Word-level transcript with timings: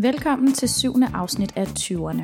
Velkommen 0.00 0.52
til 0.52 0.68
syvende 0.68 1.08
afsnit 1.14 1.52
af 1.56 1.64
20'erne. 1.64 2.22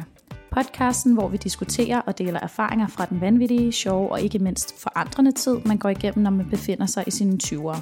Podcasten, 0.51 1.13
hvor 1.13 1.29
vi 1.29 1.37
diskuterer 1.37 2.01
og 2.01 2.19
deler 2.19 2.41
erfaringer 2.41 2.87
fra 2.87 3.05
den 3.05 3.21
vanvittige, 3.21 3.73
sjove 3.73 4.13
og 4.13 4.21
ikke 4.21 4.39
mindst 4.39 4.83
forandrende 4.83 5.33
tid, 5.33 5.57
man 5.67 5.79
går 5.79 5.89
igennem, 5.89 6.23
når 6.23 6.31
man 6.31 6.51
befinder 6.51 6.87
sig 6.87 7.05
i 7.07 7.11
sine 7.11 7.39
20'ere. 7.45 7.81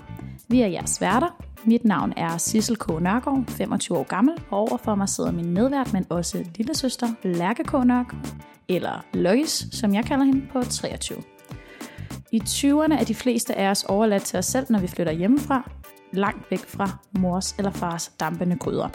Vi 0.48 0.60
er 0.60 0.66
jeres 0.66 1.00
værter. 1.00 1.42
Mit 1.64 1.84
navn 1.84 2.12
er 2.16 2.36
Sissel 2.36 2.76
K. 2.76 2.88
Nørgaard, 2.88 3.44
25 3.48 3.98
år 3.98 4.02
gammel, 4.02 4.34
og 4.50 4.58
overfor 4.58 4.94
mig 4.94 5.08
sidder 5.08 5.32
min 5.32 5.54
medvært, 5.54 5.92
men 5.92 6.06
også 6.08 6.44
lille 6.56 6.74
søster 6.74 7.08
Lærke 7.24 7.64
K. 7.64 7.72
Nørgaard, 7.72 8.26
eller 8.68 9.04
Lois, 9.14 9.66
som 9.72 9.94
jeg 9.94 10.04
kalder 10.04 10.24
hende, 10.24 10.46
på 10.52 10.62
23. 10.64 11.18
I 12.32 12.42
20'erne 12.44 13.00
er 13.00 13.04
de 13.04 13.14
fleste 13.14 13.58
af 13.58 13.70
os 13.70 13.84
overladt 13.84 14.22
til 14.22 14.38
os 14.38 14.46
selv, 14.46 14.66
når 14.70 14.78
vi 14.78 14.86
flytter 14.86 15.12
hjemmefra, 15.12 15.70
langt 16.12 16.50
væk 16.50 16.66
fra 16.66 16.98
mors 17.18 17.54
eller 17.58 17.70
fars 17.70 18.12
dampende 18.20 18.56
gryder. 18.56 18.88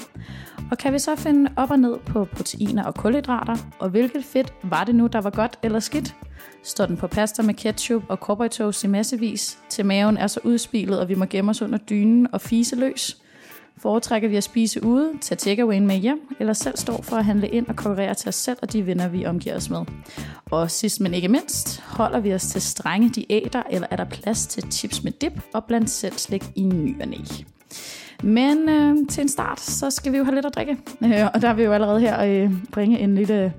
Og 0.72 0.78
kan 0.78 0.94
vi 0.94 1.00
så 1.00 1.16
finde 1.16 1.52
op 1.56 1.72
og 1.72 1.80
ned 1.80 1.98
på 2.06 2.26
proteiner 2.26 2.84
og 2.84 2.96
kulhydrater, 2.96 3.56
og 3.80 3.90
hvilket 3.90 4.26
fedt 4.26 4.54
var 4.64 4.84
det 4.84 4.96
nu, 4.96 5.08
der 5.08 5.22
var 5.22 5.30
godt 5.30 5.60
eller 5.64 5.80
skidt? 5.80 6.16
Står 6.64 6.86
den 6.86 6.98
på 6.98 7.08
pasta 7.08 7.42
med 7.42 7.54
ketchup 7.54 8.04
og 8.10 8.18
cowboy 8.18 8.48
toast 8.48 8.84
i 8.84 8.88
massevis, 8.88 9.58
til 9.70 9.86
maven 9.86 10.18
er 10.18 10.28
så 10.28 10.40
udspilet, 10.44 11.00
og 11.00 11.10
vi 11.10 11.16
må 11.16 11.26
gemme 11.26 11.50
os 11.50 11.62
under 11.62 11.78
dynen 11.78 12.28
og 12.32 12.42
fise 12.42 12.76
løs? 12.76 13.22
Foretrækker 13.78 14.30
vi 14.30 14.36
at 14.36 14.44
spise 14.44 14.84
ude, 14.84 15.12
tage 15.22 15.38
takeaway 15.38 15.80
med 15.80 15.96
hjem, 15.96 16.22
eller 16.40 16.54
selv 16.54 16.78
stå 16.78 17.02
for 17.02 17.16
at 17.16 17.26
handle 17.26 17.50
ind 17.50 17.68
og 17.68 17.76
konkurrere 17.76 18.14
til 18.14 18.30
os 18.30 18.36
selv 18.36 18.58
og 18.62 18.74
de 18.74 18.86
venner, 18.86 19.08
vi 19.08 19.26
omgiver 19.26 19.56
os 19.56 19.70
med? 19.70 19.86
Og 20.52 20.72
sidst 20.72 21.02
men 21.02 21.14
ikke 21.14 21.28
mindst, 21.28 21.80
holder 21.80 22.20
vi 22.20 22.34
os 22.34 22.48
til 22.48 22.62
strenge 22.62 23.10
diæter, 23.10 23.64
eller 23.70 23.88
er 23.92 23.96
der 23.96 24.06
plads 24.06 24.48
til 24.48 24.72
chips 24.72 25.04
med 25.04 25.12
dip 25.12 25.42
og 25.54 25.64
blandt 25.64 25.90
selv 25.90 26.18
slik 26.18 26.44
i 26.56 26.64
ny 26.64 27.02
og 27.02 27.08
næ? 27.08 27.18
Men 28.24 28.70
øh, 28.70 29.08
til 29.10 29.22
en 29.22 29.30
start, 29.30 29.60
så 29.60 29.90
skal 29.90 30.12
vi 30.12 30.18
jo 30.18 30.24
have 30.24 30.36
lidt 30.36 30.46
at 30.46 30.56
drikke. 30.56 30.78
Øh, 31.04 31.26
og 31.34 31.42
der 31.42 31.54
vil 31.54 31.58
vi 31.58 31.64
jo 31.64 31.74
allerede 31.74 32.00
her 32.00 32.24
øh, 32.24 32.54
bringe 32.72 33.00
en 33.00 33.16
lille 33.16 33.54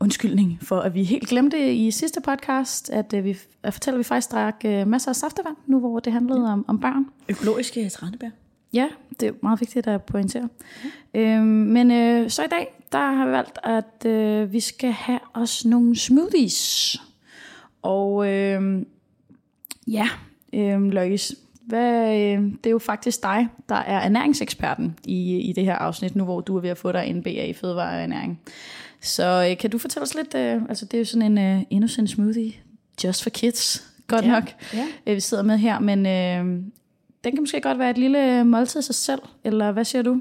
undskyldning 0.00 0.58
for, 0.62 0.80
at 0.80 0.94
vi 0.94 1.04
helt 1.04 1.28
glemte 1.28 1.74
i 1.74 1.90
sidste 1.90 2.20
podcast, 2.20 2.90
at, 2.90 3.12
øh, 3.12 3.24
vi, 3.24 3.36
at 3.62 3.72
fortælle, 3.72 3.94
at 3.94 3.98
vi 3.98 4.04
faktisk 4.04 4.32
drak 4.32 4.54
øh, 4.64 4.86
masser 4.86 5.10
af 5.10 5.16
saftevand, 5.16 5.56
nu 5.66 5.80
hvor 5.80 6.00
det 6.00 6.12
handlede 6.12 6.52
om, 6.52 6.64
om 6.68 6.80
børn. 6.80 7.06
Økologiske 7.28 7.88
tranebær. 7.88 8.28
Ja, 8.72 8.88
det 9.20 9.28
er 9.28 9.32
meget 9.42 9.60
vigtigt 9.60 9.86
at 9.86 10.02
pointere. 10.02 10.48
Mm. 11.14 11.20
Øhm, 11.20 11.44
men 11.46 11.90
øh, 11.90 12.30
så 12.30 12.44
i 12.44 12.48
dag, 12.48 12.74
der 12.92 13.12
har 13.12 13.26
vi 13.26 13.32
valgt, 13.32 13.58
at 13.64 14.06
øh, 14.06 14.52
vi 14.52 14.60
skal 14.60 14.90
have 14.90 15.20
os 15.34 15.64
nogle 15.64 15.98
smoothies. 15.98 16.96
Og 17.82 18.32
øh, 18.32 18.82
ja, 19.86 20.08
øh, 20.52 20.82
Løgis, 20.82 21.34
hvad, 21.68 22.16
øh, 22.16 22.42
det 22.42 22.66
er 22.66 22.70
jo 22.70 22.78
faktisk 22.78 23.22
dig, 23.22 23.48
der 23.68 23.74
er 23.74 24.00
ernæringseksperten 24.00 24.98
i, 25.04 25.36
i 25.36 25.52
det 25.52 25.64
her 25.64 25.74
afsnit, 25.74 26.16
nu 26.16 26.24
hvor 26.24 26.40
du 26.40 26.56
er 26.56 26.60
ved 26.60 26.70
at 26.70 26.78
få 26.78 26.92
dig 26.92 27.06
en 27.06 27.22
BA 27.22 27.44
i 27.44 27.52
fødevare 27.52 27.96
og 27.96 28.02
ernæring. 28.02 28.40
Så 29.00 29.48
øh, 29.50 29.58
kan 29.58 29.70
du 29.70 29.78
fortælle 29.78 30.02
os 30.02 30.14
lidt, 30.14 30.34
øh, 30.34 30.62
altså 30.68 30.84
det 30.84 30.94
er 30.94 30.98
jo 30.98 31.04
sådan 31.04 31.38
en 31.38 31.56
uh, 31.56 31.62
innocent 31.70 32.10
smoothie, 32.10 32.52
just 33.04 33.22
for 33.22 33.30
kids, 33.30 33.88
godt 34.06 34.24
ja, 34.24 34.30
nok, 34.30 34.44
ja. 34.74 34.86
Øh, 35.06 35.14
vi 35.14 35.20
sidder 35.20 35.42
med 35.42 35.58
her, 35.58 35.78
men 35.78 36.06
øh, 36.06 36.62
den 37.24 37.32
kan 37.32 37.40
måske 37.40 37.60
godt 37.60 37.78
være 37.78 37.90
et 37.90 37.98
lille 37.98 38.44
måltid 38.44 38.82
sig 38.82 38.94
selv, 38.94 39.20
eller 39.44 39.72
hvad 39.72 39.84
siger 39.84 40.02
du? 40.02 40.20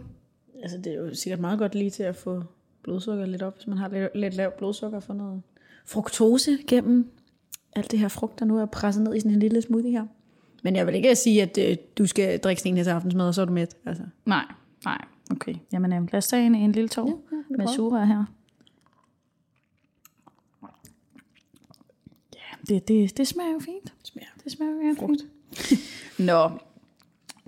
Altså 0.62 0.78
det 0.78 0.88
er 0.88 0.98
jo 0.98 1.16
sikkert 1.16 1.40
meget 1.40 1.60
godt 1.60 1.76
lige 1.76 1.90
til 1.90 2.04
at 2.04 2.16
få 2.16 2.44
blodsukker 2.84 3.26
lidt 3.26 3.42
op, 3.42 3.56
hvis 3.56 3.68
man 3.68 3.78
har 3.78 3.90
lidt, 3.90 4.10
lidt 4.16 4.34
lavt 4.34 4.58
blodsukker 4.58 5.00
for 5.00 5.14
noget 5.14 5.42
fruktose 5.86 6.58
gennem 6.68 7.12
alt 7.76 7.92
det 7.92 8.00
her 8.00 8.08
frugt, 8.08 8.40
der 8.40 8.46
nu 8.46 8.58
er 8.58 8.66
presset 8.66 9.04
ned 9.04 9.16
i 9.16 9.20
sådan 9.20 9.32
en 9.32 9.40
lille 9.40 9.62
smoothie 9.62 9.92
her. 9.92 10.06
Men 10.64 10.76
jeg 10.76 10.88
vil 10.88 10.96
ikke 10.96 11.16
sige, 11.16 11.42
at 11.42 11.58
øh, 11.58 11.78
du 11.98 12.06
skal 12.08 12.40
drikke 12.40 12.62
sådan 12.62 12.72
en 12.72 12.78
her 12.78 12.84
til 12.84 12.92
aftensmad, 12.92 13.28
og 13.28 13.34
så 13.34 13.42
er 13.42 13.46
du 13.46 13.54
mæt. 13.54 13.76
Altså. 13.86 14.04
Nej, 14.26 14.46
nej, 14.86 14.98
okay. 15.32 15.56
Jamen 15.74 15.94
øh, 15.94 16.02
lad 16.12 16.18
os 16.18 16.28
tage 16.28 16.46
en, 16.46 16.56
en 16.56 16.72
lille 16.72 16.90
tår 16.90 17.08
ja, 17.32 17.38
ja, 17.38 17.58
med 17.58 17.68
sugerør 17.76 18.06
her. 18.06 18.26
Ja, 22.36 22.74
det, 22.76 22.88
det, 22.88 23.18
det 23.18 23.28
smager 23.28 23.52
jo 23.54 23.60
fint. 23.60 23.84
Det 23.84 24.08
smager, 24.08 24.28
det 24.44 24.52
smager 24.52 24.88
jo 24.88 24.96
frugt. 25.00 25.22
fint. 25.54 25.82
Nå, 26.20 26.50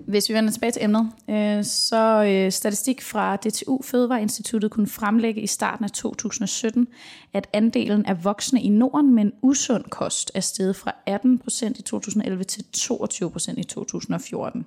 hvis 0.08 0.30
vi 0.30 0.34
vender 0.34 0.52
tilbage 0.52 0.72
til 0.72 0.84
emnet, 0.84 1.12
øh, 1.30 1.64
så 1.64 2.24
øh, 2.24 2.52
statistik 2.52 3.02
fra 3.02 3.36
DTU 3.36 3.82
Fødevareinstituttet 3.84 4.72
kunne 4.72 4.88
fremlægge 4.88 5.42
i 5.42 5.48
starten 5.48 5.86
af 5.86 5.92
2017, 5.92 6.88
at 7.34 7.48
andelen 7.54 8.06
af 8.06 8.24
voksne 8.24 8.62
i 8.62 8.70
Norden 8.70 9.16
med 9.16 9.24
en 9.24 9.34
usund 9.42 9.84
kost 9.84 10.32
er 10.34 10.40
steget 10.40 10.76
fra 10.76 10.96
18% 11.10 11.80
i 11.80 11.82
2011 11.82 12.44
til 12.44 12.66
22% 12.78 13.54
i 13.58 13.64
2014. 13.64 14.66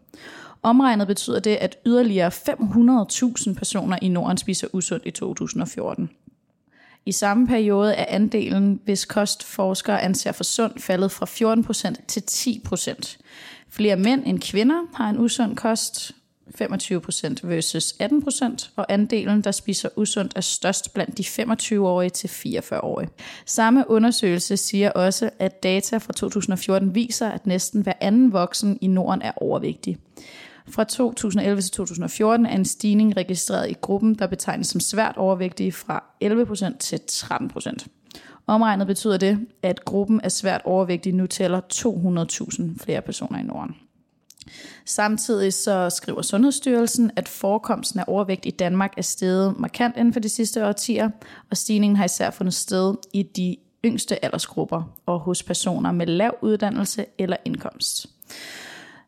Omregnet 0.62 1.06
betyder 1.06 1.40
det, 1.40 1.56
at 1.56 1.78
yderligere 1.86 2.28
500.000 2.28 3.54
personer 3.54 3.98
i 4.02 4.08
Norden 4.08 4.36
spiser 4.36 4.68
usundt 4.72 5.06
i 5.06 5.10
2014. 5.10 6.10
I 7.06 7.12
samme 7.12 7.46
periode 7.46 7.94
er 7.94 8.16
andelen, 8.16 8.80
hvis 8.84 9.04
kostforskere 9.04 10.02
anser 10.02 10.32
for 10.32 10.44
sund, 10.44 10.78
faldet 10.78 11.10
fra 11.12 11.26
14% 11.96 12.06
til 12.06 12.22
10%. 12.30 13.18
Flere 13.72 13.96
mænd 13.96 14.22
end 14.26 14.40
kvinder 14.40 14.82
har 14.94 15.10
en 15.10 15.18
usund 15.18 15.56
kost, 15.56 16.12
25% 16.60 17.34
versus 17.42 17.94
18%, 18.02 18.70
og 18.76 18.86
andelen, 18.88 19.40
der 19.40 19.50
spiser 19.50 19.88
usundt, 19.96 20.32
er 20.36 20.40
størst 20.40 20.94
blandt 20.94 21.18
de 21.18 21.22
25-årige 21.22 22.10
til 22.10 22.28
44-årige. 22.28 23.08
Samme 23.46 23.90
undersøgelse 23.90 24.56
siger 24.56 24.90
også, 24.90 25.30
at 25.38 25.62
data 25.62 25.96
fra 25.96 26.12
2014 26.12 26.94
viser, 26.94 27.28
at 27.28 27.46
næsten 27.46 27.82
hver 27.82 27.92
anden 28.00 28.32
voksen 28.32 28.78
i 28.80 28.86
Norden 28.86 29.22
er 29.22 29.32
overvægtig. 29.36 29.98
Fra 30.68 30.84
2011 30.84 31.62
til 31.62 31.70
2014 31.70 32.46
er 32.46 32.54
en 32.54 32.64
stigning 32.64 33.16
registreret 33.16 33.70
i 33.70 33.76
gruppen, 33.80 34.14
der 34.14 34.26
betegnes 34.26 34.66
som 34.66 34.80
svært 34.80 35.16
overvægtige 35.16 35.72
fra 35.72 36.04
11% 36.24 36.78
til 36.78 37.00
13%. 37.10 38.01
Omregnet 38.46 38.86
betyder 38.86 39.16
det, 39.16 39.46
at 39.62 39.84
gruppen 39.84 40.20
af 40.20 40.32
svært 40.32 40.60
overvægtige 40.64 41.16
nu 41.16 41.26
tæller 41.26 41.60
200.000 41.72 42.84
flere 42.84 43.02
personer 43.02 43.38
i 43.38 43.42
Norden. 43.42 43.76
Samtidig 44.84 45.52
så 45.52 45.90
skriver 45.90 46.22
Sundhedsstyrelsen, 46.22 47.10
at 47.16 47.28
forekomsten 47.28 48.00
af 48.00 48.04
overvægt 48.06 48.46
i 48.46 48.50
Danmark 48.50 48.94
er 48.96 49.02
steget 49.02 49.58
markant 49.58 49.96
inden 49.96 50.12
for 50.12 50.20
de 50.20 50.28
sidste 50.28 50.66
årtier, 50.66 51.10
og 51.50 51.56
stigningen 51.56 51.96
har 51.96 52.04
især 52.04 52.30
fundet 52.30 52.54
sted 52.54 52.94
i 53.12 53.22
de 53.22 53.56
yngste 53.84 54.24
aldersgrupper 54.24 54.82
og 55.06 55.20
hos 55.20 55.42
personer 55.42 55.92
med 55.92 56.06
lav 56.06 56.34
uddannelse 56.40 57.06
eller 57.18 57.36
indkomst. 57.44 58.06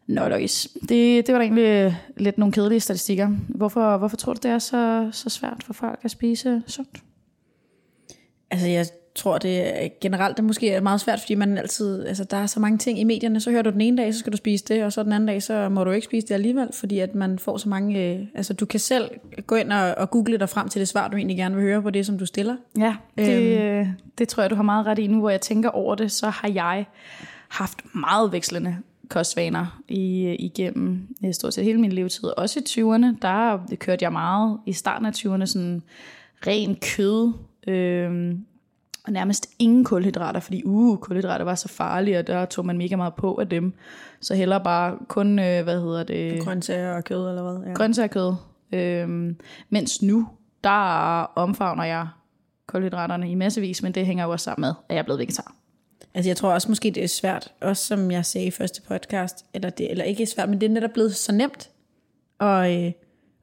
Nå, 0.06 0.28
Louise, 0.28 0.68
Det, 0.88 1.26
det 1.26 1.32
var 1.32 1.38
da 1.38 1.44
egentlig 1.44 1.96
lidt 2.16 2.38
nogle 2.38 2.52
kedelige 2.52 2.80
statistikker. 2.80 3.28
Hvorfor, 3.48 3.96
hvorfor 3.96 4.16
tror 4.16 4.34
du, 4.34 4.40
det 4.42 4.50
er 4.50 4.58
så, 4.58 5.08
så 5.12 5.30
svært 5.30 5.62
for 5.62 5.72
folk 5.72 6.00
at 6.02 6.10
spise 6.10 6.62
sundt? 6.66 7.02
Altså, 8.50 8.66
jeg 8.68 8.86
tror, 9.14 9.38
det 9.38 9.84
er 9.84 9.88
generelt 10.00 10.36
det 10.36 10.44
måske 10.44 10.70
er 10.70 10.80
meget 10.80 11.00
svært, 11.00 11.20
fordi 11.20 11.34
man 11.34 11.58
altid, 11.58 12.06
altså, 12.06 12.24
der 12.24 12.36
er 12.36 12.46
så 12.46 12.60
mange 12.60 12.78
ting 12.78 13.00
i 13.00 13.04
medierne, 13.04 13.40
så 13.40 13.50
hører 13.50 13.62
du 13.62 13.70
den 13.70 13.80
ene 13.80 13.96
dag, 13.96 14.14
så 14.14 14.18
skal 14.18 14.32
du 14.32 14.36
spise 14.36 14.64
det, 14.64 14.84
og 14.84 14.92
så 14.92 15.02
den 15.02 15.12
anden 15.12 15.26
dag, 15.26 15.42
så 15.42 15.68
må 15.68 15.84
du 15.84 15.90
ikke 15.90 16.04
spise 16.04 16.26
det 16.26 16.34
alligevel, 16.34 16.68
fordi 16.72 16.98
at 16.98 17.14
man 17.14 17.38
får 17.38 17.56
så 17.56 17.68
mange, 17.68 18.04
øh, 18.04 18.26
altså 18.34 18.54
du 18.54 18.66
kan 18.66 18.80
selv 18.80 19.10
gå 19.46 19.54
ind 19.54 19.72
og, 19.72 19.94
og 19.94 20.10
google 20.10 20.38
dig 20.38 20.48
frem 20.48 20.68
til 20.68 20.80
det 20.80 20.88
svar, 20.88 21.08
du 21.08 21.16
egentlig 21.16 21.36
gerne 21.36 21.54
vil 21.54 21.64
høre 21.64 21.82
på 21.82 21.90
det, 21.90 22.06
som 22.06 22.18
du 22.18 22.26
stiller. 22.26 22.56
Ja, 22.78 22.96
det, 23.18 23.60
øhm. 23.60 23.86
det 24.18 24.28
tror 24.28 24.42
jeg, 24.42 24.50
du 24.50 24.54
har 24.54 24.62
meget 24.62 24.86
ret 24.86 24.98
i. 24.98 25.06
Nu 25.06 25.18
hvor 25.18 25.30
jeg 25.30 25.40
tænker 25.40 25.68
over 25.68 25.94
det, 25.94 26.12
så 26.12 26.28
har 26.28 26.48
jeg 26.48 26.84
haft 27.48 27.78
meget 27.94 28.32
vekslende 28.32 28.76
kostvaner 29.08 29.80
i, 29.88 30.34
igennem 30.38 31.08
stort 31.32 31.54
set 31.54 31.64
hele 31.64 31.80
min 31.80 31.92
levetid. 31.92 32.24
Også 32.36 32.60
i 32.60 32.62
20'erne, 32.68 33.18
der 33.22 33.58
kørte 33.78 34.02
jeg 34.02 34.12
meget 34.12 34.58
i 34.66 34.72
starten 34.72 35.06
af 35.06 35.10
20'erne 35.10 35.46
sådan 35.46 35.82
ren 36.46 36.76
kød, 36.76 37.32
øh, 37.66 38.34
og 39.06 39.12
nærmest 39.12 39.50
ingen 39.58 39.84
kulhydrater, 39.84 40.40
fordi 40.40 40.62
uh, 40.64 40.98
kulhydrater 40.98 41.44
var 41.44 41.54
så 41.54 41.68
farlige, 41.68 42.18
og 42.18 42.26
der 42.26 42.44
tog 42.44 42.66
man 42.66 42.78
mega 42.78 42.96
meget 42.96 43.14
på 43.14 43.34
af 43.34 43.48
dem. 43.48 43.72
Så 44.20 44.34
heller 44.34 44.58
bare 44.58 44.98
kun, 45.08 45.38
øh, 45.38 45.64
hvad 45.64 45.80
hedder 45.80 46.02
det? 46.04 46.42
Grøntsager 46.42 46.92
og 46.96 47.04
kød, 47.04 47.28
eller 47.28 47.42
hvad? 47.42 47.66
Ja. 47.66 47.72
Grøntsager 47.72 48.08
og 48.08 48.10
kød. 48.10 48.34
Øh, 48.72 49.34
mens 49.68 50.02
nu, 50.02 50.28
der 50.64 51.20
omfavner 51.22 51.84
jeg 51.84 52.08
kulhydraterne 52.66 53.30
i 53.30 53.34
massevis, 53.34 53.82
men 53.82 53.94
det 53.94 54.06
hænger 54.06 54.24
jo 54.24 54.30
også 54.30 54.44
sammen 54.44 54.60
med, 54.60 54.74
at 54.88 54.94
jeg 54.94 54.98
er 54.98 55.04
blevet 55.04 55.18
vegetar. 55.18 55.54
Altså 56.14 56.28
jeg 56.28 56.36
tror 56.36 56.52
også 56.52 56.68
måske, 56.68 56.90
det 56.90 57.04
er 57.04 57.08
svært, 57.08 57.52
også 57.60 57.86
som 57.86 58.10
jeg 58.10 58.26
sagde 58.26 58.46
i 58.46 58.50
første 58.50 58.82
podcast, 58.82 59.46
eller, 59.54 59.70
det, 59.70 59.90
eller 59.90 60.04
ikke 60.04 60.26
svært, 60.26 60.48
men 60.48 60.60
det 60.60 60.66
er 60.66 60.70
netop 60.70 60.90
blevet 60.90 61.14
så 61.14 61.32
nemt 61.32 61.70
at, 62.40 62.84
øh, 62.84 62.92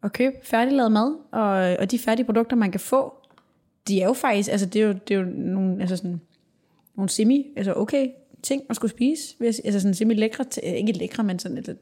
at 0.03 0.13
købe 0.13 0.36
færdiglavet 0.44 0.91
mad, 0.91 1.15
og, 1.31 1.77
og 1.80 1.91
de 1.91 2.00
færdige 2.00 2.25
produkter, 2.25 2.56
man 2.56 2.71
kan 2.71 2.80
få, 2.80 3.13
de 3.88 4.01
er 4.01 4.06
jo 4.06 4.13
faktisk, 4.13 4.51
altså 4.51 4.66
det 4.66 4.81
er 4.81 4.86
jo, 4.86 4.94
det 4.94 5.16
er 5.16 5.19
jo 5.19 5.25
nogle, 5.36 5.81
altså 5.81 5.98
sådan, 5.98 6.22
nogle 6.95 7.10
semi, 7.10 7.54
altså 7.56 7.74
okay 7.74 8.07
ting 8.44 8.62
at 8.69 8.75
skulle 8.75 8.92
spise, 8.92 9.36
altså 9.42 9.80
sådan 9.80 9.94
semi 9.94 10.13
lækre, 10.13 10.45
ikke 10.63 10.92
lækre, 10.92 11.24
men 11.24 11.39
sådan, 11.39 11.57
altså, 11.57 11.75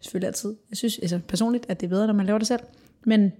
selvfølgelig 0.00 0.26
altid, 0.26 0.54
jeg 0.70 0.76
synes 0.76 0.98
altså 0.98 1.20
personligt, 1.28 1.66
at 1.68 1.80
det 1.80 1.86
er 1.86 1.90
bedre, 1.90 2.06
når 2.06 2.14
man 2.14 2.26
laver 2.26 2.38
det 2.38 2.46
selv, 2.46 2.60
men 3.06 3.32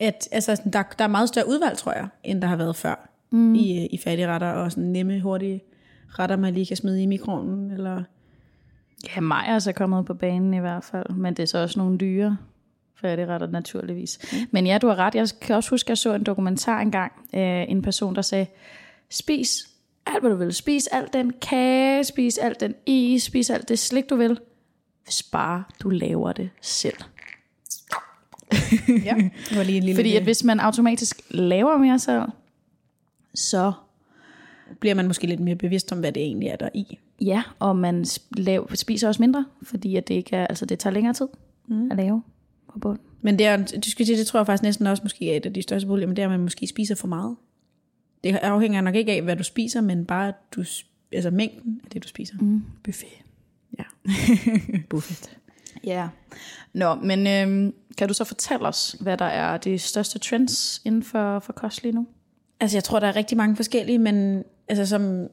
at, 0.00 0.28
altså, 0.32 0.62
der, 0.72 0.82
der 0.98 1.04
er 1.04 1.08
meget 1.08 1.28
større 1.28 1.48
udvalg, 1.48 1.78
tror 1.78 1.92
jeg, 1.92 2.08
end 2.24 2.42
der 2.42 2.48
har 2.48 2.56
været 2.56 2.76
før 2.76 3.10
mm. 3.30 3.54
i, 3.54 3.86
i 3.86 3.98
færdigretter, 3.98 4.48
og 4.48 4.72
sådan 4.72 4.84
nemme, 4.84 5.20
hurtige 5.20 5.62
retter, 6.08 6.36
man 6.36 6.54
lige 6.54 6.66
kan 6.66 6.76
smide 6.76 7.02
i 7.02 7.06
mikronen, 7.06 7.70
eller... 7.70 8.02
Ja, 9.16 9.20
Maja 9.20 9.54
er 9.54 9.58
så 9.58 9.72
kommet 9.72 10.06
på 10.06 10.14
banen 10.14 10.54
i 10.54 10.58
hvert 10.58 10.84
fald, 10.84 11.10
men 11.10 11.34
det 11.34 11.42
er 11.42 11.46
så 11.46 11.58
også 11.58 11.78
nogle 11.78 11.98
dyre. 11.98 12.36
Færdigretter 13.00 13.46
naturligvis. 13.46 14.18
Mm. 14.32 14.38
Men 14.50 14.66
ja, 14.66 14.78
du 14.78 14.86
har 14.86 14.96
ret. 14.96 15.14
Jeg 15.14 15.28
kan 15.40 15.56
også 15.56 15.70
huske, 15.70 15.86
at 15.86 15.88
jeg 15.88 15.98
så 15.98 16.14
en 16.14 16.24
dokumentar 16.24 16.80
engang. 16.80 17.12
Øh, 17.34 17.64
en 17.68 17.82
person, 17.82 18.14
der 18.14 18.22
sagde, 18.22 18.46
spis 19.10 19.68
alt, 20.06 20.20
hvad 20.20 20.30
du 20.30 20.36
vil. 20.36 20.52
Spis 20.52 20.86
alt 20.86 21.12
den 21.12 21.32
kage, 21.42 22.04
spis 22.04 22.38
alt 22.38 22.60
den 22.60 22.74
is, 22.86 23.22
spis 23.22 23.50
alt 23.50 23.68
det 23.68 23.78
slik, 23.78 24.10
du 24.10 24.16
vil. 24.16 24.38
Hvis 25.04 25.22
bare 25.22 25.64
du 25.80 25.88
laver 25.88 26.32
det 26.32 26.50
selv. 26.60 26.96
ja, 28.88 29.14
det 29.48 29.58
var 29.58 29.62
lige 29.62 29.76
en 29.76 29.84
lille 29.84 29.98
Fordi 29.98 30.16
at 30.16 30.22
hvis 30.22 30.44
man 30.44 30.60
automatisk 30.60 31.20
laver 31.30 31.78
mere 31.78 31.98
selv, 31.98 32.22
så 33.34 33.72
bliver 34.80 34.94
man 34.94 35.06
måske 35.06 35.26
lidt 35.26 35.40
mere 35.40 35.56
bevidst 35.56 35.92
om, 35.92 35.98
hvad 36.00 36.12
det 36.12 36.22
egentlig 36.22 36.48
er, 36.48 36.56
der 36.56 36.66
er 36.66 36.70
i. 36.74 36.98
Ja, 37.20 37.42
og 37.58 37.76
man 37.76 38.06
lav, 38.36 38.70
spiser 38.74 39.08
også 39.08 39.22
mindre, 39.22 39.46
fordi 39.62 39.96
at 39.96 40.08
det, 40.08 40.14
ikke 40.14 40.36
er, 40.36 40.46
altså 40.46 40.66
det 40.66 40.78
tager 40.78 40.94
længere 40.94 41.14
tid 41.14 41.28
mm. 41.68 41.90
at 41.90 41.96
lave 41.96 42.22
på 42.74 42.78
bund. 42.78 42.98
Men 43.22 43.38
det, 43.38 43.46
er, 43.46 43.56
du 43.56 43.90
skal 43.90 44.06
sige, 44.06 44.18
det 44.18 44.26
tror 44.26 44.40
jeg 44.40 44.46
faktisk 44.46 44.62
næsten 44.62 44.86
også 44.86 45.02
måske 45.02 45.32
er 45.32 45.36
et 45.36 45.46
af 45.46 45.52
de 45.52 45.62
største 45.62 45.88
problemer, 45.88 46.14
det 46.14 46.22
er, 46.22 46.26
at 46.26 46.30
man 46.30 46.40
måske 46.40 46.66
spiser 46.66 46.94
for 46.94 47.08
meget. 47.08 47.36
Det 48.24 48.36
afhænger 48.36 48.80
nok 48.80 48.94
ikke 48.94 49.12
af, 49.12 49.22
hvad 49.22 49.36
du 49.36 49.42
spiser, 49.42 49.80
men 49.80 50.06
bare 50.06 50.32
du, 50.56 50.64
altså 51.12 51.30
mængden 51.30 51.80
af 51.84 51.90
det, 51.90 52.02
du 52.02 52.08
spiser. 52.08 52.34
Mm, 52.40 52.62
buffet. 52.84 53.08
Ja. 53.78 53.84
Buffet. 54.90 55.36
Ja. 55.84 56.08
Nå, 56.72 56.94
men 56.94 57.26
øhm, 57.26 57.74
kan 57.98 58.08
du 58.08 58.14
så 58.14 58.24
fortælle 58.24 58.66
os, 58.66 58.96
hvad 59.00 59.16
der 59.16 59.24
er 59.24 59.56
de 59.56 59.78
største 59.78 60.18
trends 60.18 60.82
inden 60.84 61.02
for, 61.02 61.38
for 61.38 61.52
kost 61.52 61.82
lige 61.82 61.92
nu? 61.92 62.06
Altså, 62.60 62.76
jeg 62.76 62.84
tror, 62.84 63.00
der 63.00 63.06
er 63.06 63.16
rigtig 63.16 63.36
mange 63.36 63.56
forskellige, 63.56 63.98
men 63.98 64.44
altså, 64.68 64.86
som, 64.86 65.28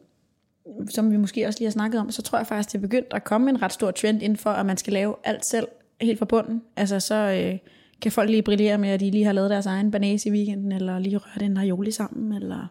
som 0.89 1.11
vi 1.11 1.17
måske 1.17 1.47
også 1.47 1.59
lige 1.59 1.67
har 1.67 1.71
snakket 1.71 1.99
om, 2.01 2.11
så 2.11 2.21
tror 2.21 2.37
jeg 2.37 2.47
faktisk, 2.47 2.71
det 2.71 2.77
er 2.77 2.81
begyndt 2.81 3.13
at 3.13 3.23
komme 3.23 3.49
en 3.49 3.61
ret 3.61 3.73
stor 3.73 3.91
trend 3.91 4.23
inden 4.23 4.37
for, 4.37 4.49
at 4.49 4.65
man 4.65 4.77
skal 4.77 4.93
lave 4.93 5.15
alt 5.23 5.45
selv, 5.45 5.67
helt 6.01 6.19
fra 6.19 6.25
bunden. 6.25 6.61
Altså, 6.75 6.99
så 6.99 7.15
øh, 7.15 7.57
kan 8.01 8.11
folk 8.11 8.29
lige 8.29 8.41
brillere 8.41 8.77
med, 8.77 8.89
at 8.89 8.99
de 8.99 9.11
lige 9.11 9.25
har 9.25 9.33
lavet 9.33 9.49
deres 9.49 9.65
egen 9.65 9.91
banase 9.91 10.29
i 10.29 10.31
weekenden, 10.31 10.71
eller 10.71 10.99
lige 10.99 11.17
rørt 11.17 11.41
en 11.41 11.57
aioli 11.57 11.91
sammen, 11.91 12.33
eller 12.33 12.67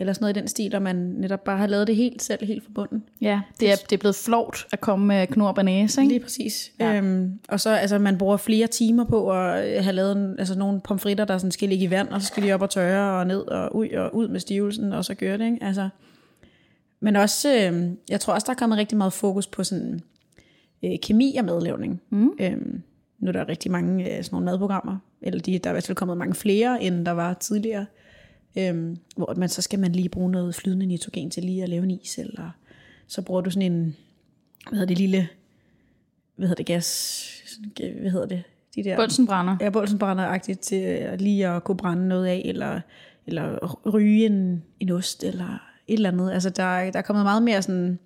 eller 0.00 0.12
sådan 0.12 0.22
noget 0.24 0.36
i 0.36 0.40
den 0.40 0.48
stil, 0.48 0.74
og 0.74 0.82
man 0.82 0.96
netop 0.96 1.44
bare 1.44 1.58
har 1.58 1.66
lavet 1.66 1.86
det 1.86 1.96
helt 1.96 2.22
selv, 2.22 2.46
helt 2.46 2.64
fra 2.64 2.70
bunden. 2.74 3.04
Ja, 3.20 3.40
det 3.60 3.70
er, 3.70 3.76
det 3.76 3.92
er 3.92 4.00
blevet 4.00 4.16
flot 4.16 4.66
at 4.72 4.80
komme 4.80 5.06
med 5.06 5.26
knor 5.26 5.48
og 5.48 5.54
banæse, 5.54 6.00
ikke? 6.00 6.12
Lige 6.12 6.20
præcis. 6.20 6.72
Ja. 6.80 6.96
Øhm, 6.96 7.38
og 7.48 7.60
så, 7.60 7.70
altså, 7.70 7.98
man 7.98 8.18
bruger 8.18 8.36
flere 8.36 8.66
timer 8.66 9.04
på 9.04 9.32
at 9.32 9.84
have 9.84 9.92
lavet 9.92 10.16
en, 10.16 10.34
altså, 10.38 10.58
nogle 10.58 10.80
pomfritter, 10.80 11.24
der 11.24 11.38
sådan 11.38 11.50
skal 11.50 11.68
ligge 11.68 11.84
i 11.84 11.90
vand, 11.90 12.08
og 12.08 12.20
så 12.20 12.26
skal 12.26 12.42
de 12.42 12.52
op 12.52 12.62
og 12.62 12.70
tørre, 12.70 13.20
og 13.20 13.26
ned 13.26 13.40
og 13.40 13.76
ud, 13.76 13.88
og 13.88 14.16
ud 14.16 14.28
med 14.28 14.40
stivelsen, 14.40 14.92
og 14.92 15.04
så 15.04 15.14
gør 15.14 15.36
det, 15.36 15.44
ikke? 15.44 15.58
Altså, 15.60 15.88
men 17.00 17.16
også, 17.16 17.54
øh, 17.54 17.88
jeg 18.08 18.20
tror 18.20 18.34
også, 18.34 18.44
der 18.44 18.52
er 18.52 18.58
kommet 18.58 18.78
rigtig 18.78 18.98
meget 18.98 19.12
fokus 19.12 19.46
på 19.46 19.64
sådan 19.64 20.00
øh, 20.82 20.98
kemi 21.02 21.36
og 21.38 21.44
madlavning. 21.44 22.00
Mm. 22.10 22.30
Øhm, 22.40 22.82
nu 23.18 23.28
er 23.28 23.32
der 23.32 23.48
rigtig 23.48 23.70
mange 23.70 24.04
øh, 24.04 24.24
sådan 24.24 24.34
nogle 24.34 24.44
madprogrammer, 24.44 24.98
eller 25.22 25.40
de, 25.40 25.58
der 25.58 25.70
er 25.70 25.72
i 25.72 25.74
hvert 25.74 25.86
fald 25.86 25.96
kommet 25.96 26.16
mange 26.16 26.34
flere, 26.34 26.82
end 26.82 27.06
der 27.06 27.12
var 27.12 27.34
tidligere. 27.34 27.86
Øhm, 28.58 28.96
hvor 29.16 29.34
man, 29.36 29.48
så 29.48 29.62
skal 29.62 29.78
man 29.78 29.92
lige 29.92 30.08
bruge 30.08 30.30
noget 30.30 30.54
flydende 30.54 30.86
nitrogen 30.86 31.30
til 31.30 31.44
lige 31.44 31.62
at 31.62 31.68
lave 31.68 31.84
en 31.84 31.90
is, 31.90 32.18
eller 32.18 32.50
så 33.06 33.22
bruger 33.22 33.40
du 33.40 33.50
sådan 33.50 33.72
en, 33.72 33.96
hvad 34.68 34.78
hedder 34.78 34.86
det, 34.86 34.98
lille, 34.98 35.28
hvad 36.36 36.48
hedder 36.48 36.62
det, 36.62 36.66
gas, 36.66 37.42
hvad 38.00 38.10
hedder 38.10 38.26
det, 38.26 38.42
de 38.74 38.84
der... 38.84 38.96
Bolsenbrænder. 38.96 39.56
Ja, 39.60 39.70
bolsenbrænder-agtigt 39.70 40.60
til 40.60 41.08
lige 41.18 41.48
at 41.48 41.64
kunne 41.64 41.76
brænde 41.76 42.08
noget 42.08 42.26
af, 42.26 42.42
eller, 42.44 42.80
eller 43.26 43.76
ryge 43.94 44.26
en, 44.26 44.62
en 44.80 44.90
ost, 44.90 45.24
eller 45.24 45.70
et 45.88 45.94
eller 45.94 46.10
andet. 46.10 46.32
Altså, 46.32 46.50
der, 46.50 46.90
der 46.90 46.98
er 46.98 47.02
kommet 47.02 47.24
meget 47.24 47.42
mere 47.42 47.62
sådan, 47.62 47.98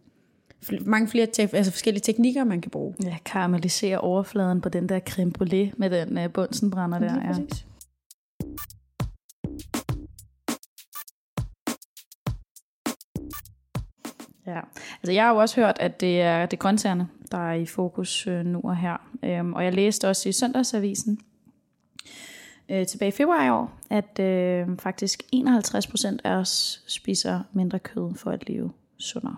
mange 0.86 1.08
flere 1.08 1.26
te- 1.26 1.56
altså 1.56 1.72
forskellige 1.72 2.02
teknikker, 2.02 2.44
man 2.44 2.60
kan 2.60 2.70
bruge. 2.70 2.94
Ja, 3.04 3.16
karamellisere 3.24 3.98
overfladen 3.98 4.60
på 4.60 4.68
den 4.68 4.88
der 4.88 5.00
creme 5.00 5.32
brûlée 5.38 5.74
med 5.76 5.90
den 5.90 6.18
uh, 6.18 6.32
bunsenbrænder 6.32 6.98
der. 6.98 7.14
Ja, 7.14 7.26
præcis. 7.26 7.66
Ja, 14.46 14.60
altså 15.02 15.12
jeg 15.12 15.24
har 15.24 15.32
jo 15.32 15.36
også 15.36 15.60
hørt, 15.60 15.76
at 15.80 16.00
det 16.00 16.20
er, 16.20 16.46
det 16.46 16.52
er 16.52 16.60
grøntsagerne, 16.60 17.08
der 17.32 17.38
er 17.38 17.54
i 17.54 17.66
fokus 17.66 18.26
øh, 18.26 18.44
nu 18.44 18.60
og 18.64 18.76
her. 18.76 18.96
Øhm, 19.22 19.52
og 19.54 19.64
jeg 19.64 19.74
læste 19.74 20.08
også 20.08 20.28
i 20.28 20.32
Søndagsavisen 20.32 21.20
øh, 22.68 22.86
tilbage 22.86 23.08
i 23.08 23.12
februar 23.12 23.46
i 23.46 23.50
år, 23.50 23.78
at 23.90 24.18
øh, 24.18 24.78
faktisk 24.78 25.22
51% 25.34 26.16
af 26.24 26.34
os 26.34 26.84
spiser 26.86 27.40
mindre 27.52 27.78
kød 27.78 28.14
for 28.14 28.30
at 28.30 28.48
leve 28.48 28.72
sundere. 28.98 29.36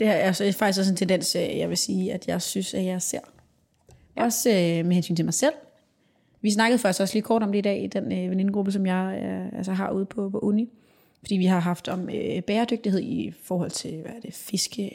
Det 0.00 0.08
er 0.08 0.12
altså 0.12 0.52
faktisk 0.52 0.78
også 0.78 0.92
en 0.92 0.96
tendens, 0.96 1.36
øh, 1.36 1.58
jeg 1.58 1.68
vil 1.68 1.76
sige, 1.76 2.12
at 2.12 2.28
jeg 2.28 2.42
synes, 2.42 2.74
at 2.74 2.84
jeg 2.84 3.02
ser. 3.02 3.18
Ja. 4.16 4.24
Også 4.24 4.50
øh, 4.50 4.86
med 4.86 4.94
hensyn 4.94 5.16
til 5.16 5.24
mig 5.24 5.34
selv. 5.34 5.54
Vi 6.40 6.50
snakkede 6.50 6.78
faktisk 6.78 7.00
også 7.00 7.14
lige 7.14 7.22
kort 7.22 7.42
om 7.42 7.52
det 7.52 7.58
i 7.58 7.62
dag 7.62 7.84
i 7.84 7.86
den 7.86 8.12
øh, 8.12 8.30
venindegruppe, 8.30 8.72
som 8.72 8.86
jeg 8.86 9.20
øh, 9.22 9.58
altså 9.58 9.72
har 9.72 9.90
ude 9.90 10.06
på, 10.06 10.30
på 10.30 10.38
uni. 10.38 10.70
Fordi 11.18 11.36
vi 11.36 11.44
har 11.44 11.60
haft 11.60 11.88
om 11.88 12.08
øh, 12.10 12.42
bæredygtighed 12.42 13.00
i 13.00 13.32
forhold 13.42 13.70
til, 13.70 14.00
hvad 14.00 14.10
er 14.10 14.20
det, 14.20 14.34
fiske, 14.34 14.90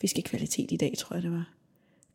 fiskekvalitet 0.00 0.72
i 0.72 0.76
dag, 0.76 0.94
tror 0.98 1.16
jeg 1.16 1.22
det 1.22 1.32
var. 1.32 1.50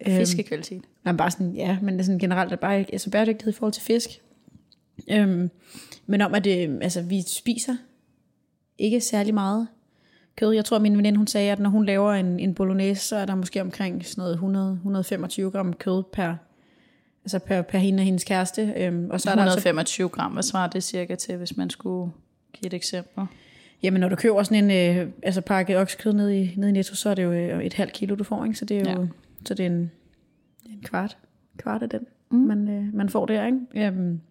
Fiskekvalitet? 0.06 0.77
Øhm, 0.77 0.86
men 1.04 1.18
bare 1.18 1.31
sådan, 1.31 1.56
ja, 1.56 1.77
men 1.81 2.00
er 2.00 2.04
sådan 2.04 2.19
generelt 2.19 2.60
bare 2.60 2.86
altså 2.94 3.10
bæredygtighed 3.10 3.54
i 3.54 3.56
forhold 3.56 3.74
til 3.74 3.83
fisk. 3.83 4.21
Øhm, 5.10 5.50
men 6.06 6.21
om, 6.21 6.36
at 6.36 6.48
øh, 6.48 6.77
altså, 6.81 7.01
vi 7.01 7.21
spiser 7.21 7.75
ikke 8.77 9.01
særlig 9.01 9.33
meget 9.33 9.68
kød. 10.35 10.51
Jeg 10.51 10.65
tror, 10.65 10.80
min 10.80 10.97
veninde 10.97 11.18
hun 11.18 11.27
sagde, 11.27 11.51
at 11.51 11.59
når 11.59 11.69
hun 11.69 11.85
laver 11.85 12.13
en, 12.13 12.39
en 12.39 12.53
bolognese, 12.53 13.07
så 13.07 13.15
er 13.15 13.25
der 13.25 13.35
måske 13.35 13.62
omkring 13.62 14.06
sådan 14.06 14.38
noget 14.44 15.47
100-125 15.47 15.50
gram 15.50 15.74
kød 15.74 16.03
per, 16.03 16.35
altså 17.24 17.39
per, 17.39 17.62
per 17.62 17.80
hende 17.80 18.01
og 18.01 18.06
hendes 18.06 18.24
kæreste. 18.24 18.74
Øhm, 18.77 19.09
og 19.12 19.21
så 19.21 19.30
er 19.30 19.33
125 19.33 20.03
der 20.03 20.09
altså, 20.09 20.21
gram, 20.21 20.31
hvad 20.31 20.44
svarer 20.44 20.69
det 20.69 20.83
cirka 20.83 21.15
til, 21.15 21.38
hvis 21.38 21.57
man 21.57 21.69
skulle 21.69 22.12
Giv 22.53 22.68
et 22.68 22.74
eksempel. 22.74 23.25
Jamen, 23.83 24.00
når 24.00 24.09
du 24.09 24.15
køber 24.15 24.44
sådan 24.44 24.71
en 24.71 24.97
øh, 24.97 25.12
altså 25.24 25.41
pakke 25.41 25.80
oksekød 25.80 26.13
ned 26.13 26.30
i, 26.30 26.53
ned 26.57 26.69
i 26.69 26.71
Netto, 26.71 26.95
så 26.95 27.09
er 27.09 27.15
det 27.15 27.24
jo 27.24 27.31
øh, 27.31 27.63
et 27.63 27.74
halvt 27.74 27.94
kilo, 27.94 28.15
du 28.15 28.24
får, 28.24 28.45
ikke? 28.45 28.57
Så 28.57 28.65
det 28.65 28.77
er 28.77 28.94
jo 28.94 29.01
ja. 29.01 29.07
så 29.45 29.53
det 29.53 29.65
er 29.65 29.69
en, 29.69 29.91
en 30.65 30.81
kvart, 30.83 31.18
kvart 31.57 31.83
af 31.83 31.89
den, 31.89 32.06
mm. 32.31 32.38
man, 32.38 32.69
øh, 32.69 32.94
man 32.94 33.09
får 33.09 33.25
der, 33.25 33.45
ikke? 33.45 33.89
Um, 33.89 34.21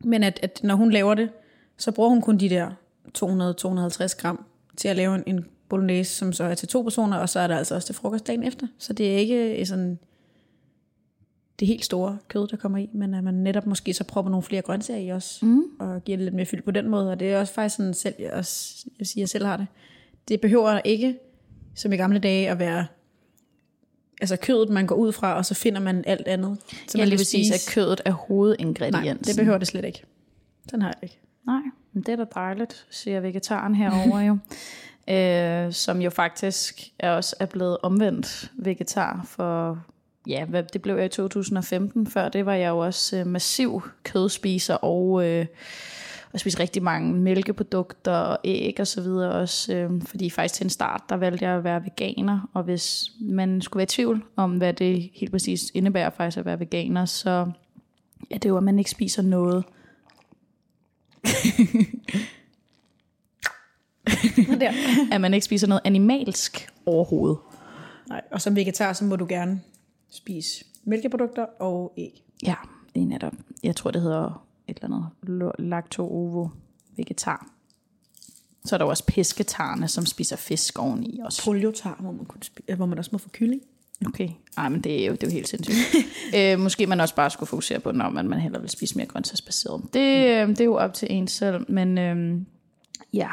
men 0.00 0.22
at, 0.22 0.40
at 0.42 0.60
når 0.62 0.74
hun 0.74 0.90
laver 0.90 1.14
det, 1.14 1.30
så 1.76 1.92
bruger 1.92 2.10
hun 2.10 2.20
kun 2.20 2.38
de 2.38 2.48
der 2.48 2.70
200-250 3.18 4.20
gram 4.20 4.44
til 4.78 4.88
at 4.88 4.96
lave 4.96 5.14
en, 5.14 5.22
en 5.26 5.44
bolognese, 5.68 6.14
som 6.14 6.32
så 6.32 6.44
er 6.44 6.54
til 6.54 6.68
to 6.68 6.82
personer, 6.82 7.16
og 7.16 7.28
så 7.28 7.40
er 7.40 7.46
der 7.46 7.56
altså 7.56 7.74
også 7.74 7.86
til 7.86 7.94
frokost 7.94 8.26
dagen 8.26 8.42
efter. 8.42 8.66
Så 8.78 8.92
det 8.92 9.12
er 9.12 9.16
ikke 9.16 9.66
sådan 9.66 9.98
det 11.58 11.68
helt 11.68 11.84
store 11.84 12.18
kød, 12.28 12.48
der 12.48 12.56
kommer 12.56 12.78
i, 12.78 12.90
men 12.92 13.14
at 13.14 13.24
man 13.24 13.34
netop 13.34 13.66
måske 13.66 13.94
så 13.94 14.04
propper 14.04 14.30
nogle 14.30 14.42
flere 14.42 14.62
grøntsager 14.62 15.00
i 15.00 15.08
også, 15.08 15.46
mm. 15.46 15.62
og 15.78 16.04
giver 16.04 16.16
det 16.18 16.24
lidt 16.24 16.34
mere 16.34 16.46
fyld 16.46 16.62
på 16.62 16.70
den 16.70 16.88
måde, 16.88 17.10
og 17.10 17.20
det 17.20 17.32
er 17.32 17.40
også 17.40 17.52
faktisk 17.52 17.76
sådan, 17.76 17.94
selv, 17.94 18.14
jeg, 18.18 18.32
også, 18.32 18.86
jeg 18.98 19.06
siger, 19.06 19.22
jeg 19.22 19.28
selv 19.28 19.46
har 19.46 19.56
det. 19.56 19.66
Det 20.28 20.40
behøver 20.40 20.80
ikke, 20.84 21.18
som 21.74 21.92
i 21.92 21.96
gamle 21.96 22.18
dage, 22.18 22.50
at 22.50 22.58
være 22.58 22.86
altså 24.20 24.36
kødet, 24.36 24.68
man 24.68 24.86
går 24.86 24.94
ud 24.94 25.12
fra, 25.12 25.34
og 25.34 25.46
så 25.46 25.54
finder 25.54 25.80
man 25.80 26.04
alt 26.06 26.28
andet. 26.28 26.58
Så 26.88 26.98
ja, 26.98 27.04
lige 27.04 27.18
præcis, 27.18 27.50
at 27.50 27.74
kødet 27.74 28.00
er 28.04 28.12
hovedingrediensen. 28.12 29.04
Nej, 29.04 29.16
det 29.24 29.36
behøver 29.36 29.58
det 29.58 29.68
slet 29.68 29.84
ikke. 29.84 30.02
Den 30.70 30.82
har 30.82 30.88
jeg 30.88 30.98
ikke. 31.02 31.18
Nej, 31.46 31.60
det 32.02 32.12
er 32.12 32.16
da 32.16 32.24
dejligt, 32.34 32.86
siger 32.90 33.20
vegetaren 33.20 33.74
herover 33.74 34.20
jo. 34.20 34.38
øh, 35.14 35.72
som 35.72 36.00
jo 36.00 36.10
faktisk 36.10 36.82
er 36.98 37.10
også 37.10 37.36
er 37.40 37.46
blevet 37.46 37.78
omvendt 37.82 38.52
vegetar 38.56 39.22
for 39.24 39.78
ja, 40.28 40.44
hvad, 40.44 40.62
det 40.62 40.82
blev 40.82 40.96
jeg 40.96 41.04
i 41.04 41.08
2015. 41.08 42.06
Før 42.06 42.28
det 42.28 42.46
var 42.46 42.54
jeg 42.54 42.68
jo 42.68 42.78
også 42.78 43.16
øh, 43.16 43.26
massiv 43.26 43.82
kødspiser 44.02 44.74
og, 44.74 45.24
øh, 45.26 45.46
og 46.32 46.40
spiste 46.40 46.60
rigtig 46.60 46.82
mange 46.82 47.14
mælkeprodukter 47.14 48.12
og 48.12 48.38
æg 48.44 48.76
og 48.80 48.86
så 48.86 49.00
videre 49.00 49.32
også. 49.32 49.74
Øh, 49.74 50.02
fordi 50.02 50.30
faktisk 50.30 50.54
til 50.54 50.64
en 50.64 50.70
start, 50.70 51.02
der 51.08 51.16
valgte 51.16 51.44
jeg 51.44 51.54
at 51.54 51.64
være 51.64 51.84
veganer. 51.84 52.48
Og 52.54 52.62
hvis 52.62 53.12
man 53.20 53.60
skulle 53.60 53.78
være 53.78 53.84
i 53.84 53.86
tvivl 53.86 54.24
om, 54.36 54.56
hvad 54.56 54.72
det 54.72 55.10
helt 55.14 55.32
præcis 55.32 55.70
indebærer 55.74 56.10
faktisk 56.10 56.38
at 56.38 56.44
være 56.44 56.60
veganer, 56.60 57.04
så 57.04 57.50
ja, 58.30 58.34
det 58.34 58.44
er 58.44 58.48
jo, 58.48 58.56
at 58.56 58.62
man 58.62 58.78
ikke 58.78 58.90
spiser 58.90 59.22
noget. 59.22 59.64
Der. 64.60 64.72
at 65.14 65.20
man 65.20 65.34
ikke 65.34 65.44
spiser 65.44 65.66
noget 65.66 65.82
animalsk 65.84 66.68
overhovedet. 66.86 67.38
Nej, 68.08 68.22
og 68.30 68.40
som 68.40 68.56
vegetar, 68.56 68.92
så 68.92 69.04
må 69.04 69.16
du 69.16 69.26
gerne 69.28 69.60
spise 70.10 70.64
mælkeprodukter 70.84 71.42
og 71.42 71.92
æg. 71.96 72.22
Ja, 72.42 72.54
det 72.94 73.02
er 73.02 73.06
netop. 73.06 73.32
Jeg 73.62 73.76
tror, 73.76 73.90
det 73.90 74.02
hedder 74.02 74.44
et 74.68 74.78
eller 74.82 75.10
andet 75.26 75.52
lacto-ovo 75.58 76.48
vegetar. 76.96 77.46
Så 78.64 78.76
er 78.76 78.78
der 78.78 78.84
også 78.84 79.04
pesketarne, 79.06 79.88
som 79.88 80.06
spiser 80.06 80.36
fisk 80.36 80.78
oveni 80.78 81.20
også. 81.24 81.44
Poliotar, 81.44 81.96
hvor 82.00 82.12
man, 82.12 82.24
kunne 82.24 82.42
spise, 82.42 82.74
hvor 82.74 82.86
man 82.86 82.98
også 82.98 83.10
må 83.12 83.18
få 83.18 83.28
kylling. 83.28 83.62
Okay, 84.06 84.28
Ej, 84.58 84.68
men 84.68 84.80
det 84.80 85.02
er 85.02 85.06
jo, 85.06 85.12
det 85.12 85.22
er 85.22 85.26
jo 85.26 85.32
helt 85.32 85.48
sindssygt. 85.48 86.06
øh, 86.36 86.58
måske 86.58 86.86
man 86.86 87.00
også 87.00 87.14
bare 87.14 87.30
skulle 87.30 87.48
fokusere 87.48 87.80
på, 87.80 87.92
når 87.92 88.10
man, 88.10 88.28
man 88.28 88.40
hellere 88.40 88.60
vil 88.60 88.70
spise 88.70 88.96
mere 88.96 89.06
grøntsagsbaseret. 89.06 89.82
Det, 89.94 90.26
øh, 90.26 90.48
det 90.48 90.60
er 90.60 90.64
jo 90.64 90.74
op 90.74 90.94
til 90.94 91.08
en 91.10 91.28
selv, 91.28 91.64
men 91.68 91.98
øh, 91.98 92.40
ja. 93.12 93.28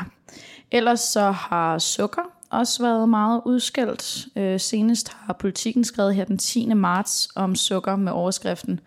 Ellers 0.71 0.99
så 0.99 1.31
har 1.31 1.79
sukker 1.79 2.21
også 2.49 2.83
været 2.83 3.09
meget 3.09 3.41
udskældt. 3.45 4.27
Øh, 4.35 4.59
senest 4.59 5.13
har 5.13 5.33
politikken 5.33 5.83
skrevet 5.83 6.15
her 6.15 6.25
den 6.25 6.37
10. 6.37 6.73
marts 6.73 7.29
om 7.35 7.55
sukker 7.55 7.95
med 7.95 8.11
overskriften 8.11 8.79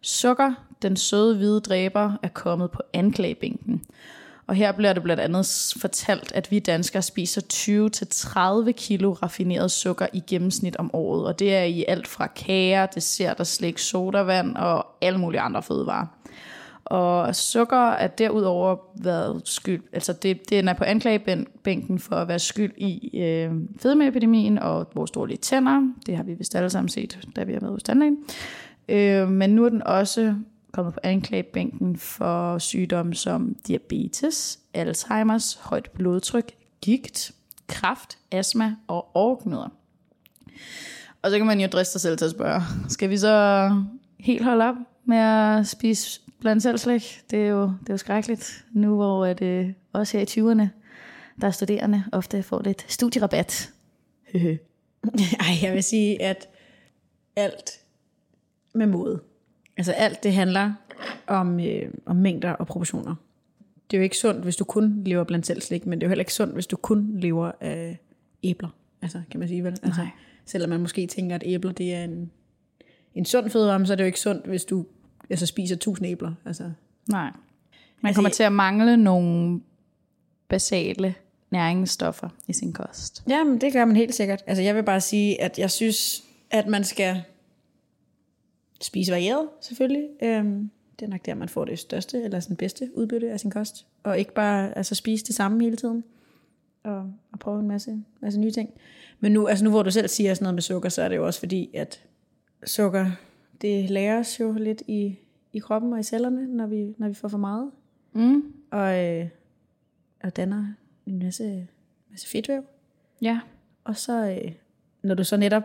Sukker, 0.00 0.52
den 0.82 0.96
søde 0.96 1.36
hvide 1.36 1.60
dræber, 1.60 2.12
er 2.22 2.28
kommet 2.28 2.70
på 2.70 2.82
anklagebænken. 2.92 3.82
Og 4.46 4.54
her 4.54 4.72
bliver 4.72 4.92
det 4.92 5.02
blandt 5.02 5.22
andet 5.22 5.74
fortalt, 5.80 6.32
at 6.32 6.50
vi 6.50 6.58
danskere 6.58 7.02
spiser 7.02 7.40
20-30 8.66 8.72
kilo 8.72 9.12
raffineret 9.12 9.70
sukker 9.70 10.06
i 10.12 10.22
gennemsnit 10.26 10.76
om 10.76 10.90
året. 10.94 11.26
Og 11.26 11.38
det 11.38 11.54
er 11.54 11.62
i 11.62 11.84
alt 11.88 12.06
fra 12.06 12.26
kager, 12.26 12.86
dessert 12.86 13.40
og 13.40 13.46
slik, 13.46 13.78
sodavand 13.78 14.56
og 14.56 14.86
alle 15.00 15.18
mulige 15.18 15.40
andre 15.40 15.62
fødevarer. 15.62 16.06
Og 16.84 17.36
sukker 17.36 17.90
er 17.90 18.06
derudover 18.06 18.76
været 19.02 19.42
skyld, 19.44 19.82
altså 19.92 20.12
det, 20.12 20.50
det 20.50 20.58
er 20.58 20.72
på 20.72 20.84
anklagebænken 20.84 21.98
for 21.98 22.16
at 22.16 22.28
være 22.28 22.38
skyld 22.38 22.72
i 22.76 23.18
øh, 23.18 23.52
fedmeepidemien 23.78 24.58
og 24.58 24.86
vores 24.94 25.10
dårlige 25.10 25.36
tænder. 25.36 25.92
Det 26.06 26.16
har 26.16 26.22
vi 26.24 26.34
vist 26.34 26.54
alle 26.54 26.70
sammen 26.70 26.88
set, 26.88 27.28
da 27.36 27.44
vi 27.44 27.52
har 27.52 27.60
været 27.60 27.72
hos 27.72 27.82
tandlægen. 27.82 28.18
Øh, 28.88 29.28
men 29.28 29.50
nu 29.50 29.64
er 29.64 29.68
den 29.68 29.82
også 29.82 30.34
kommet 30.74 30.94
på 30.94 31.00
anklagebænken 31.02 31.96
for 31.96 32.58
sygdomme 32.58 33.14
som 33.14 33.56
diabetes, 33.66 34.58
Alzheimer's, 34.76 35.68
højt 35.68 35.90
blodtryk, 35.90 36.52
gigt, 36.80 37.32
kræft, 37.66 38.18
astma 38.30 38.74
og 38.86 39.16
overknuder. 39.16 39.68
Og 41.22 41.30
så 41.30 41.36
kan 41.36 41.46
man 41.46 41.60
jo 41.60 41.66
driste 41.66 41.92
sig 41.92 42.00
selv 42.00 42.18
til 42.18 42.24
at 42.24 42.30
spørge, 42.30 42.62
skal 42.88 43.10
vi 43.10 43.16
så 43.16 43.70
helt 44.18 44.44
holde 44.44 44.64
op 44.64 44.74
med 45.04 45.16
at 45.16 45.66
spise 45.66 46.20
blandt 46.40 46.62
selv 46.62 46.78
slik? 46.78 47.22
Det 47.30 47.38
er 47.38 47.48
jo, 47.48 47.62
det 47.62 47.88
er 47.88 47.94
jo 47.94 47.96
skrækkeligt, 47.96 48.64
nu 48.72 48.94
hvor 48.94 49.26
det 49.26 49.42
øh, 49.42 49.72
også 49.92 50.18
her 50.18 50.22
i 50.22 50.40
20'erne, 50.40 50.68
der 51.40 51.46
er 51.46 51.50
studerende, 51.50 52.04
ofte 52.12 52.42
får 52.42 52.62
lidt 52.62 52.92
studierabat. 52.92 53.72
Ej, 55.40 55.54
jeg 55.62 55.72
vil 55.72 55.82
sige, 55.82 56.22
at 56.22 56.48
alt 57.36 57.70
med 58.74 58.86
måde. 58.86 59.20
Altså 59.76 59.92
alt 59.92 60.22
det 60.22 60.32
handler 60.32 60.72
om, 61.26 61.60
øh, 61.60 61.90
om 62.06 62.16
mængder 62.16 62.50
og 62.50 62.66
proportioner. 62.66 63.14
Det 63.90 63.96
er 63.96 63.98
jo 63.98 64.02
ikke 64.04 64.16
sundt, 64.16 64.42
hvis 64.42 64.56
du 64.56 64.64
kun 64.64 65.02
lever 65.04 65.24
blandt 65.24 65.46
selv 65.46 65.60
slik, 65.60 65.86
men 65.86 65.98
det 65.98 66.04
er 66.04 66.06
jo 66.06 66.10
heller 66.10 66.22
ikke 66.22 66.34
sundt, 66.34 66.54
hvis 66.54 66.66
du 66.66 66.76
kun 66.76 67.20
lever 67.20 67.52
af 67.60 67.98
æbler. 68.42 68.68
Altså, 69.02 69.22
kan 69.30 69.40
man 69.40 69.48
sige 69.48 69.64
vel? 69.64 69.78
Altså, 69.82 70.00
Nej. 70.00 70.10
selvom 70.44 70.70
man 70.70 70.80
måske 70.80 71.06
tænker, 71.06 71.34
at 71.34 71.42
æbler 71.46 71.72
det 71.72 71.94
er 71.94 72.04
en, 72.04 72.30
en 73.14 73.24
sund 73.24 73.50
fødevare, 73.50 73.86
så 73.86 73.92
er 73.92 73.96
det 73.96 74.04
jo 74.04 74.06
ikke 74.06 74.20
sundt, 74.20 74.46
hvis 74.46 74.64
du 74.64 74.86
altså, 75.30 75.46
spiser 75.46 75.76
tusind 75.76 76.08
æbler. 76.08 76.32
Altså, 76.46 76.70
Nej. 77.08 77.30
Man 78.00 78.08
Altså, 78.08 78.16
kommer 78.18 78.30
til 78.30 78.42
at 78.42 78.52
mangle 78.52 78.96
nogle 78.96 79.60
basale 80.48 81.14
næringsstoffer 81.50 82.28
i 82.48 82.52
sin 82.52 82.72
kost. 82.72 83.24
Ja, 83.28 83.44
men 83.44 83.60
det 83.60 83.72
gør 83.72 83.84
man 83.84 83.96
helt 83.96 84.14
sikkert. 84.14 84.44
Altså, 84.46 84.62
jeg 84.62 84.74
vil 84.74 84.82
bare 84.82 85.00
sige, 85.00 85.42
at 85.42 85.58
jeg 85.58 85.70
synes, 85.70 86.22
at 86.50 86.66
man 86.66 86.84
skal 86.84 87.22
spise 88.80 89.12
varieret, 89.12 89.48
selvfølgelig. 89.60 90.08
Øhm, 90.22 90.70
det 91.00 91.06
er 91.06 91.10
nok 91.10 91.26
der, 91.26 91.34
man 91.34 91.48
får 91.48 91.64
det 91.64 91.78
største, 91.78 92.22
eller 92.22 92.40
sådan 92.40 92.56
bedste 92.56 92.90
udbytte 92.94 93.30
af 93.30 93.40
sin 93.40 93.50
kost. 93.50 93.86
Og 94.02 94.18
ikke 94.18 94.34
bare 94.34 94.78
altså, 94.78 94.94
spise 94.94 95.24
det 95.24 95.34
samme 95.34 95.64
hele 95.64 95.76
tiden. 95.76 96.04
Og, 96.82 97.12
og 97.32 97.38
prøve 97.38 97.60
en 97.60 97.68
masse, 97.68 98.02
masse 98.20 98.40
nye 98.40 98.50
ting. 98.50 98.70
Men 99.20 99.32
nu, 99.32 99.46
altså 99.46 99.64
nu, 99.64 99.70
hvor 99.70 99.82
du 99.82 99.90
selv 99.90 100.08
siger 100.08 100.34
sådan 100.34 100.44
noget 100.44 100.54
med 100.54 100.62
sukker, 100.62 100.88
så 100.88 101.02
er 101.02 101.08
det 101.08 101.16
jo 101.16 101.26
også 101.26 101.40
fordi, 101.40 101.70
at 101.74 102.02
sukker, 102.66 103.10
det 103.60 103.90
læres 103.90 104.40
jo 104.40 104.52
lidt 104.52 104.82
i, 104.86 105.18
i 105.52 105.58
kroppen 105.58 105.92
og 105.92 106.00
i 106.00 106.02
cellerne, 106.02 106.46
når 106.46 106.66
vi, 106.66 106.94
når 106.98 107.08
vi 107.08 107.14
får 107.14 107.28
for 107.28 107.38
meget. 107.38 107.70
Mm. 108.12 108.54
Og, 108.70 109.04
øh, 109.04 109.28
og 110.22 110.36
danner 110.36 110.66
en 111.06 111.18
masse, 111.18 111.66
masse 112.10 112.28
fedtvæv. 112.28 112.62
Ja. 113.22 113.40
Og 113.84 113.96
så, 113.96 114.30
øh, 114.30 114.52
når 115.02 115.14
du 115.14 115.24
så 115.24 115.36
netop 115.36 115.62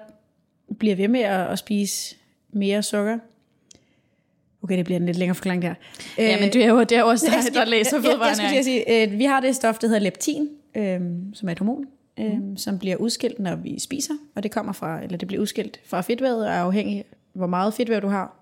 bliver 0.79 0.95
ved 0.95 1.07
med 1.07 1.19
at, 1.19 1.47
at 1.47 1.59
spise 1.59 2.15
mere 2.51 2.83
sukker, 2.83 3.17
okay, 4.61 4.77
det 4.77 4.85
bliver 4.85 4.99
en 4.99 5.05
lidt 5.05 5.17
længere 5.17 5.35
forklaring 5.35 5.61
der. 5.61 5.73
ja, 6.17 6.39
men 6.39 6.53
det 6.53 6.63
er 6.63 6.69
jo, 6.69 6.79
det 6.79 6.91
er 6.91 6.99
jo 6.99 7.07
også 7.07 7.25
dig, 7.25 7.53
der 7.53 7.65
læser 7.65 7.97
jeg, 7.97 8.05
jeg, 8.05 8.19
jeg 8.19 8.35
skulle 8.35 8.63
sige, 8.63 9.03
øh, 9.03 9.19
vi 9.19 9.23
har 9.23 9.39
det 9.39 9.55
stof, 9.55 9.79
der 9.79 9.87
hedder 9.87 10.01
leptin, 10.01 10.49
øh, 10.75 10.99
som 11.33 11.47
er 11.47 11.51
et 11.51 11.59
hormon, 11.59 11.85
øh, 12.19 12.33
mm. 12.33 12.57
som 12.57 12.79
bliver 12.79 12.95
udskilt, 12.95 13.39
når 13.39 13.55
vi 13.55 13.79
spiser, 13.79 14.13
og 14.35 14.43
det 14.43 14.51
kommer 14.51 14.73
fra, 14.73 15.03
eller 15.03 15.17
det 15.17 15.27
bliver 15.27 15.41
udskilt 15.41 15.79
fra 15.85 16.01
fedtvævet, 16.01 16.47
og 16.47 16.53
er 16.53 16.59
afhængig 16.59 16.97
af, 16.97 17.05
hvor 17.33 17.47
meget 17.47 17.73
fedtvæv 17.73 18.01
du 18.01 18.07
har, 18.07 18.35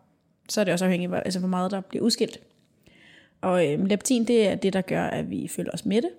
så 0.49 0.61
er 0.61 0.65
det 0.65 0.73
også 0.73 0.85
afhængigt 0.85 1.13
af, 1.13 1.21
altså, 1.25 1.39
hvor 1.39 1.49
meget 1.49 1.71
der 1.71 1.81
bliver 1.81 2.03
udskilt. 2.03 2.39
Og 3.41 3.67
øh, 3.67 3.85
leptin, 3.85 4.25
det 4.25 4.47
er 4.47 4.55
det, 4.55 4.73
der 4.73 4.81
gør, 4.81 5.03
at 5.03 5.29
vi 5.29 5.47
føler 5.47 5.71
os 5.73 5.85
mætte. 5.85 6.09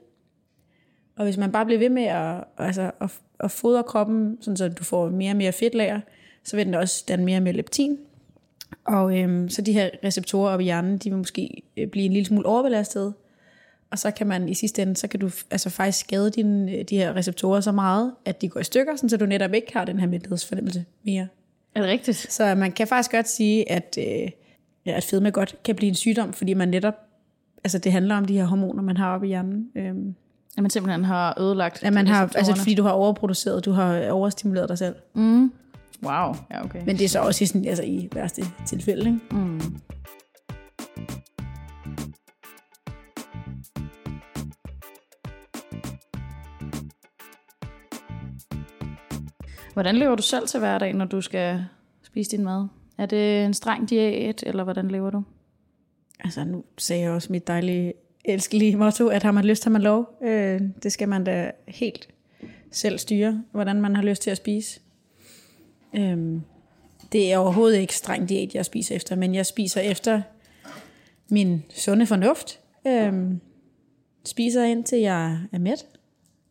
Og 1.16 1.25
hvis 1.25 1.37
man 1.37 1.52
bare 1.52 1.64
bliver 1.64 1.78
ved 1.78 1.88
med 1.88 2.02
at, 2.02 2.45
altså, 2.59 2.90
at, 3.00 3.11
at 3.40 3.50
fodre 3.50 3.83
kroppen, 3.83 4.38
sådan 4.40 4.57
så 4.57 4.68
du 4.68 4.85
får 4.85 5.11
mere 5.11 5.33
og 5.33 5.37
mere 5.37 5.52
fedtlager, 5.52 6.00
så 6.49 6.57
vil 6.57 6.67
den 6.67 6.75
også 6.75 7.05
danne 7.09 7.25
mere 7.25 7.37
og 7.37 7.43
mere 7.43 7.55
leptin. 7.55 7.99
Og 8.85 9.19
øhm, 9.19 9.49
så 9.49 9.62
de 9.62 9.73
her 9.73 9.90
receptorer 10.05 10.50
op 10.50 10.61
i 10.61 10.64
hjernen, 10.64 10.99
de 10.99 11.11
vil 11.11 11.19
måske 11.19 11.62
øh, 11.76 11.87
blive 11.87 12.05
en 12.05 12.12
lille 12.12 12.26
smule 12.26 12.47
overbelastet. 12.47 13.14
Og 13.90 13.99
så 13.99 14.11
kan 14.11 14.26
man 14.26 14.49
i 14.49 14.55
sidste 14.55 14.83
ende, 14.83 14.97
så 14.97 15.09
kan 15.09 15.21
du 15.21 15.31
altså 15.50 15.71
faktisk 15.71 16.05
skade 16.05 16.31
dine, 16.31 16.73
øh, 16.73 16.85
de 16.85 16.97
her 16.97 17.17
receptorer 17.17 17.61
så 17.61 17.73
meget, 17.73 18.12
at 18.25 18.43
de 18.43 18.49
går 18.49 18.61
i 18.61 18.64
stykker, 18.64 18.97
sådan 18.97 19.09
så 19.09 19.17
du 19.17 19.26
netop 19.26 19.55
ikke 19.55 19.73
har 19.73 19.85
den 19.85 20.00
her 20.00 20.07
mæthedsfornemmelse 20.07 20.85
mere. 21.05 21.28
Er 21.75 21.81
det 21.81 21.90
rigtigt? 21.90 22.17
Så 22.33 22.55
man 22.55 22.73
kan 22.73 22.87
faktisk 22.87 23.11
godt 23.12 23.28
sige, 23.28 23.73
at, 23.73 23.99
øh, 23.99 24.31
at 24.95 25.05
fedme 25.05 25.31
godt 25.31 25.55
kan 25.64 25.75
blive 25.76 25.88
en 25.88 25.95
sygdom, 25.95 26.33
fordi 26.33 26.55
man 26.55 26.69
netop, 26.69 26.95
altså 27.64 27.78
det 27.78 27.93
handler 27.93 28.17
om 28.17 28.25
de 28.25 28.35
her 28.35 28.45
hormoner, 28.45 28.83
man 28.83 28.97
har 28.97 29.14
op 29.14 29.25
i 29.25 29.26
hjernen. 29.26 29.69
Øhm, 29.76 30.14
At 30.57 30.62
man 30.62 30.71
simpelthen 30.71 31.05
har 31.05 31.40
ødelagt 31.40 31.85
at 31.85 31.93
man 31.93 32.07
har, 32.07 32.33
altså 32.37 32.55
fordi 32.57 32.75
du 32.75 32.83
har 32.83 32.90
overproduceret, 32.90 33.64
du 33.64 33.73
har 33.73 34.11
overstimuleret 34.11 34.69
dig 34.69 34.78
selv. 34.78 34.95
Mm. 35.14 35.52
Wow, 36.02 36.35
ja 36.50 36.64
okay. 36.64 36.83
Men 36.87 36.99
det 36.99 37.05
er 37.05 37.09
så 37.09 37.21
også 37.21 37.45
i, 37.45 37.47
sådan, 37.47 37.64
altså 37.64 37.83
i 37.83 38.09
værste 38.12 38.43
tilfælde, 38.67 39.07
ikke? 39.07 39.21
Mm. 39.31 39.61
Hvordan 49.73 49.97
lever 49.97 50.14
du 50.14 50.23
selv 50.23 50.49
til 50.49 50.61
hverdag, 50.61 50.95
når 50.95 51.05
du 51.05 51.21
skal 51.21 51.64
spise 52.02 52.31
din 52.31 52.45
mad? 52.45 52.69
Er 52.99 53.07
det 53.07 53.45
en 53.45 53.55
streng 53.55 53.90
diæt, 53.90 54.45
eller 54.47 54.64
hvordan 54.64 54.88
lever 54.88 55.11
du? 55.11 55.23
Altså 56.21 56.45
nu 56.45 56.64
sagde 56.78 57.02
jeg 57.02 57.11
også 57.11 57.33
mit 57.33 57.47
dejlige, 57.47 57.93
elskelige 58.25 58.76
motto, 58.76 59.09
at 59.09 59.23
har 59.23 59.33
man 59.33 59.45
lyst, 59.45 59.64
har 59.64 59.71
man 59.71 59.83
lov. 59.83 60.19
Øh, 60.23 60.61
det 60.83 60.93
skal 60.93 61.09
man 61.09 61.25
da 61.25 61.50
helt 61.69 62.09
selv 62.71 62.99
styre, 62.99 63.45
hvordan 63.52 63.81
man 63.81 63.97
har 63.97 64.02
lyst 64.02 64.23
til 64.23 64.31
at 64.31 64.37
spise. 64.37 64.81
Øhm, 65.95 66.42
det 67.12 67.33
er 67.33 67.38
overhovedet 67.38 67.78
ikke 67.78 67.97
streng 67.97 68.28
diæt, 68.28 68.54
jeg 68.54 68.64
spiser 68.64 68.97
efter, 68.97 69.16
men 69.16 69.35
jeg 69.35 69.47
spiser 69.47 69.80
efter 69.80 70.23
min 71.28 71.62
sunde 71.71 72.07
fornuft. 72.07 72.61
Øhm, 72.87 73.40
spiser 74.25 74.64
indtil 74.64 74.99
jeg 74.99 75.38
er 75.52 75.59
mæt. 75.59 75.87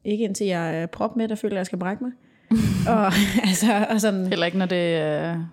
Ikke 0.03 0.23
indtil 0.23 0.47
jeg 0.47 0.81
er 0.81 0.85
propmæt 0.85 1.31
og 1.31 1.37
føler, 1.37 1.55
at 1.55 1.57
jeg 1.57 1.65
skal 1.65 1.79
brække 1.79 2.03
mig. 2.03 2.11
og, 2.95 3.05
altså, 3.43 3.85
og 3.89 4.01
sådan, 4.01 4.27
Heller 4.27 4.45
ikke, 4.45 4.57
når 4.57 4.65
det 4.65 4.95
er... 4.95 5.45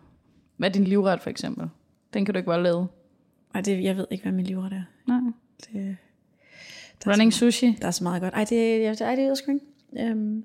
Hvad 0.56 0.68
er 0.68 0.72
din 0.72 0.84
livret, 0.84 1.20
for 1.20 1.30
eksempel? 1.30 1.68
Den 2.14 2.24
kan 2.24 2.34
du 2.34 2.38
ikke 2.38 2.46
bare 2.46 2.62
lave. 2.62 2.86
og 3.54 3.64
det, 3.66 3.84
jeg 3.84 3.96
ved 3.96 4.06
ikke, 4.10 4.22
hvad 4.24 4.32
min 4.32 4.44
livret 4.44 4.72
er. 4.72 4.82
Nej. 5.06 5.20
Det, 5.72 5.96
Running 7.06 7.32
sushi. 7.32 7.78
Der 7.80 7.86
er 7.86 7.90
så 7.90 8.04
meget 8.04 8.22
godt. 8.22 8.34
Ej, 8.34 8.44
det, 8.44 8.82
jeg, 8.82 8.96
ej, 9.00 9.10
det 9.10 9.18
ved 9.18 9.26
jeg 9.26 9.36
sgu 9.36 9.52
ikke. 9.52 10.10
Øhm, 10.10 10.44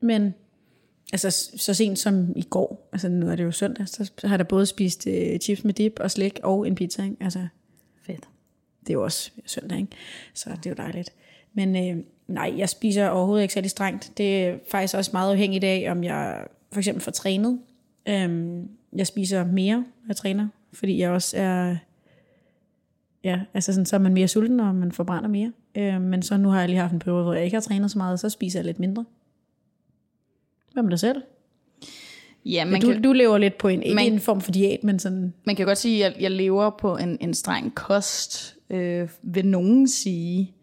men 0.00 0.34
altså, 1.12 1.30
så 1.56 1.74
sent 1.74 1.98
som 1.98 2.32
i 2.36 2.42
går, 2.42 2.88
altså 2.92 3.08
nu 3.08 3.30
er 3.30 3.36
det 3.36 3.44
jo 3.44 3.50
søndag, 3.50 3.88
så 3.88 4.10
har 4.24 4.36
da 4.36 4.42
både 4.42 4.66
spist 4.66 5.06
øh, 5.06 5.38
chips 5.38 5.64
med 5.64 5.74
dip 5.74 6.00
og 6.00 6.10
slik 6.10 6.40
og 6.42 6.66
en 6.66 6.74
pizza. 6.74 7.04
Ikke? 7.04 7.16
Altså, 7.20 7.46
Fedt. 8.02 8.28
det 8.80 8.90
er 8.90 8.94
jo 8.94 9.04
også 9.04 9.30
søndag, 9.46 9.78
ikke? 9.78 9.92
så 10.34 10.50
det 10.50 10.66
er 10.66 10.70
jo 10.70 10.74
dejligt. 10.76 11.12
Men 11.54 11.76
øh, 11.76 12.04
nej, 12.28 12.54
jeg 12.56 12.68
spiser 12.68 13.08
overhovedet 13.08 13.42
ikke 13.42 13.54
særlig 13.54 13.70
strengt. 13.70 14.12
Det 14.16 14.44
er 14.44 14.58
faktisk 14.70 14.94
også 14.94 15.10
meget 15.12 15.30
afhængigt 15.30 15.64
af, 15.64 15.86
om 15.90 16.04
jeg 16.04 16.46
for 16.72 16.80
eksempel 16.80 17.02
får 17.02 17.12
trænet. 17.12 17.58
Øhm, 18.08 18.68
jeg 18.92 19.06
spiser 19.06 19.44
mere, 19.44 19.76
når 19.76 20.08
jeg 20.08 20.16
træner, 20.16 20.48
fordi 20.72 20.98
jeg 20.98 21.10
også 21.10 21.36
er... 21.36 21.76
Ja, 23.24 23.40
altså 23.54 23.72
sådan, 23.72 23.86
så 23.86 23.96
er 23.96 24.00
man 24.00 24.14
mere 24.14 24.28
sulten, 24.28 24.60
og 24.60 24.74
man 24.74 24.92
forbrænder 24.92 25.28
mere. 25.28 25.52
Øh, 25.74 26.00
men 26.00 26.22
så 26.22 26.36
nu 26.36 26.48
har 26.48 26.60
jeg 26.60 26.68
lige 26.68 26.78
haft 26.78 26.92
en 26.92 26.98
periode, 26.98 27.22
hvor 27.22 27.34
jeg 27.34 27.44
ikke 27.44 27.54
har 27.54 27.60
trænet 27.60 27.90
så 27.90 27.98
meget, 27.98 28.20
så 28.20 28.28
spiser 28.28 28.58
jeg 28.58 28.64
lidt 28.64 28.78
mindre. 28.78 29.04
Hvad 30.76 30.82
med 30.82 30.90
dig 30.90 30.98
selv? 31.00 31.22
Ja, 32.44 32.64
Men 32.64 32.72
man, 32.72 32.80
du, 32.80 32.92
kan, 32.92 33.02
du 33.02 33.12
lever 33.12 33.38
lidt 33.38 33.58
på 33.58 33.68
en, 33.68 33.82
ikke 33.82 33.94
Man- 33.94 34.12
en 34.12 34.20
form 34.20 34.40
for 34.40 34.52
diæt, 34.52 34.84
men 34.84 34.98
sådan... 34.98 35.34
man 35.44 35.56
kan 35.56 35.62
jo 35.62 35.68
godt 35.68 35.78
sige, 35.78 36.06
at 36.06 36.12
jeg, 36.12 36.22
jeg 36.22 36.30
lever 36.30 36.70
på 36.70 36.96
en, 36.96 37.18
en 37.20 37.34
streng 37.34 37.74
kost, 37.74 38.56
øh, 38.70 39.08
vil 39.22 39.46
nogen 39.46 39.88
sige. 39.88 40.54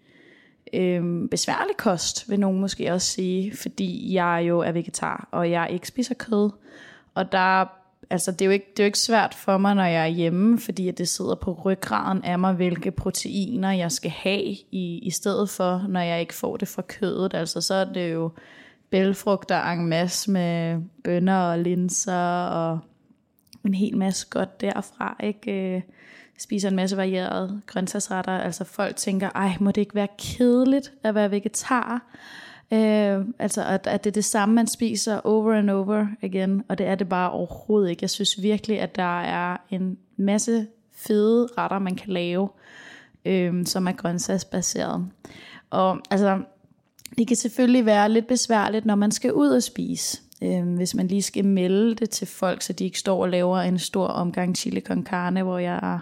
Øh, 0.73 1.29
besværlig 1.31 1.77
kost, 1.77 2.29
vil 2.29 2.39
nogen 2.39 2.59
måske 2.61 2.93
også 2.93 3.07
sige, 3.07 3.55
fordi 3.57 4.13
jeg 4.13 4.45
jo 4.47 4.59
er 4.59 4.71
vegetar, 4.71 5.29
og 5.31 5.51
jeg 5.51 5.67
ikke 5.71 5.87
spiser 5.87 6.13
kød. 6.15 6.49
Og 7.13 7.31
der, 7.31 7.65
altså, 8.09 8.31
det, 8.31 8.41
er 8.41 8.45
jo 8.45 8.51
ikke, 8.51 8.65
det 8.71 8.79
er 8.79 8.83
jo 8.83 8.87
ikke 8.87 8.99
svært 8.99 9.33
for 9.33 9.57
mig, 9.57 9.75
når 9.75 9.85
jeg 9.85 10.03
er 10.03 10.07
hjemme, 10.07 10.59
fordi 10.59 10.91
det 10.91 11.07
sidder 11.07 11.35
på 11.35 11.61
ryggraden 11.65 12.23
af 12.23 12.39
mig, 12.39 12.53
hvilke 12.53 12.91
proteiner 12.91 13.71
jeg 13.71 13.91
skal 13.91 14.11
have, 14.11 14.43
i, 14.71 14.99
i 15.03 15.09
stedet 15.09 15.49
for, 15.49 15.85
når 15.89 15.99
jeg 15.99 16.19
ikke 16.19 16.33
får 16.33 16.57
det 16.57 16.67
fra 16.67 16.81
kødet. 16.81 17.33
Altså, 17.33 17.61
så 17.61 17.73
er 17.73 17.85
det 17.85 18.13
jo 18.13 18.31
bælfrugter 18.93 19.63
en 19.63 19.87
masse 19.87 20.31
med 20.31 20.81
bønner 21.03 21.37
og 21.37 21.59
linser 21.59 22.45
og 22.45 22.79
en 23.65 23.73
hel 23.73 23.97
masse 23.97 24.27
godt 24.29 24.61
derfra, 24.61 25.17
ikke? 25.23 25.75
Øh, 25.75 25.81
spiser 26.39 26.69
en 26.69 26.75
masse 26.75 26.97
varierede 26.97 27.61
grøntsagsretter. 27.67 28.31
Altså 28.31 28.63
folk 28.63 28.95
tænker, 28.95 29.29
ej, 29.35 29.51
må 29.59 29.71
det 29.71 29.81
ikke 29.81 29.95
være 29.95 30.07
kedeligt 30.17 30.93
at 31.03 31.15
være 31.15 31.31
vegetar? 31.31 32.05
Øh, 32.73 33.25
altså 33.39 33.63
at, 33.63 33.87
at 33.87 34.03
det 34.03 34.09
er 34.09 34.13
det 34.13 34.25
samme, 34.25 34.55
man 34.55 34.67
spiser 34.67 35.19
over 35.19 35.53
and 35.53 35.69
over 35.69 36.07
igen, 36.21 36.63
og 36.69 36.77
det 36.77 36.87
er 36.87 36.95
det 36.95 37.09
bare 37.09 37.31
overhovedet 37.31 37.89
ikke. 37.89 38.03
Jeg 38.03 38.09
synes 38.09 38.41
virkelig, 38.41 38.79
at 38.79 38.95
der 38.95 39.21
er 39.21 39.57
en 39.69 39.97
masse 40.17 40.67
fede 40.91 41.47
retter, 41.57 41.79
man 41.79 41.95
kan 41.95 42.13
lave, 42.13 42.49
øh, 43.25 43.65
som 43.65 43.87
er 43.87 43.91
grøntsagsbaseret. 43.91 45.07
Og 45.69 45.99
altså, 46.11 46.41
det 47.17 47.27
kan 47.27 47.37
selvfølgelig 47.37 47.85
være 47.85 48.09
lidt 48.09 48.27
besværligt, 48.27 48.85
når 48.85 48.95
man 48.95 49.11
skal 49.11 49.33
ud 49.33 49.49
og 49.49 49.63
spise. 49.63 50.21
Øh, 50.43 50.75
hvis 50.75 50.95
man 50.95 51.07
lige 51.07 51.21
skal 51.21 51.45
melde 51.45 51.95
det 51.95 52.09
til 52.09 52.27
folk, 52.27 52.61
så 52.61 52.73
de 52.73 52.83
ikke 52.83 52.99
står 52.99 53.21
og 53.21 53.29
laver 53.29 53.59
en 53.59 53.79
stor 53.79 54.07
omgang 54.07 54.55
chili 54.55 54.81
con 54.81 55.05
carne, 55.05 55.43
hvor 55.43 55.57
jeg 55.57 55.99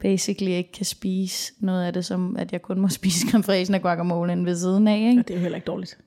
basically 0.00 0.50
ikke 0.50 0.72
kan 0.72 0.86
spise 0.86 1.52
noget 1.58 1.84
af 1.84 1.92
det, 1.92 2.04
som 2.04 2.36
at 2.36 2.52
jeg 2.52 2.62
kun 2.62 2.80
må 2.80 2.88
spise 2.98 3.42
fraiche 3.42 3.74
og 3.74 3.82
guacamole 3.82 4.44
ved 4.44 4.56
siden 4.56 4.88
af. 4.88 5.08
Ikke? 5.08 5.20
Og 5.20 5.28
det 5.28 5.34
er 5.34 5.38
jo 5.38 5.42
heller 5.42 5.56
ikke 5.56 5.66
dårligt. 5.66 5.98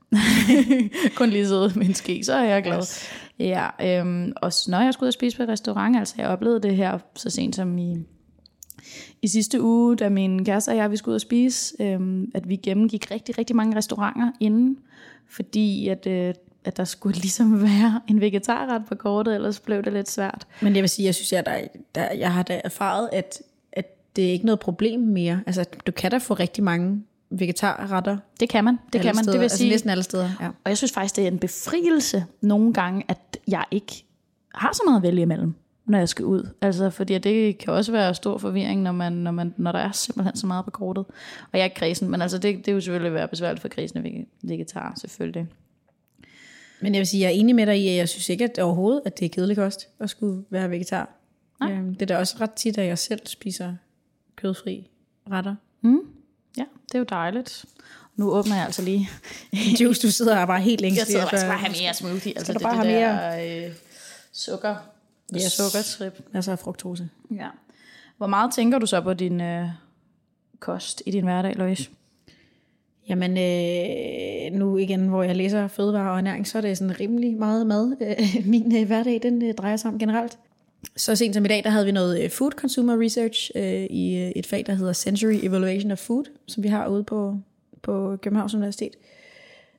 kun 1.17 1.29
lige 1.29 1.47
sidde 1.47 1.71
med 1.75 1.85
en 1.85 1.93
ske, 1.93 2.23
så 2.23 2.33
er 2.33 2.43
jeg 2.43 2.63
glad. 2.63 2.77
Yes. 2.77 3.09
Ja, 3.39 3.99
øhm, 3.99 4.33
og 4.35 4.51
når 4.67 4.81
jeg 4.81 4.93
skulle 4.93 5.05
ud 5.05 5.07
og 5.07 5.13
spise 5.13 5.37
på 5.37 5.43
restaurant, 5.43 5.97
altså 5.97 6.15
jeg 6.17 6.27
oplevede 6.27 6.61
det 6.61 6.75
her 6.75 6.99
så 7.15 7.29
sent 7.29 7.55
som 7.55 7.77
i, 7.77 7.95
i 9.21 9.27
sidste 9.27 9.61
uge, 9.61 9.95
da 9.95 10.09
min 10.09 10.45
kæreste 10.45 10.69
og 10.69 10.75
jeg 10.75 10.91
vi 10.91 10.97
skulle 10.97 11.13
ud 11.13 11.15
og 11.15 11.21
spise, 11.21 11.75
øhm, 11.79 12.31
at 12.33 12.49
vi 12.49 12.55
gennemgik 12.55 13.11
rigtig, 13.11 13.37
rigtig 13.37 13.55
mange 13.55 13.77
restauranter 13.77 14.31
inden, 14.39 14.77
fordi 15.29 15.87
at, 15.87 16.07
øh, 16.07 16.33
at 16.65 16.77
der 16.77 16.83
skulle 16.83 17.19
ligesom 17.25 17.61
være 17.61 18.01
en 18.07 18.21
vegetarret 18.21 18.83
på 18.89 18.95
kortet, 18.95 19.35
ellers 19.35 19.59
blev 19.59 19.83
det 19.83 19.93
lidt 19.93 20.09
svært. 20.09 20.47
Men 20.61 20.75
jeg 20.75 20.81
vil 20.81 20.89
sige, 20.89 21.05
jeg 21.05 21.15
synes, 21.15 21.33
jeg, 21.33 21.45
der, 21.45 21.59
der, 21.95 22.11
jeg 22.11 22.33
har 22.33 22.43
da 22.43 22.61
erfaret, 22.63 23.09
at 23.11 23.41
det 24.15 24.27
er 24.27 24.31
ikke 24.31 24.45
noget 24.45 24.59
problem 24.59 24.99
mere. 24.99 25.41
Altså, 25.45 25.65
du 25.87 25.91
kan 25.91 26.11
da 26.11 26.17
få 26.17 26.33
rigtig 26.33 26.63
mange 26.63 27.03
vegetarretter. 27.29 28.17
Det 28.39 28.49
kan 28.49 28.63
man. 28.63 28.79
Det 28.93 29.01
kan 29.01 29.15
man. 29.15 29.23
Steder. 29.23 29.31
Det 29.31 29.39
vil 29.39 29.43
altså, 29.43 29.57
sige. 29.57 29.69
næsten 29.69 29.89
alle 29.89 30.03
steder. 30.03 30.29
Ja. 30.41 30.47
Og 30.47 30.69
jeg 30.69 30.77
synes 30.77 30.91
faktisk, 30.91 31.15
det 31.15 31.23
er 31.23 31.27
en 31.27 31.39
befrielse 31.39 32.25
nogle 32.41 32.73
gange, 32.73 33.03
at 33.07 33.37
jeg 33.47 33.65
ikke 33.71 34.05
har 34.55 34.73
så 34.73 34.81
meget 34.85 34.97
at 34.97 35.03
vælge 35.03 35.21
imellem, 35.21 35.53
når 35.85 35.97
jeg 35.97 36.09
skal 36.09 36.25
ud. 36.25 36.49
Altså, 36.61 36.89
fordi 36.89 37.17
det 37.17 37.57
kan 37.57 37.73
også 37.73 37.91
være 37.91 38.15
stor 38.15 38.37
forvirring, 38.37 38.81
når, 38.81 38.91
man, 38.91 39.13
når, 39.13 39.31
man, 39.31 39.53
når 39.57 39.71
der 39.71 39.79
er 39.79 39.91
simpelthen 39.91 40.35
så 40.35 40.47
meget 40.47 40.65
på 40.65 40.71
kortet. 40.71 41.05
Og 41.41 41.49
jeg 41.53 41.59
er 41.59 41.63
ikke 41.63 41.75
kredsen, 41.75 42.09
men 42.09 42.21
altså, 42.21 42.37
det, 42.37 42.57
det 42.57 42.67
er 42.67 42.73
jo 42.73 42.81
selvfølgelig 42.81 43.13
være 43.13 43.27
besværligt 43.27 43.61
for 43.61 43.67
kredsende 43.67 44.25
vegetar, 44.41 44.93
selvfølgelig. 44.97 45.47
Men 46.81 46.93
jeg 46.95 46.99
vil 46.99 47.07
sige, 47.07 47.21
jeg 47.21 47.27
er 47.27 47.31
enig 47.39 47.55
med 47.55 47.65
dig 47.65 47.79
i, 47.81 47.87
at 47.87 47.95
jeg 47.95 48.09
synes 48.09 48.29
ikke 48.29 48.43
at 48.43 48.59
overhovedet, 48.59 49.01
at 49.05 49.19
det 49.19 49.25
er 49.25 49.29
kedelig 49.29 49.55
kost 49.57 49.87
at 49.99 50.09
skulle 50.09 50.43
være 50.49 50.69
vegetar. 50.69 51.09
Nej. 51.59 51.71
Øhm, 51.71 51.95
det 51.95 52.01
er 52.01 52.05
da 52.05 52.17
også 52.17 52.35
ret 52.41 52.51
tit, 52.53 52.77
at 52.77 52.85
jeg 52.85 52.97
selv 52.97 53.21
spiser 53.25 53.73
kødfri 54.35 54.89
retter. 55.31 55.55
Mm. 55.81 55.99
Ja, 56.57 56.63
det 56.87 56.95
er 56.95 56.99
jo 56.99 57.05
dejligt. 57.09 57.65
Nu 58.15 58.31
åbner 58.31 58.55
jeg 58.55 58.65
altså 58.65 58.81
lige. 58.81 59.09
Juice, 59.79 60.07
du 60.07 60.11
sidder 60.11 60.45
bare 60.45 60.61
helt 60.61 60.81
længe. 60.81 60.99
Jeg 60.99 61.07
sidder 61.07 61.29
bare, 61.29 61.37
skal 61.37 61.49
bare 61.49 61.57
have 61.57 61.75
mere 61.81 61.93
smoothie. 61.93 62.31
Altså, 62.37 62.45
skal 62.45 62.53
det, 62.53 62.61
bare 62.61 62.85
det 62.85 62.91
have 62.91 63.01
der, 63.01 63.29
mere? 63.35 63.65
Øh, 63.67 63.73
sukker. 64.31 64.75
Yes. 65.35 65.51
Sukkertrip. 65.51 66.25
Altså 66.33 66.51
af 66.51 66.59
fruktose. 66.59 67.09
Ja. 67.35 67.47
Hvor 68.17 68.27
meget 68.27 68.53
tænker 68.53 68.79
du 68.79 68.85
så 68.85 69.01
på 69.01 69.13
din 69.13 69.41
øh, 69.41 69.67
kost 70.59 71.03
i 71.05 71.11
din 71.11 71.23
hverdag, 71.23 71.55
Louise? 71.55 71.89
Jamen, 73.09 73.37
øh, 73.37 74.59
nu 74.59 74.77
igen, 74.77 75.07
hvor 75.07 75.23
jeg 75.23 75.35
læser 75.35 75.67
fødevare 75.67 76.11
og 76.11 76.17
ernæring, 76.17 76.47
så 76.47 76.57
er 76.57 76.61
det 76.61 76.77
sådan 76.77 76.99
rimelig 76.99 77.37
meget 77.37 77.67
mad. 77.67 77.95
Øh, 78.01 78.45
min 78.51 78.75
øh, 78.75 78.87
hverdag, 78.87 79.19
den 79.23 79.41
øh, 79.43 79.53
drejer 79.53 79.77
sig 79.77 79.91
om 79.91 79.99
generelt. 79.99 80.37
Så 80.95 81.15
sent 81.15 81.35
som 81.35 81.45
i 81.45 81.47
dag, 81.47 81.63
der 81.63 81.69
havde 81.69 81.85
vi 81.85 81.91
noget 81.91 82.23
øh, 82.23 82.29
food 82.29 82.51
consumer 82.51 83.01
research 83.01 83.51
øh, 83.55 83.83
i 83.89 84.17
øh, 84.17 84.31
et 84.35 84.47
fag, 84.47 84.63
der 84.65 84.73
hedder 84.73 84.93
Sensory 84.93 85.39
Evaluation 85.43 85.91
of 85.91 85.97
Food, 85.97 86.23
som 86.47 86.63
vi 86.63 86.67
har 86.67 86.87
ude 86.87 87.03
på, 87.03 87.37
på 87.81 88.17
Københavns 88.21 88.53
Universitet. 88.53 88.93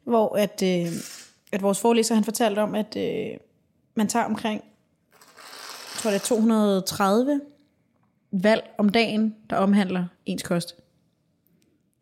Hvor 0.05 0.37
at, 0.37 0.62
øh, 0.62 0.92
at 1.52 1.62
vores 1.62 1.81
forelæser 1.81 2.14
han 2.14 2.24
fortalte 2.24 2.59
om, 2.59 2.74
at 2.74 2.96
øh, 2.96 3.37
man 3.94 4.09
tager 4.09 4.24
omkring 4.24 4.62
tror 6.05 6.11
det 6.11 6.21
er 6.21 6.25
230 6.25 7.40
valg 8.33 8.75
om 8.79 8.88
dagen, 8.88 9.35
der 9.51 9.57
omhandler 9.57 10.05
ens 10.27 10.43
kost. 10.43 10.77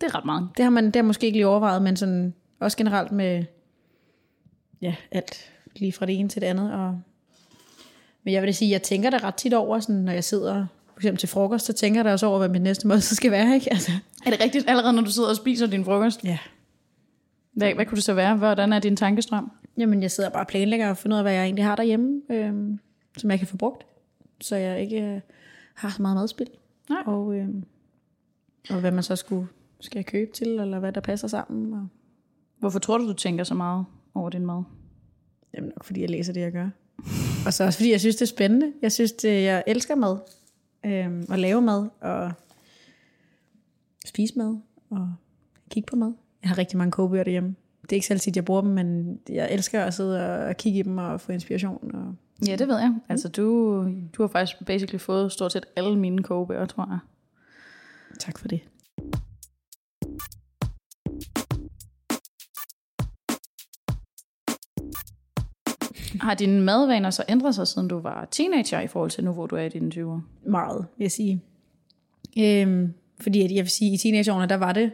Det 0.01 0.07
er 0.07 0.15
ret 0.15 0.25
meget. 0.25 0.49
Det 0.57 0.65
har 0.65 0.71
man 0.71 0.87
det 0.87 0.97
har 0.97 1.03
måske 1.03 1.27
ikke 1.27 1.39
lige 1.39 1.47
overvejet, 1.47 1.83
men 1.83 1.97
sådan, 1.97 2.35
også 2.61 2.77
generelt 2.77 3.13
med 3.13 3.45
ja, 4.81 4.95
alt 5.11 5.51
lige 5.77 5.93
fra 5.93 6.07
det 6.07 6.19
ene 6.19 6.29
til 6.29 6.43
det 6.43 6.47
andet, 6.47 6.73
og 6.73 7.01
men 8.25 8.35
jeg 8.35 8.43
vil 8.43 8.55
sige, 8.55 8.71
jeg 8.71 8.83
tænker 8.83 9.11
det 9.11 9.23
ret 9.25 9.35
tit 9.35 9.55
over, 9.55 9.81
sådan, 9.81 9.95
når 9.95 10.13
jeg 10.13 10.25
sidder 10.25 10.67
for 10.87 10.99
eksempel 11.01 11.19
til 11.19 11.29
frokost, 11.29 11.67
så 11.67 11.73
tænker 11.73 12.03
jeg 12.03 12.13
også 12.13 12.27
over, 12.27 12.39
hvad 12.39 12.49
min 12.49 12.63
næste 12.63 12.87
måltid 12.89 13.17
skal 13.17 13.31
være. 13.31 13.55
Ikke? 13.55 13.73
Altså. 13.73 13.93
Er 14.27 14.31
det 14.31 14.41
rigtigt, 14.41 14.65
allerede 14.69 14.93
når 14.93 15.03
du 15.03 15.11
sidder 15.11 15.29
og 15.29 15.37
spiser 15.37 15.67
din 15.67 15.85
frokost? 15.85 16.25
Ja. 16.25 16.39
Hvad, 17.53 17.75
hvad 17.75 17.87
kunne 17.87 17.97
det 17.97 18.05
så 18.05 18.15
være? 18.15 18.37
Hvordan 18.37 18.73
er 18.73 18.79
din 18.79 18.97
tankestrøm? 18.97 19.53
Jamen, 19.79 20.03
jeg 20.03 20.11
sidder 20.11 20.31
bare 20.31 20.43
og 20.43 20.47
planlægger 20.47 20.91
og 20.91 20.97
finder 20.97 21.17
ud 21.17 21.19
af, 21.19 21.25
hvad 21.25 21.33
jeg 21.33 21.45
egentlig 21.45 21.65
har 21.65 21.77
derhjemme, 21.77 22.21
øhm, 22.31 22.79
som 23.17 23.31
jeg 23.31 23.39
kan 23.39 23.49
få 23.49 23.57
brugt, 23.57 23.87
så 24.43 24.57
jeg 24.57 24.81
ikke 24.81 25.03
øh, 25.03 25.21
har 25.75 25.91
så 25.91 26.03
meget 26.03 26.17
madspil. 26.17 26.51
Nej. 26.91 27.03
Og, 27.07 27.37
øhm, 27.37 27.65
og 28.71 28.81
hvad 28.81 28.91
man 28.91 29.03
så 29.03 29.17
skulle, 29.17 29.49
skal 29.81 29.99
jeg 29.99 30.07
købe 30.07 30.33
til, 30.33 30.49
eller 30.49 30.79
hvad 30.79 30.93
der 30.93 31.01
passer 31.01 31.29
sammen. 31.29 31.73
Og... 31.73 31.89
Hvorfor 32.59 32.79
tror 32.79 32.99
du, 32.99 33.09
du 33.09 33.13
tænker 33.13 33.45
så 33.45 33.55
meget 33.55 33.85
over 34.15 34.31
din 34.31 34.47
mad? 34.47 34.63
Jamen 35.55 35.69
nok 35.69 35.85
fordi 35.85 36.01
jeg 36.01 36.11
læser 36.11 36.33
det, 36.33 36.41
jeg 36.41 36.53
gør. 36.53 36.69
Og 37.47 37.53
så 37.53 37.65
også 37.65 37.79
fordi 37.79 37.91
jeg 37.91 38.01
synes, 38.01 38.17
det 38.17 38.23
er 38.23 38.27
spændende. 38.27 38.73
Jeg 38.83 38.93
synes, 38.93 39.13
det, 39.13 39.43
jeg 39.43 39.65
elsker 39.67 39.95
mad. 39.95 40.19
Øhm, 40.87 41.27
at 41.33 41.39
lave 41.39 41.63
mad, 41.63 41.89
og 42.01 42.33
spise 44.07 44.39
mad, 44.39 44.57
og 44.91 45.15
kigge 45.71 45.87
på 45.87 45.97
mad. 45.97 46.13
Jeg 46.43 46.51
har 46.51 46.59
rigtig 46.59 46.79
mange 46.79 46.93
kogebøger 46.93 47.25
derhjemme. 47.25 47.55
Det 47.83 47.93
er 47.93 47.97
ikke 47.97 48.07
selv 48.07 48.21
tit, 48.21 48.37
jeg 48.37 48.45
bruger 48.45 48.61
dem, 48.61 48.71
men 48.71 49.19
jeg 49.29 49.53
elsker 49.53 49.85
at 49.85 49.95
sidde 49.95 50.47
og 50.47 50.57
kigge 50.57 50.79
i 50.79 50.83
dem 50.83 50.99
og 50.99 51.21
få 51.21 51.33
inspiration. 51.33 51.95
Og... 51.95 52.15
Ja, 52.47 52.57
det 52.57 52.69
ved 52.69 52.79
jeg. 52.79 52.95
Altså, 53.09 53.29
du, 53.29 53.79
du 54.13 54.23
har 54.23 54.29
faktisk 54.29 54.67
basically 54.67 54.99
fået 55.01 55.33
stort 55.33 55.53
set 55.53 55.67
alle 55.77 55.99
mine 55.99 56.23
kogebøger, 56.23 56.67
tror 56.67 56.89
jeg. 56.91 56.99
Tak 58.19 58.39
for 58.39 58.49
det. 58.49 58.61
Har 66.21 66.35
dine 66.35 66.61
madvaner 66.61 67.11
så 67.11 67.25
ændret 67.29 67.55
sig, 67.55 67.69
siden 67.69 67.89
du 67.89 67.99
var 67.99 68.29
teenager, 68.31 68.81
i 68.81 68.87
forhold 68.87 69.11
til 69.11 69.25
nu, 69.25 69.33
hvor 69.33 69.47
du 69.47 69.57
er 69.57 69.63
i 69.63 69.69
dine 69.69 69.93
20'er? 69.95 70.21
Meget, 70.51 70.87
vil 70.97 71.05
jeg 71.05 71.13
sige. 71.13 71.43
Øhm, 72.39 72.95
fordi 73.21 73.43
at 73.43 73.51
jeg 73.51 73.65
vil 73.65 73.71
sige, 73.71 73.95
i 73.95 73.97
teenageårene, 73.97 74.49
der 74.49 74.57
var 74.57 74.73
det 74.73 74.93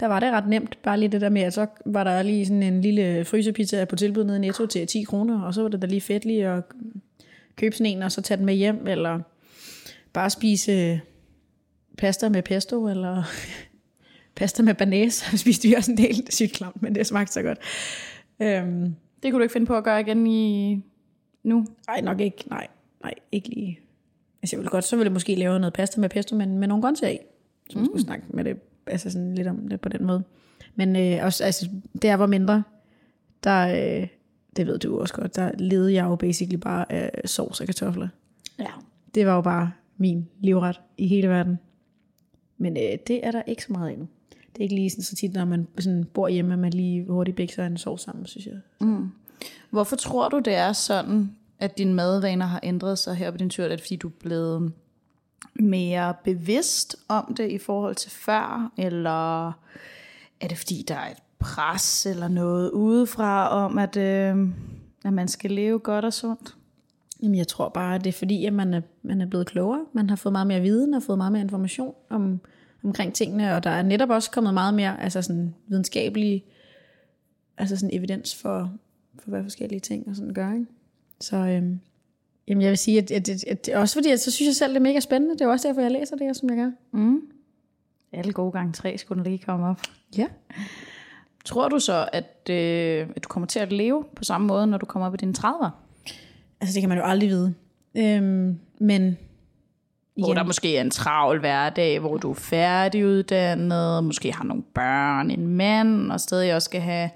der 0.00 0.06
var 0.06 0.20
det 0.20 0.32
ret 0.32 0.48
nemt. 0.48 0.78
Bare 0.82 0.98
lige 1.00 1.08
det 1.08 1.20
der 1.20 1.28
med, 1.28 1.42
at 1.42 1.54
så 1.54 1.66
var 1.86 2.04
der 2.04 2.22
lige 2.22 2.46
sådan 2.46 2.62
en 2.62 2.80
lille 2.80 3.24
frysepizza 3.24 3.84
på 3.84 3.96
tilbud 3.96 4.24
nede 4.24 4.36
i 4.36 4.40
Netto 4.40 4.66
til 4.66 4.86
10 4.86 5.02
kroner, 5.02 5.42
og 5.42 5.54
så 5.54 5.62
var 5.62 5.68
det 5.68 5.82
da 5.82 5.86
lige 5.86 6.00
fedt 6.00 6.24
lige 6.24 6.48
at 6.48 6.62
købe 7.56 7.76
sådan 7.76 7.92
en, 7.92 8.02
og 8.02 8.12
så 8.12 8.22
tage 8.22 8.38
den 8.38 8.46
med 8.46 8.54
hjem, 8.54 8.86
eller 8.86 9.20
bare 10.12 10.30
spise 10.30 11.00
pasta 11.98 12.28
med 12.28 12.42
pesto, 12.42 12.88
eller 12.88 13.22
pasta 14.36 14.62
med 14.62 14.74
banæs. 14.74 15.14
Spiste 15.42 15.68
vi 15.68 15.74
også 15.74 15.90
en 15.90 15.98
del 15.98 16.26
sygt 16.32 16.52
klamt, 16.52 16.82
men 16.82 16.94
det 16.94 17.06
smagte 17.06 17.32
så 17.32 17.42
godt. 17.42 17.58
Øhm, 18.42 18.94
Det 19.22 19.32
kunne 19.32 19.38
du 19.38 19.42
ikke 19.42 19.52
finde 19.52 19.66
på 19.66 19.76
at 19.76 19.84
gøre 19.84 20.00
igen 20.00 20.26
i 20.26 20.82
nu? 21.42 21.66
Nej, 21.88 22.00
nok 22.00 22.20
ikke. 22.20 22.44
Nej, 22.46 22.66
nej, 23.02 23.14
ikke 23.32 23.48
lige. 23.48 23.80
Altså, 24.42 24.56
jeg 24.56 24.58
ville 24.58 24.70
godt, 24.70 24.84
så 24.84 24.96
ville 24.96 25.06
jeg 25.06 25.12
måske 25.12 25.34
lave 25.34 25.58
noget 25.58 25.72
pasta 25.72 26.00
med 26.00 26.08
pesto, 26.08 26.36
men 26.36 26.58
med 26.58 26.68
nogle 26.68 26.82
grøntsager 26.82 27.12
i. 27.12 27.18
Så 27.70 27.78
mm. 27.78 27.84
skulle 27.84 28.02
snakke 28.02 28.24
med 28.28 28.44
det, 28.44 28.56
altså 28.86 29.10
sådan 29.10 29.34
lidt 29.34 29.48
om 29.48 29.68
det 29.68 29.80
på 29.80 29.88
den 29.88 30.06
måde. 30.06 30.22
Men 30.74 30.96
øh, 30.96 31.24
også, 31.24 31.44
altså, 31.44 31.68
det 31.92 32.04
jeg 32.04 32.18
var 32.18 32.26
mindre, 32.26 32.62
der, 33.44 33.68
øh, 33.68 34.08
det 34.56 34.66
ved 34.66 34.78
du 34.78 35.00
også 35.00 35.14
godt, 35.14 35.36
der 35.36 35.50
levede 35.58 35.94
jeg 35.94 36.04
jo 36.04 36.16
basically 36.16 36.56
bare 36.56 36.92
af 36.92 37.28
sovs 37.28 37.60
og 37.60 37.66
kartofler. 37.66 38.08
Ja. 38.58 38.70
Det 39.14 39.26
var 39.26 39.34
jo 39.34 39.40
bare 39.40 39.72
min 39.96 40.28
livret 40.40 40.80
i 40.98 41.06
hele 41.06 41.28
verden. 41.28 41.58
Men 42.58 42.76
øh, 42.76 42.98
det 43.06 43.26
er 43.26 43.30
der 43.30 43.42
ikke 43.46 43.62
så 43.62 43.72
meget 43.72 43.92
endnu. 43.92 44.08
Det 44.30 44.58
er 44.58 44.62
ikke 44.62 44.74
lige 44.74 44.90
sådan, 44.90 45.04
så 45.04 45.16
tit, 45.16 45.34
når 45.34 45.44
man 45.44 45.66
sådan 45.78 46.04
bor 46.04 46.28
hjemme, 46.28 46.52
at 46.52 46.58
man 46.58 46.72
lige 46.72 47.06
hurtigt 47.06 47.36
bækser 47.36 47.66
en 47.66 47.76
sovs 47.76 48.02
sammen, 48.02 48.26
synes 48.26 48.46
jeg. 48.46 48.54
Mm. 48.80 49.08
Hvorfor 49.70 49.96
tror 49.96 50.28
du, 50.28 50.38
det 50.38 50.54
er 50.54 50.72
sådan, 50.72 51.30
at 51.58 51.78
dine 51.78 51.94
madvaner 51.94 52.46
har 52.46 52.60
ændret 52.62 52.98
sig 52.98 53.14
her 53.14 53.30
på 53.30 53.36
din 53.36 53.50
tur? 53.50 53.64
Er 53.64 53.68
det 53.68 53.80
fordi, 53.80 53.96
du 53.96 54.08
er 54.08 54.12
blevet 54.20 54.72
mere 55.54 56.14
bevidst 56.24 56.96
om 57.08 57.34
det 57.34 57.50
i 57.50 57.58
forhold 57.58 57.94
til 57.94 58.10
før? 58.10 58.72
Eller 58.78 59.48
er 60.40 60.48
det 60.48 60.58
fordi, 60.58 60.84
der 60.88 60.94
er 60.94 61.10
et 61.10 61.22
pres 61.38 62.06
eller 62.06 62.28
noget 62.28 62.70
udefra 62.70 63.48
om, 63.48 63.78
at, 63.78 63.96
øh, 63.96 64.48
at 65.04 65.12
man 65.12 65.28
skal 65.28 65.50
leve 65.50 65.78
godt 65.78 66.04
og 66.04 66.12
sundt? 66.12 66.56
Jamen, 67.22 67.38
jeg 67.38 67.48
tror 67.48 67.68
bare, 67.68 67.94
at 67.94 68.04
det 68.04 68.08
er 68.08 68.18
fordi, 68.18 68.46
at 68.46 68.52
man 68.52 68.74
er, 68.74 68.80
man 69.02 69.20
er 69.20 69.26
blevet 69.26 69.46
klogere. 69.46 69.84
Man 69.92 70.08
har 70.08 70.16
fået 70.16 70.32
meget 70.32 70.46
mere 70.46 70.60
viden 70.60 70.94
og 70.94 71.02
fået 71.02 71.18
meget 71.18 71.32
mere 71.32 71.42
information 71.42 71.94
om, 72.10 72.40
omkring 72.84 73.14
tingene, 73.14 73.54
og 73.54 73.64
der 73.64 73.70
er 73.70 73.82
netop 73.82 74.10
også 74.10 74.30
kommet 74.30 74.54
meget 74.54 74.74
mere 74.74 75.02
altså 75.02 75.22
sådan 75.22 75.54
videnskabelig 75.66 76.44
altså 77.58 77.76
sådan 77.76 77.96
evidens 77.96 78.34
for, 78.34 78.72
for 79.18 79.30
hvad 79.30 79.42
forskellige 79.42 79.80
ting 79.80 80.08
og 80.08 80.16
sådan 80.16 80.34
gør. 80.34 80.52
Ikke? 80.52 80.66
Så, 81.20 81.36
øhm, 81.36 81.80
Jamen 82.48 82.62
jeg 82.62 82.70
vil 82.70 82.78
sige, 82.78 82.98
at, 82.98 83.10
at, 83.10 83.28
at, 83.28 83.44
at 83.68 83.68
også 83.68 83.94
fordi, 83.94 84.10
at 84.10 84.20
så 84.20 84.30
synes 84.30 84.46
jeg 84.46 84.56
selv, 84.56 84.70
det 84.70 84.76
er 84.76 84.82
mega 84.82 85.00
spændende. 85.00 85.34
Det 85.34 85.40
er 85.40 85.48
også 85.48 85.68
derfor, 85.68 85.80
jeg 85.80 85.90
læser 85.90 86.16
det, 86.16 86.36
som 86.36 86.48
jeg 86.48 86.56
gør. 86.56 86.70
Mm. 86.92 87.20
Alle 88.12 88.32
gode 88.32 88.52
gange 88.52 88.72
tre 88.72 88.98
skulle 88.98 89.24
lige 89.24 89.38
komme 89.38 89.66
op. 89.66 89.80
Ja. 90.16 90.26
Tror 91.44 91.68
du 91.68 91.78
så, 91.78 92.08
at, 92.12 92.50
øh, 92.50 93.08
at 93.16 93.24
du 93.24 93.28
kommer 93.28 93.46
til 93.46 93.58
at 93.58 93.72
leve 93.72 94.04
på 94.16 94.24
samme 94.24 94.46
måde, 94.46 94.66
når 94.66 94.78
du 94.78 94.86
kommer 94.86 95.06
op 95.06 95.14
i 95.14 95.16
dine 95.16 95.34
30'er? 95.38 95.68
Altså 96.60 96.74
det 96.74 96.82
kan 96.82 96.88
man 96.88 96.98
jo 96.98 97.04
aldrig 97.04 97.28
vide. 97.28 97.54
Øhm, 97.96 98.58
men 98.78 99.18
Hvor 100.16 100.34
der 100.34 100.44
måske 100.44 100.76
er 100.76 100.80
en 100.80 100.90
travl 100.90 101.40
hverdag, 101.40 101.98
hvor 101.98 102.16
du 102.16 102.30
er 102.30 102.34
færdiguddannet, 102.34 104.04
måske 104.04 104.32
har 104.32 104.44
nogle 104.44 104.62
børn, 104.62 105.30
en 105.30 105.46
mand, 105.48 106.12
og 106.12 106.20
stadig 106.20 106.54
også 106.54 106.66
skal 106.66 106.80
have 106.80 107.10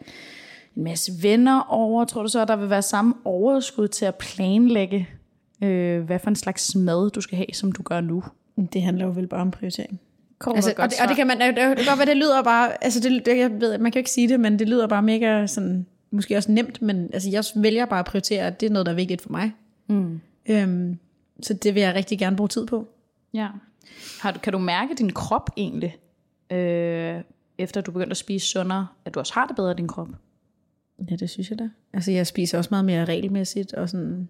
en 0.76 0.84
masse 0.84 1.12
venner 1.22 1.60
over. 1.68 2.04
Tror 2.04 2.22
du 2.22 2.28
så, 2.28 2.42
at 2.42 2.48
der 2.48 2.56
vil 2.56 2.70
være 2.70 2.82
samme 2.82 3.14
overskud 3.24 3.88
til 3.88 4.04
at 4.04 4.14
planlægge, 4.14 5.08
øh, 5.62 6.02
hvad 6.02 6.18
for 6.18 6.28
en 6.28 6.36
slags 6.36 6.76
mad, 6.76 7.10
du 7.10 7.20
skal 7.20 7.36
have, 7.36 7.46
som 7.52 7.72
du 7.72 7.82
gør 7.82 8.00
nu? 8.00 8.22
det 8.72 8.82
handler 8.82 9.04
jo 9.04 9.10
vel 9.10 9.26
bare 9.26 9.40
om 9.40 9.50
prioritering. 9.50 10.00
Kommer 10.38 10.56
Altså, 10.56 10.74
og, 10.78 10.90
det, 10.90 11.00
og 11.02 11.08
det 11.08 11.16
kan 11.16 11.26
man, 11.26 11.40
det, 11.40 11.56
det 11.56 11.76
kan 11.76 11.86
godt 11.86 11.98
være, 11.98 12.06
det 12.06 12.16
lyder 12.16 12.42
bare, 12.42 12.84
altså 12.84 13.00
det, 13.00 13.26
det, 13.26 13.38
jeg 13.38 13.60
ved, 13.60 13.78
man 13.78 13.92
kan 13.92 13.98
jo 13.98 14.00
ikke 14.00 14.10
sige 14.10 14.28
det, 14.28 14.40
men 14.40 14.58
det 14.58 14.68
lyder 14.68 14.86
bare 14.86 15.02
mega 15.02 15.46
sådan, 15.46 15.86
måske 16.10 16.36
også 16.36 16.52
nemt, 16.52 16.82
men 16.82 17.10
altså 17.12 17.30
jeg 17.30 17.44
vælger 17.56 17.86
bare 17.86 17.98
at 17.98 18.06
prioritere, 18.06 18.46
at 18.46 18.60
det 18.60 18.66
er 18.66 18.70
noget, 18.70 18.86
der 18.86 18.92
er 18.92 18.96
vigtigt 18.96 19.22
for 19.22 19.30
mig. 19.30 19.52
Mm. 19.86 20.20
Øhm, 20.46 20.98
så 21.42 21.54
det 21.54 21.74
vil 21.74 21.82
jeg 21.82 21.94
rigtig 21.94 22.18
gerne 22.18 22.36
bruge 22.36 22.48
tid 22.48 22.66
på. 22.66 22.88
Ja. 23.34 23.48
Har 24.20 24.32
du, 24.32 24.38
kan 24.38 24.52
du 24.52 24.58
mærke 24.58 24.94
din 24.94 25.12
krop 25.12 25.50
egentlig, 25.56 25.96
øh, 26.52 27.22
efter 27.58 27.80
du 27.80 27.92
begyndte 27.92 28.10
at 28.10 28.16
spise 28.16 28.46
sundere, 28.46 28.86
at 29.04 29.14
du 29.14 29.18
også 29.18 29.34
har 29.34 29.46
det 29.46 29.56
bedre 29.56 29.70
i 29.70 29.74
din 29.74 29.88
krop? 29.88 30.08
Ja, 31.10 31.16
det 31.16 31.30
synes 31.30 31.50
jeg 31.50 31.58
da. 31.58 31.68
Altså 31.92 32.10
jeg 32.12 32.26
spiser 32.26 32.58
også 32.58 32.68
meget 32.70 32.84
mere 32.84 33.04
regelmæssigt, 33.04 33.74
og 33.74 33.88
sådan 33.88 34.28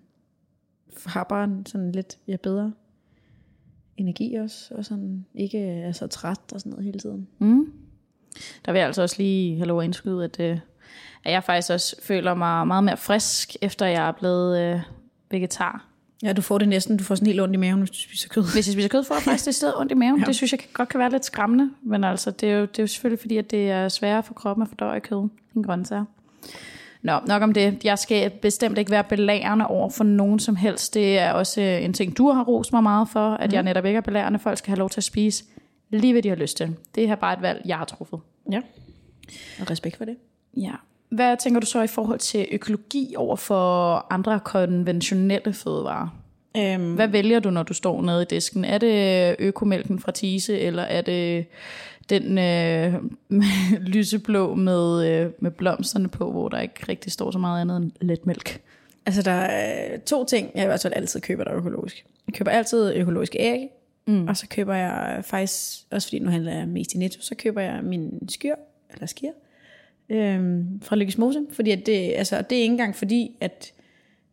har 1.06 1.24
bare 1.24 1.44
en 1.44 1.66
sådan 1.66 1.92
lidt 1.92 2.18
ja, 2.28 2.36
bedre 2.36 2.72
energi 3.96 4.34
også, 4.34 4.74
og 4.74 4.84
sådan 4.84 5.26
ikke 5.34 5.58
er 5.58 5.92
så 5.92 6.06
træt 6.06 6.40
og 6.52 6.60
sådan 6.60 6.70
noget 6.70 6.84
hele 6.84 6.98
tiden. 6.98 7.28
Mm. 7.38 7.72
Der 8.66 8.72
vil 8.72 8.78
jeg 8.78 8.86
altså 8.86 9.02
også 9.02 9.16
lige 9.18 9.56
have 9.56 9.66
lov 9.66 9.80
at 9.80 9.84
indskyde, 9.84 10.24
at, 10.24 10.40
øh, 10.40 10.58
at 11.24 11.32
jeg 11.32 11.44
faktisk 11.44 11.70
også 11.70 11.96
føler 12.02 12.34
mig 12.34 12.66
meget 12.66 12.84
mere 12.84 12.96
frisk, 12.96 13.56
efter 13.62 13.86
jeg 13.86 14.08
er 14.08 14.12
blevet 14.12 14.60
øh, 14.60 14.80
vegetar. 15.30 15.86
Ja, 16.22 16.32
du 16.32 16.42
får 16.42 16.58
det 16.58 16.68
næsten, 16.68 16.96
du 16.96 17.04
får 17.04 17.14
sådan 17.14 17.26
helt 17.26 17.40
ondt 17.40 17.54
i 17.54 17.56
maven, 17.56 17.78
hvis 17.78 17.90
du 17.90 17.96
spiser 17.96 18.28
kød. 18.28 18.42
Hvis 18.54 18.66
jeg 18.66 18.72
spiser 18.72 18.88
kød, 18.88 19.04
får 19.04 19.14
jeg 19.14 19.22
faktisk 19.22 19.46
det 19.46 19.54
sted 19.54 19.72
ondt 19.76 19.92
i 19.92 19.94
maven. 19.94 20.20
Ja. 20.20 20.24
Det 20.24 20.36
synes 20.36 20.52
jeg 20.52 20.60
godt 20.72 20.88
kan 20.88 21.00
være 21.00 21.10
lidt 21.10 21.24
skræmmende, 21.24 21.70
men 21.82 22.04
altså, 22.04 22.30
det 22.30 22.50
er, 22.50 22.54
jo, 22.54 22.62
det 22.62 22.78
er 22.78 22.82
jo 22.82 22.86
selvfølgelig 22.86 23.20
fordi, 23.20 23.36
at 23.36 23.50
det 23.50 23.70
er 23.70 23.88
sværere 23.88 24.22
for 24.22 24.34
kroppen 24.34 24.62
at 24.62 24.68
fordøje 24.68 25.00
kød 25.00 25.28
end 25.56 25.64
grøntsager. 25.64 26.04
Nå, 27.02 27.20
nok 27.26 27.42
om 27.42 27.52
det. 27.52 27.84
Jeg 27.84 27.98
skal 27.98 28.30
bestemt 28.30 28.78
ikke 28.78 28.90
være 28.90 29.04
belærende 29.04 29.66
over 29.66 29.90
for 29.90 30.04
nogen 30.04 30.38
som 30.38 30.56
helst. 30.56 30.94
Det 30.94 31.18
er 31.18 31.32
også 31.32 31.60
øh, 31.60 31.84
en 31.84 31.92
ting, 31.92 32.16
du 32.18 32.30
har 32.30 32.44
rost 32.44 32.72
mig 32.72 32.82
meget 32.82 33.08
for, 33.08 33.30
at 33.30 33.50
mm. 33.50 33.54
jeg 33.54 33.62
netop 33.62 33.84
ikke 33.84 33.96
er 33.96 34.00
belærende. 34.00 34.38
Folk 34.38 34.58
skal 34.58 34.70
have 34.70 34.78
lov 34.78 34.90
til 34.90 35.00
at 35.00 35.04
spise 35.04 35.44
lige 35.90 36.12
hvad 36.12 36.22
de 36.22 36.28
har 36.28 36.36
lyst 36.36 36.56
til. 36.56 36.76
Det 36.94 37.04
er 37.04 37.14
bare 37.14 37.32
et 37.32 37.42
valg, 37.42 37.62
jeg 37.64 37.76
har 37.76 37.84
truffet. 37.84 38.20
Ja. 38.52 38.60
Og 39.60 39.70
respekt 39.70 39.96
for 39.96 40.04
det. 40.04 40.16
Ja. 40.56 40.72
Hvad 41.10 41.36
tænker 41.36 41.60
du 41.60 41.66
så 41.66 41.82
i 41.82 41.86
forhold 41.86 42.18
til 42.18 42.46
økologi 42.52 43.14
over 43.16 43.36
for 43.36 44.06
andre 44.10 44.40
konventionelle 44.40 45.52
fødevarer? 45.52 46.08
Øhm, 46.56 46.94
Hvad 46.94 47.08
vælger 47.08 47.40
du, 47.40 47.50
når 47.50 47.62
du 47.62 47.74
står 47.74 48.02
nede 48.02 48.22
i 48.22 48.24
disken? 48.30 48.64
Er 48.64 48.78
det 48.78 49.36
økomælken 49.38 49.98
fra 49.98 50.12
Tise, 50.12 50.58
eller 50.58 50.82
er 50.82 51.02
det 51.02 51.46
den 52.10 52.38
øh, 52.38 52.94
lyseblå 53.94 54.54
med, 54.54 55.08
øh, 55.08 55.30
med 55.38 55.50
blomsterne 55.50 56.08
på, 56.08 56.30
hvor 56.30 56.48
der 56.48 56.60
ikke 56.60 56.86
rigtig 56.88 57.12
står 57.12 57.30
så 57.30 57.38
meget 57.38 57.60
andet 57.60 57.76
end 57.76 57.92
let 58.00 58.26
mælk? 58.26 58.60
Altså, 59.06 59.22
der 59.22 59.30
er 59.30 59.98
to 59.98 60.24
ting, 60.24 60.50
jeg 60.54 60.62
i 60.62 60.66
hvert 60.66 60.82
fald 60.82 60.92
altid 60.96 61.20
køber, 61.20 61.44
der 61.44 61.50
er 61.50 61.56
økologisk. 61.56 62.04
Jeg 62.26 62.34
køber 62.34 62.50
altid 62.50 62.94
økologiske 62.94 63.38
æg, 63.38 63.68
mm. 64.06 64.28
og 64.28 64.36
så 64.36 64.48
køber 64.48 64.74
jeg 64.74 65.22
faktisk, 65.24 65.86
også 65.90 66.08
fordi 66.08 66.18
nu 66.18 66.30
handler 66.30 66.52
jeg 66.52 66.68
mest 66.68 66.94
i 66.94 66.98
Netto, 66.98 67.20
så 67.20 67.34
køber 67.34 67.60
jeg 67.60 67.84
min 67.84 68.28
skyr, 68.28 68.54
eller 68.92 69.06
skir, 69.06 69.30
øhm, 70.08 70.80
fra 70.82 70.96
Lykkes 70.96 71.18
Mose, 71.18 71.46
fordi 71.52 71.70
at 71.70 71.86
det, 71.86 72.12
altså, 72.16 72.42
det 72.42 72.58
er 72.58 72.62
ikke 72.62 72.72
engang 72.72 72.96
fordi, 72.96 73.36
at, 73.40 73.72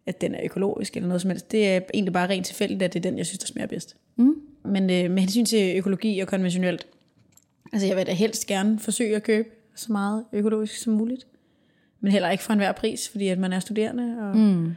at 0.05 0.21
den 0.21 0.35
er 0.35 0.39
økologisk 0.43 0.95
eller 0.95 1.07
noget 1.07 1.21
som 1.21 1.31
helst. 1.31 1.51
Det 1.51 1.67
er 1.67 1.79
egentlig 1.93 2.13
bare 2.13 2.29
rent 2.29 2.45
tilfældigt, 2.45 2.83
at 2.83 2.93
det 2.93 2.99
er 2.99 3.09
den, 3.09 3.17
jeg 3.17 3.25
synes, 3.25 3.39
der 3.39 3.47
smager 3.47 3.67
bedst. 3.67 3.95
Mm. 4.15 4.35
Men 4.65 4.83
øh, 4.83 5.11
med 5.11 5.19
hensyn 5.19 5.45
til 5.45 5.77
økologi 5.77 6.19
og 6.19 6.27
konventionelt, 6.27 6.87
altså 7.73 7.87
jeg 7.87 7.97
vil 7.97 8.07
da 8.07 8.11
helst 8.11 8.47
gerne 8.47 8.79
forsøge 8.79 9.15
at 9.15 9.23
købe 9.23 9.49
så 9.75 9.91
meget 9.91 10.23
økologisk 10.33 10.75
som 10.77 10.93
muligt. 10.93 11.27
Men 12.01 12.11
heller 12.11 12.29
ikke 12.29 12.43
for 12.43 12.53
enhver 12.53 12.71
pris, 12.71 13.09
fordi 13.09 13.27
at 13.27 13.39
man 13.39 13.53
er 13.53 13.59
studerende. 13.59 14.15
Og, 14.21 14.37
Mm. 14.37 14.75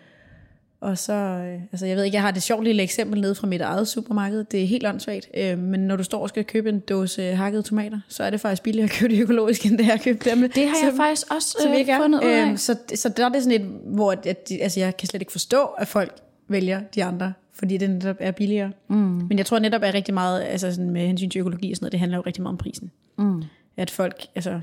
og 0.81 0.99
så, 0.99 1.13
øh, 1.13 1.61
altså 1.73 1.87
jeg 1.87 1.97
ved 1.97 2.05
ikke, 2.05 2.15
jeg 2.15 2.23
har 2.23 2.31
det 2.31 2.43
sjovt 2.43 2.65
lille 2.65 2.83
eksempel 2.83 3.21
nede 3.21 3.35
fra 3.35 3.47
mit 3.47 3.61
eget 3.61 3.89
supermarked. 3.89 4.45
Det 4.45 4.63
er 4.63 4.67
helt 4.67 4.87
åndssvagt. 4.87 5.29
Øh, 5.37 5.59
men 5.59 5.81
når 5.81 5.97
du 5.97 6.03
står 6.03 6.23
og 6.23 6.29
skal 6.29 6.45
købe 6.45 6.69
en 6.69 6.81
dåse 6.81 7.23
hakkede 7.35 7.63
tomater, 7.63 8.01
så 8.09 8.23
er 8.25 8.31
det 8.31 8.41
faktisk 8.41 8.63
billigere 8.63 8.85
at 8.85 8.91
købe 8.91 9.15
det 9.15 9.23
økologisk, 9.23 9.67
end 9.67 9.79
det 9.79 9.87
er 9.87 9.93
at 9.93 10.03
købe 10.03 10.31
dem. 10.31 10.41
Det 10.41 10.69
har 10.69 10.77
jeg 10.83 10.89
som- 10.91 10.97
faktisk 10.97 11.35
også 11.35 11.57
som 11.63 11.71
øh, 11.73 11.87
fundet 12.01 12.25
ud 12.25 12.29
af. 12.29 12.47
Øhm, 12.49 12.57
så, 12.57 12.77
så 12.95 13.09
der 13.09 13.25
er 13.25 13.29
det 13.29 13.43
sådan 13.43 13.61
et, 13.61 13.67
hvor 13.85 14.13
at, 14.13 14.27
at 14.27 14.49
de, 14.49 14.63
altså 14.63 14.81
jeg 14.81 14.97
kan 14.97 15.09
slet 15.09 15.23
ikke 15.23 15.33
forstå, 15.33 15.63
at 15.65 15.89
folk 15.89 16.15
vælger 16.49 16.81
de 16.95 17.05
andre, 17.05 17.33
fordi 17.53 17.77
det 17.77 17.91
netop 17.91 18.17
er 18.19 18.31
billigere. 18.31 18.73
Mm. 18.89 18.97
Men 18.97 19.39
jeg 19.39 19.47
tror 19.47 19.59
netop 19.59 19.83
er 19.85 19.95
rigtig 19.95 20.15
meget, 20.15 20.43
altså 20.43 20.73
sådan 20.73 20.91
med 20.91 21.07
hensyn 21.07 21.31
til 21.31 21.39
økologi 21.39 21.71
og 21.71 21.77
sådan 21.77 21.85
noget, 21.85 21.93
det 21.93 22.01
handler 22.01 22.19
jo 22.19 22.23
rigtig 22.27 22.43
meget 22.43 22.53
om 22.53 22.59
prisen. 22.59 22.91
Mm. 23.19 23.43
At 23.77 23.91
folk 23.91 24.27
altså, 24.35 24.61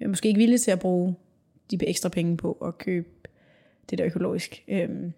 er 0.00 0.08
måske 0.08 0.28
ikke 0.28 0.38
villige 0.38 0.58
til 0.58 0.70
at 0.70 0.78
bruge 0.78 1.14
de 1.70 1.78
ekstra 1.88 2.08
penge 2.08 2.36
på 2.36 2.52
at 2.52 2.78
købe 2.78 3.08
det 3.90 3.98
der 3.98 4.06
økologisk, 4.06 4.64
øhm, 4.68 5.12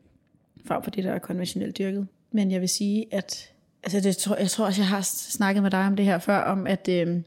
frem 0.64 0.82
for 0.82 0.90
det 0.90 1.04
der 1.04 1.12
er 1.12 1.18
konventionelt 1.18 1.78
dyrket. 1.78 2.06
Men 2.32 2.50
jeg 2.50 2.60
vil 2.60 2.68
sige, 2.68 3.06
at 3.10 3.52
altså 3.82 4.00
det, 4.00 4.16
tror, 4.16 4.36
jeg 4.36 4.50
tror 4.50 4.66
også, 4.66 4.80
jeg 4.80 4.88
har 4.88 5.00
snakket 5.02 5.62
med 5.62 5.70
dig 5.70 5.86
om 5.86 5.96
det 5.96 6.04
her 6.04 6.18
før, 6.18 6.38
om 6.38 6.66
at, 6.66 6.88
øhm, 6.88 7.24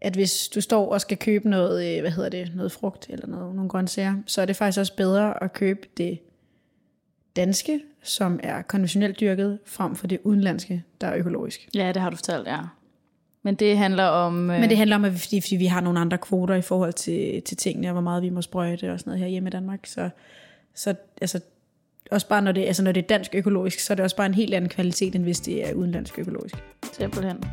at 0.00 0.14
hvis 0.14 0.48
du 0.48 0.60
står 0.60 0.92
og 0.92 1.00
skal 1.00 1.16
købe 1.16 1.48
noget, 1.48 1.96
øh, 1.96 2.00
hvad 2.00 2.10
hedder 2.10 2.28
det, 2.30 2.52
noget 2.56 2.72
frugt 2.72 3.06
eller 3.10 3.26
noget, 3.26 3.54
nogle 3.54 3.70
grøntsager, 3.70 4.14
så 4.26 4.42
er 4.42 4.46
det 4.46 4.56
faktisk 4.56 4.78
også 4.78 4.96
bedre 4.96 5.42
at 5.42 5.52
købe 5.52 5.88
det 5.96 6.18
danske, 7.36 7.80
som 8.04 8.40
er 8.42 8.62
konventionelt 8.62 9.20
dyrket, 9.20 9.58
frem 9.66 9.96
for 9.96 10.06
det 10.06 10.18
udenlandske, 10.24 10.82
der 11.00 11.06
er 11.06 11.16
økologisk. 11.16 11.68
Ja, 11.74 11.92
det 11.92 12.02
har 12.02 12.10
du 12.10 12.16
fortalt, 12.16 12.46
ja. 12.46 12.58
Men 13.42 13.54
det 13.54 13.78
handler 13.78 14.04
om... 14.04 14.50
Øh, 14.50 14.60
Men 14.60 14.70
det 14.70 14.78
handler 14.78 14.96
om, 14.96 15.04
at 15.04 15.12
vi, 15.12 15.18
fordi, 15.18 15.40
fordi 15.40 15.56
vi 15.56 15.66
har 15.66 15.80
nogle 15.80 16.00
andre 16.00 16.18
kvoter 16.18 16.54
i 16.54 16.62
forhold 16.62 16.92
til, 16.92 17.42
til 17.42 17.56
tingene, 17.56 17.88
og 17.88 17.92
hvor 17.92 18.00
meget 18.00 18.22
vi 18.22 18.30
må 18.30 18.42
sprøjte 18.42 18.92
og 18.92 19.00
sådan 19.00 19.10
noget 19.10 19.20
her 19.20 19.28
hjemme 19.28 19.48
i 19.48 19.50
Danmark. 19.50 19.86
Så, 19.86 20.10
så 20.74 20.94
altså, 21.20 21.40
også 22.10 22.28
bare 22.28 22.42
når 22.42 22.52
det, 22.52 22.64
altså 22.66 22.82
når 22.82 22.92
det 22.92 23.02
er 23.02 23.06
dansk 23.06 23.34
økologisk, 23.34 23.78
så 23.78 23.92
er 23.92 23.94
det 23.94 24.04
også 24.04 24.16
bare 24.16 24.26
en 24.26 24.34
helt 24.34 24.54
anden 24.54 24.70
kvalitet, 24.70 25.14
end 25.14 25.22
hvis 25.22 25.40
det 25.40 25.68
er 25.68 25.74
udenlandsk 25.74 26.18
økologisk. 26.18 26.56
Simpelthen. 26.92 27.44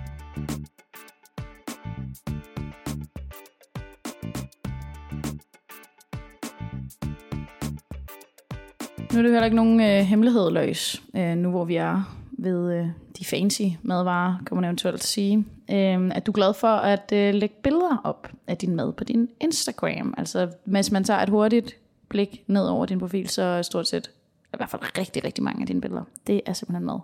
Nu 9.13 9.17
er 9.17 9.21
det 9.21 9.30
jo 9.30 9.34
heller 9.34 9.45
ikke 9.45 9.56
nogen 9.56 9.82
øh, 9.82 10.06
hemmelighed 10.06 10.52
løs, 10.52 11.02
øh, 11.15 11.36
nu 11.36 11.50
hvor 11.50 11.65
vi 11.65 11.76
er 11.76 12.15
ved 12.32 12.74
øh, 12.74 12.88
de 13.19 13.26
fancy 13.26 13.62
madvarer, 13.82 14.36
kan 14.47 14.56
man 14.56 14.63
eventuelt 14.63 15.04
sige. 15.04 15.38
Øh, 15.71 16.12
at 16.15 16.26
du 16.26 16.32
er 16.32 16.34
glad 16.34 16.54
for 16.54 16.67
at 16.67 17.12
øh, 17.13 17.34
lægge 17.34 17.56
billeder 17.63 18.02
op 18.04 18.32
af 18.47 18.58
din 18.58 18.76
mad 18.76 18.93
på 18.93 19.04
din 19.04 19.30
Instagram. 19.39 20.13
Altså, 20.17 20.50
hvis 20.65 20.91
man 20.91 21.04
tager 21.04 21.19
et 21.19 21.30
hurtigt 21.30 21.76
blik 22.10 22.43
ned 22.47 22.65
over 22.65 22.86
din 22.86 23.00
profil, 23.00 23.30
så 23.30 23.41
er 23.41 23.62
stort 23.62 23.88
set, 23.88 24.12
i 24.54 24.58
hvert 24.58 24.69
fald 24.69 24.97
rigtig, 24.97 25.24
rigtig 25.24 25.43
mange 25.43 25.62
af 25.62 25.67
dine 25.67 25.82
billeder. 25.82 26.04
Det 26.28 26.41
er 26.45 26.54
simpelthen 26.54 26.86
mad. 26.86 27.00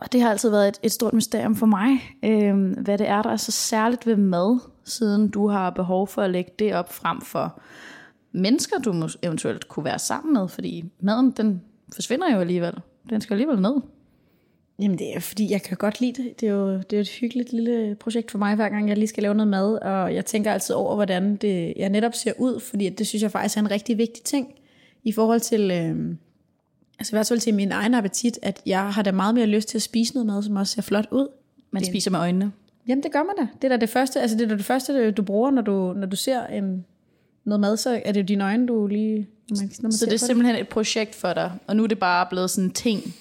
Og 0.00 0.12
det 0.12 0.22
har 0.22 0.30
altid 0.30 0.50
været 0.50 0.68
et, 0.68 0.78
et 0.82 0.92
stort 0.92 1.12
mysterium 1.12 1.56
for 1.56 1.66
mig, 1.66 2.00
øh, 2.22 2.72
hvad 2.82 2.98
det 2.98 3.08
er, 3.08 3.22
der 3.22 3.30
er 3.30 3.36
så 3.36 3.52
særligt 3.52 4.06
ved 4.06 4.16
mad, 4.16 4.58
siden 4.84 5.28
du 5.28 5.48
har 5.48 5.70
behov 5.70 6.06
for 6.06 6.22
at 6.22 6.30
lægge 6.30 6.50
det 6.58 6.74
op 6.74 6.92
frem 6.92 7.20
for 7.20 7.60
mennesker, 8.32 8.78
du 8.78 9.08
eventuelt 9.22 9.68
kunne 9.68 9.84
være 9.84 9.98
sammen 9.98 10.34
med, 10.34 10.48
fordi 10.48 10.84
maden, 11.00 11.30
den 11.30 11.62
forsvinder 11.94 12.34
jo 12.34 12.40
alligevel. 12.40 12.74
Den 13.10 13.20
skal 13.20 13.34
alligevel 13.34 13.60
ned. 13.60 13.80
Jamen 14.80 14.98
det 14.98 15.16
er 15.16 15.20
fordi, 15.20 15.50
jeg 15.50 15.62
kan 15.62 15.76
godt 15.76 16.00
lide 16.00 16.22
det. 16.22 16.40
Det 16.40 16.48
er 16.48 16.52
jo 16.52 16.76
det 16.76 16.92
er 16.96 17.00
et 17.00 17.08
hyggeligt 17.08 17.52
lille 17.52 17.94
projekt 18.00 18.30
for 18.30 18.38
mig, 18.38 18.54
hver 18.54 18.68
gang 18.68 18.88
jeg 18.88 18.96
lige 18.96 19.08
skal 19.08 19.22
lave 19.22 19.34
noget 19.34 19.48
mad. 19.48 19.74
Og 19.74 20.14
jeg 20.14 20.26
tænker 20.26 20.52
altid 20.52 20.74
over, 20.74 20.94
hvordan 20.94 21.36
det 21.36 21.72
jeg 21.76 21.88
netop 21.88 22.14
ser 22.14 22.32
ud, 22.38 22.60
fordi 22.60 22.88
det 22.88 23.06
synes 23.06 23.22
jeg 23.22 23.30
faktisk 23.30 23.56
er 23.56 23.60
en 23.60 23.70
rigtig 23.70 23.98
vigtig 23.98 24.22
ting 24.22 24.54
i 25.04 25.12
forhold 25.12 25.40
til, 25.40 25.70
øh, 25.70 26.16
altså 26.98 27.12
i 27.12 27.16
hvert 27.16 27.28
fald 27.28 27.38
til 27.38 27.54
min 27.54 27.72
egen 27.72 27.94
appetit, 27.94 28.38
at 28.42 28.62
jeg 28.66 28.92
har 28.92 29.02
da 29.02 29.12
meget 29.12 29.34
mere 29.34 29.46
lyst 29.46 29.68
til 29.68 29.78
at 29.78 29.82
spise 29.82 30.14
noget 30.14 30.26
mad, 30.26 30.42
som 30.42 30.56
også 30.56 30.74
ser 30.74 30.82
flot 30.82 31.08
ud. 31.10 31.28
Man 31.70 31.84
spiser 31.84 32.10
med 32.10 32.18
øjnene. 32.18 32.52
Jamen 32.88 33.02
det 33.02 33.12
gør 33.12 33.22
man 33.22 33.36
da. 33.36 33.48
Det 33.62 33.64
er 33.64 33.76
da 33.76 33.80
det 33.80 33.88
første, 33.88 34.20
altså 34.20 34.36
det 34.36 34.44
er 34.44 34.48
da 34.48 34.56
det 34.56 34.64
første, 34.64 35.10
du 35.10 35.22
bruger, 35.22 35.50
når 35.50 35.62
du, 35.62 35.92
når 35.96 36.06
du 36.06 36.16
ser 36.16 36.42
øhm, 36.54 36.84
noget 37.44 37.60
mad, 37.60 37.76
så 37.76 38.00
er 38.04 38.12
det 38.12 38.20
jo 38.20 38.24
dine 38.24 38.44
øjne, 38.44 38.66
du 38.66 38.86
lige... 38.86 39.28
Når 39.50 39.56
man, 39.56 39.70
når 39.80 39.86
man 39.86 39.92
Så 39.92 40.06
det 40.06 40.12
er 40.12 40.16
simpelthen 40.16 40.56
et 40.56 40.68
projekt 40.68 41.14
for 41.14 41.32
dig, 41.32 41.52
og 41.66 41.76
nu 41.76 41.82
er 41.82 41.86
det 41.86 41.98
bare 41.98 42.26
blevet 42.30 42.50
sådan 42.50 42.64
en 42.64 42.70
ting. 42.70 43.14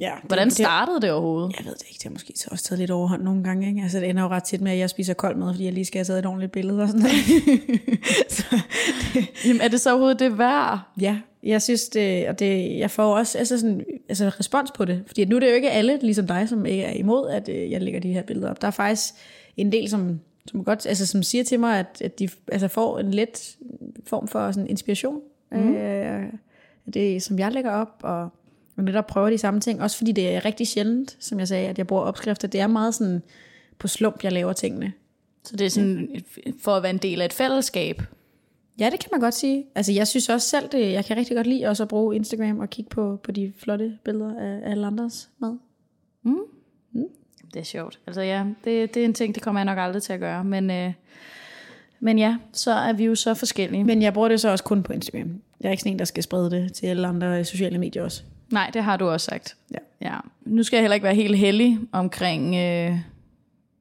Ja, 0.00 0.12
Hvordan 0.24 0.46
det, 0.46 0.52
startede 0.52 1.00
det 1.00 1.10
overhovedet? 1.12 1.54
Jeg 1.58 1.66
ved 1.66 1.74
det 1.74 1.84
ikke, 1.88 1.98
det 1.98 2.02
har 2.02 2.10
måske 2.10 2.32
så 2.36 2.48
også 2.50 2.64
taget 2.64 2.78
lidt 2.78 2.90
overhånd 2.90 3.22
nogle 3.22 3.44
gange. 3.44 3.68
Ikke? 3.68 3.82
Altså, 3.82 4.00
det 4.00 4.08
ender 4.08 4.22
jo 4.22 4.28
ret 4.28 4.44
tit 4.44 4.60
med, 4.60 4.72
at 4.72 4.78
jeg 4.78 4.90
spiser 4.90 5.14
kold 5.14 5.36
mad, 5.36 5.52
fordi 5.54 5.64
jeg 5.64 5.72
lige 5.72 5.84
skal 5.84 5.98
have 5.98 6.04
taget 6.04 6.18
et 6.18 6.26
ordentligt 6.26 6.52
billede 6.52 6.82
og 6.82 6.88
sådan 6.88 7.00
noget. 7.00 7.16
så, 8.36 8.44
Jamen, 9.46 9.60
er 9.60 9.68
det 9.68 9.80
så 9.80 9.90
overhovedet 9.90 10.18
det 10.18 10.38
værd? 10.38 10.78
ja, 11.00 11.18
Jeg 11.42 11.62
synes, 11.62 11.88
det, 11.88 12.28
og 12.28 12.38
det, 12.38 12.78
jeg 12.78 12.90
får 12.90 13.16
også 13.16 13.38
altså 13.38 13.58
sådan, 13.58 13.84
altså 14.08 14.28
respons 14.28 14.70
på 14.70 14.84
det. 14.84 15.02
Fordi 15.06 15.24
nu 15.24 15.36
er 15.36 15.40
det 15.40 15.48
jo 15.48 15.54
ikke 15.54 15.70
alle, 15.70 15.98
ligesom 16.02 16.26
dig, 16.26 16.48
som 16.48 16.66
ikke 16.66 16.82
er 16.82 16.92
imod, 16.92 17.28
at 17.30 17.48
øh, 17.48 17.70
jeg 17.70 17.82
lægger 17.82 18.00
de 18.00 18.12
her 18.12 18.22
billeder 18.22 18.50
op. 18.50 18.60
Der 18.60 18.66
er 18.66 18.72
faktisk 18.72 19.14
en 19.56 19.72
del, 19.72 19.90
som, 19.90 20.20
som, 20.50 20.64
godt, 20.64 20.86
altså, 20.86 21.06
som 21.06 21.22
siger 21.22 21.44
til 21.44 21.60
mig, 21.60 21.78
at, 21.78 22.02
at 22.04 22.18
de 22.18 22.28
altså, 22.52 22.68
får 22.68 22.98
en 22.98 23.14
let 23.14 23.56
form 24.04 24.28
for 24.28 24.52
sådan 24.52 24.70
inspiration. 24.70 25.20
Mm. 25.52 25.74
Øh, 25.74 26.32
det, 26.94 27.22
som 27.22 27.38
jeg 27.38 27.52
lægger 27.52 27.70
op, 27.70 28.00
og, 28.02 28.28
og 28.76 28.84
netop 28.84 29.06
prøver 29.06 29.30
de 29.30 29.38
samme 29.38 29.60
ting. 29.60 29.82
Også 29.82 29.96
fordi 29.96 30.12
det 30.12 30.34
er 30.34 30.44
rigtig 30.44 30.68
sjældent, 30.68 31.16
som 31.20 31.38
jeg 31.38 31.48
sagde, 31.48 31.68
at 31.68 31.78
jeg 31.78 31.86
bruger 31.86 32.02
opskrifter. 32.02 32.48
Det 32.48 32.60
er 32.60 32.66
meget 32.66 32.94
sådan 32.94 33.22
på 33.78 33.88
slump, 33.88 34.24
jeg 34.24 34.32
laver 34.32 34.52
tingene. 34.52 34.92
Så 35.44 35.56
det 35.56 35.66
er 35.66 35.70
sådan 35.70 36.22
for 36.60 36.76
at 36.76 36.82
være 36.82 36.90
en 36.90 36.98
del 36.98 37.20
af 37.20 37.24
et 37.24 37.32
fællesskab. 37.32 38.02
Ja, 38.78 38.90
det 38.90 39.00
kan 39.00 39.08
man 39.12 39.20
godt 39.20 39.34
sige. 39.34 39.66
Altså, 39.74 39.92
jeg 39.92 40.08
synes 40.08 40.28
også 40.28 40.48
selv, 40.48 40.68
det, 40.72 40.92
jeg 40.92 41.04
kan 41.04 41.16
rigtig 41.16 41.36
godt 41.36 41.46
lide 41.46 41.66
også 41.66 41.82
at 41.82 41.88
bruge 41.88 42.16
Instagram 42.16 42.58
og 42.58 42.70
kigge 42.70 42.88
på, 42.88 43.20
på 43.22 43.32
de 43.32 43.52
flotte 43.56 43.98
billeder 44.04 44.40
af, 44.40 44.60
af 44.66 44.70
alle 44.70 44.86
andres 44.86 45.30
mad. 45.38 45.56
Det 47.54 47.60
er 47.60 47.64
sjovt. 47.64 47.98
Altså 48.06 48.20
ja, 48.20 48.44
det, 48.64 48.94
det 48.94 49.00
er 49.00 49.04
en 49.04 49.14
ting, 49.14 49.34
det 49.34 49.42
kommer 49.42 49.60
jeg 49.60 49.64
nok 49.64 49.78
aldrig 49.78 50.02
til 50.02 50.12
at 50.12 50.20
gøre. 50.20 50.44
Men, 50.44 50.70
øh, 50.70 50.92
men 52.00 52.18
ja, 52.18 52.36
så 52.52 52.72
er 52.72 52.92
vi 52.92 53.04
jo 53.04 53.14
så 53.14 53.34
forskellige. 53.34 53.84
Men 53.84 54.02
jeg 54.02 54.14
bruger 54.14 54.28
det 54.28 54.40
så 54.40 54.50
også 54.50 54.64
kun 54.64 54.82
på 54.82 54.92
Instagram. 54.92 55.40
Jeg 55.60 55.68
er 55.68 55.70
ikke 55.70 55.80
sådan 55.80 55.92
en, 55.92 55.98
der 55.98 56.04
skal 56.04 56.22
sprede 56.22 56.50
det 56.50 56.72
til 56.72 56.86
alle 56.86 57.06
andre 57.06 57.44
sociale 57.44 57.78
medier 57.78 58.02
også. 58.02 58.22
Nej, 58.50 58.70
det 58.72 58.84
har 58.84 58.96
du 58.96 59.08
også 59.08 59.24
sagt. 59.24 59.56
Ja. 59.70 60.08
ja. 60.08 60.16
Nu 60.44 60.62
skal 60.62 60.76
jeg 60.76 60.82
heller 60.82 60.94
ikke 60.94 61.04
være 61.04 61.14
helt 61.14 61.38
heldig 61.38 61.78
omkring, 61.92 62.56
øh, 62.56 62.98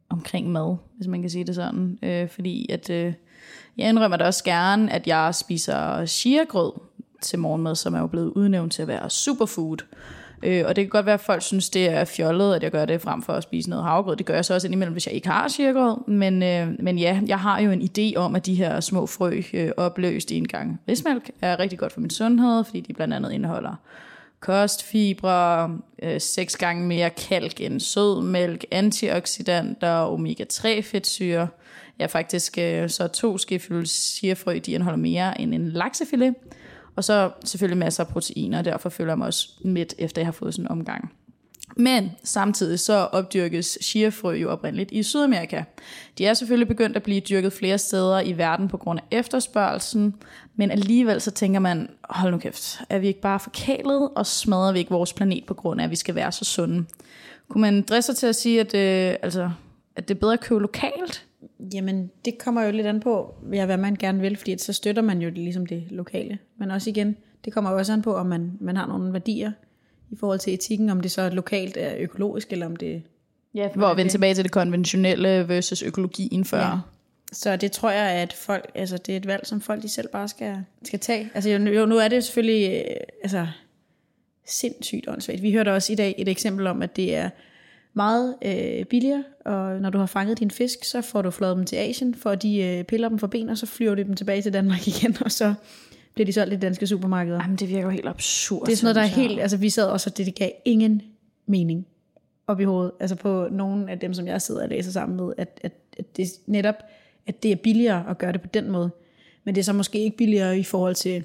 omkring 0.10 0.52
mad, 0.52 0.76
hvis 0.98 1.08
man 1.08 1.22
kan 1.22 1.30
sige 1.30 1.44
det 1.44 1.56
sådan. 1.56 2.00
Øh, 2.04 2.30
fordi 2.30 2.72
at, 2.72 2.90
øh, 2.90 3.14
jeg 3.78 3.90
indrømmer 3.90 4.18
da 4.18 4.26
også 4.26 4.44
gerne, 4.44 4.94
at 4.94 5.08
jeg 5.08 5.36
spiser 5.36 6.06
chiagrød 6.06 6.72
til 7.22 7.40
morgenmad, 7.40 7.76
som 7.76 7.94
er 7.94 8.00
jo 8.00 8.08
blevet 8.08 8.28
udnævnt 8.28 8.74
til 8.74 8.82
at 8.82 8.88
være 8.88 9.10
superfood. 9.10 9.78
Øh, 10.44 10.64
og 10.68 10.76
det 10.76 10.84
kan 10.84 10.90
godt 10.90 11.06
være, 11.06 11.14
at 11.14 11.20
folk 11.20 11.42
synes, 11.42 11.70
det 11.70 11.90
er 11.90 12.06
fjollet, 12.06 12.56
at 12.56 12.64
jeg 12.64 12.72
gør 12.72 12.86
det 12.86 13.02
frem 13.02 13.22
for 13.22 13.34
at 13.34 13.44
spise 13.44 13.70
noget 13.70 13.86
havregrød. 13.86 14.16
Det 14.16 14.26
gør 14.26 14.34
jeg 14.34 14.46
så 14.46 14.54
også 14.54 14.68
indimellem, 14.68 14.94
hvis 14.94 15.08
jeg 15.08 15.16
ikke 15.16 15.28
har 15.28 15.48
chiagrød. 15.48 16.08
Men, 16.08 16.44
øh, 16.44 16.68
men 16.80 17.00
ja, 17.00 17.22
jeg 17.28 17.40
har 17.40 17.60
jo 17.60 17.72
en 17.72 17.82
idé 17.82 18.16
om, 18.18 18.36
at 18.36 18.46
de 18.46 18.56
her 18.56 18.80
små 18.80 19.06
frø 19.06 19.42
øh, 19.54 19.72
opløst 19.78 20.32
i 20.32 20.38
en 20.38 20.48
gang 20.48 20.82
rismælk 20.88 21.32
er 21.42 21.60
rigtig 21.60 21.80
godt 21.80 21.92
for 21.92 22.02
min 22.02 22.10
sundhed, 22.10 22.64
fordi 22.64 22.82
de 22.82 22.94
blandt 22.94 23.14
andet 23.14 23.32
indeholder 23.32 23.76
kostfibre, 24.40 25.78
øh, 26.04 26.22
seks 26.22 26.58
gange 26.58 26.88
mere 26.88 27.10
kalk 27.10 27.62
end 27.62 27.80
sødmælk, 27.80 28.66
antioxidanter, 28.72 30.06
omega-3 30.06 30.82
fedtsyre. 30.82 31.48
Ja, 32.00 32.06
faktisk 32.06 32.58
øh, 32.58 32.90
så 32.90 33.08
to 33.08 33.38
skefulde 33.38 33.86
chiafrø, 33.86 34.60
de 34.66 34.72
indeholder 34.72 34.98
mere 34.98 35.42
end 35.42 35.54
en 35.54 35.70
laksefilet. 35.70 36.36
Og 37.00 37.04
så 37.04 37.32
selvfølgelig 37.44 37.78
masser 37.78 38.04
af 38.04 38.10
proteiner, 38.10 38.58
og 38.58 38.66
derfor 38.66 38.90
føler 38.90 39.12
jeg 39.12 39.18
mig 39.18 39.28
også 39.28 39.50
midt, 39.62 39.94
efter 39.98 40.22
jeg 40.22 40.28
har 40.28 40.32
fået 40.32 40.54
sådan 40.54 40.66
en 40.66 40.72
omgang. 40.72 41.14
Men 41.78 42.12
samtidig 42.24 42.80
så 42.80 42.94
opdyrkes 42.94 43.78
chiafrø 43.84 44.32
jo 44.32 44.52
oprindeligt 44.52 44.92
i 44.92 45.04
Sydamerika. 45.04 45.64
De 46.18 46.26
er 46.26 46.34
selvfølgelig 46.34 46.68
begyndt 46.68 46.96
at 46.96 47.04
blive 47.04 47.20
dyrket 47.20 47.54
flere 47.54 47.78
steder 47.78 48.20
i 48.20 48.38
verden 48.38 48.68
på 48.68 48.78
grund 48.78 49.00
af 49.00 49.18
efterspørgelsen, 49.18 50.16
men 50.56 50.72
alligevel 50.72 51.22
så 51.22 51.32
tænker 51.32 51.60
man, 51.60 51.90
hold 52.10 52.32
nu 52.32 52.38
kæft, 52.38 52.82
er 52.90 53.00
vi 53.00 53.08
ikke 53.08 53.22
bare 53.22 53.40
forkælet, 53.40 54.10
og 54.16 54.26
smadrer 54.26 54.72
vi 54.72 54.80
ikke 54.80 54.92
vores 54.92 55.14
planet 55.14 55.44
på 55.48 55.54
grund 55.54 55.82
af, 55.82 55.86
at 55.86 55.92
vi 55.92 55.96
skal 55.96 56.16
være 56.16 56.32
så 56.32 56.46
sunde? 56.46 56.86
Kunne 57.50 57.62
man 57.62 57.82
dresse 57.82 58.08
sig 58.08 58.18
til 58.18 58.28
at 58.28 58.36
sige, 58.36 58.60
at, 58.60 58.74
øh, 58.76 59.16
altså, 59.22 59.52
at 59.96 60.08
det 60.08 60.16
er 60.16 60.20
bedre 60.20 60.34
at 60.34 60.42
købe 60.42 60.62
lokalt? 60.62 61.26
Jamen, 61.74 62.12
det 62.26 62.38
kommer 62.38 62.64
jo 62.64 62.72
lidt 62.72 62.88
an 62.88 63.00
på, 63.00 63.36
hvad 63.42 63.78
man 63.78 63.96
gerne 63.96 64.22
vil, 64.22 64.38
fordi 64.38 64.58
så 64.58 64.74
støtter 64.74 65.02
man 65.02 65.22
jo 65.22 65.30
det, 65.30 65.38
ligesom 65.38 65.66
det 65.66 65.84
lokale. 65.90 66.38
Men 66.58 66.72
også 66.72 66.90
igen, 66.90 67.16
det 67.46 67.54
kommer 67.54 67.72
jo 67.72 67.78
også 67.78 67.94
an 67.94 68.02
på, 68.02 68.16
om 68.16 68.26
man, 68.26 68.52
man 68.60 68.76
har 68.76 68.88
nogle 68.88 69.14
værdier 69.14 69.52
i 70.10 70.16
forhold 70.16 70.40
til 70.40 70.54
etikken, 70.54 70.90
om 70.90 71.02
det 71.02 71.12
så 71.12 71.30
lokalt 71.30 71.78
er 71.78 71.96
økologisk, 71.98 72.52
eller 72.52 72.66
om 72.66 72.76
det... 72.76 73.04
Ja, 73.54 73.70
hvor 73.76 73.88
at 73.88 73.98
vende 73.98 74.12
tilbage 74.12 74.34
til 74.34 74.44
det 74.44 74.52
konventionelle 74.52 75.48
versus 75.48 75.84
økologien 75.84 76.46
før. 76.46 76.60
Ja. 76.60 76.78
Så 77.32 77.56
det 77.56 77.72
tror 77.72 77.92
jeg, 77.92 78.12
at 78.12 78.34
folk, 78.34 78.72
altså 78.76 78.98
det 78.98 79.14
er 79.14 79.18
et 79.18 79.28
valg, 79.28 79.48
som 79.48 79.62
folk 79.62 79.82
de 79.82 79.90
selv 79.90 80.08
bare 80.08 80.28
skal, 80.28 80.64
skal 80.84 81.00
tage. 81.00 81.30
Altså 81.34 81.50
jo, 81.50 81.86
nu 81.86 81.98
er 81.98 82.08
det 82.08 82.24
selvfølgelig 82.24 82.84
øh, 82.90 82.96
altså, 83.24 83.48
sindssygt 84.48 85.08
åndssvagt. 85.08 85.42
Vi 85.42 85.52
hørte 85.52 85.74
også 85.74 85.94
i 85.94 85.96
dag 85.96 86.16
et 86.18 86.28
eksempel 86.28 86.68
om, 86.68 86.82
at 86.82 86.96
det 86.96 87.16
er 87.16 87.30
meget 88.00 88.36
øh, 88.46 88.86
billigere, 88.86 89.24
og 89.46 89.82
når 89.82 89.90
du 89.90 89.98
har 89.98 90.06
fanget 90.06 90.40
din 90.40 90.52
fisk, 90.52 90.84
så 90.84 91.02
får 91.02 91.22
du 91.22 91.32
flået 91.32 91.58
dem 91.58 91.66
til 91.66 91.76
Asien, 91.76 92.16
for 92.16 92.36
de 92.36 92.64
øh, 92.64 92.84
piller 92.84 93.10
dem 93.10 93.20
for 93.20 93.28
ben, 93.28 93.50
og 93.50 93.58
så 93.58 93.66
flyver 93.66 93.96
de 93.96 94.04
dem 94.04 94.16
tilbage 94.16 94.42
til 94.42 94.54
Danmark 94.54 94.88
igen, 94.98 95.18
og 95.26 95.32
så 95.32 95.54
bliver 96.14 96.26
de 96.26 96.34
solgt 96.34 96.54
i 96.54 96.58
danske 96.58 96.88
supermarkeder. 96.88 97.40
Jamen, 97.42 97.58
det 97.58 97.70
virker 97.70 97.84
jo 97.84 97.90
helt 97.90 98.08
absurd. 98.08 98.66
Det 98.66 98.72
er 98.72 98.78
sådan 98.78 98.86
noget, 98.86 98.96
der 98.96 99.02
er 99.02 99.22
helt, 99.22 99.40
altså 99.40 99.58
vi 99.58 99.70
sad 99.70 99.88
også, 99.88 100.10
og 100.10 100.18
det, 100.18 100.26
det 100.26 100.36
gav 100.36 100.50
ingen 100.66 101.02
mening 101.46 101.88
op 102.48 102.60
i 102.60 102.64
hovedet, 102.64 102.92
altså 103.00 103.16
på 103.16 103.48
nogle 103.52 103.92
af 103.92 104.00
dem, 104.00 104.14
som 104.14 104.28
jeg 104.28 104.42
sidder 104.42 104.64
og 104.64 104.70
læser 104.70 104.92
sammen 104.92 105.18
med, 105.18 105.34
at, 105.38 105.60
at, 105.64 105.74
at 105.98 106.18
det 106.18 106.28
netop, 106.48 106.76
at 107.28 107.44
det 107.44 107.52
er 107.52 107.56
billigere 107.56 108.10
at 108.10 108.18
gøre 108.18 108.32
det 108.32 108.42
på 108.42 108.48
den 108.54 108.72
måde, 108.72 108.90
men 109.44 109.56
det 109.56 109.62
er 109.62 109.66
så 109.66 109.74
måske 109.74 110.00
ikke 110.00 110.18
billigere 110.18 110.60
i 110.60 110.64
forhold 110.64 110.96
til 110.96 111.24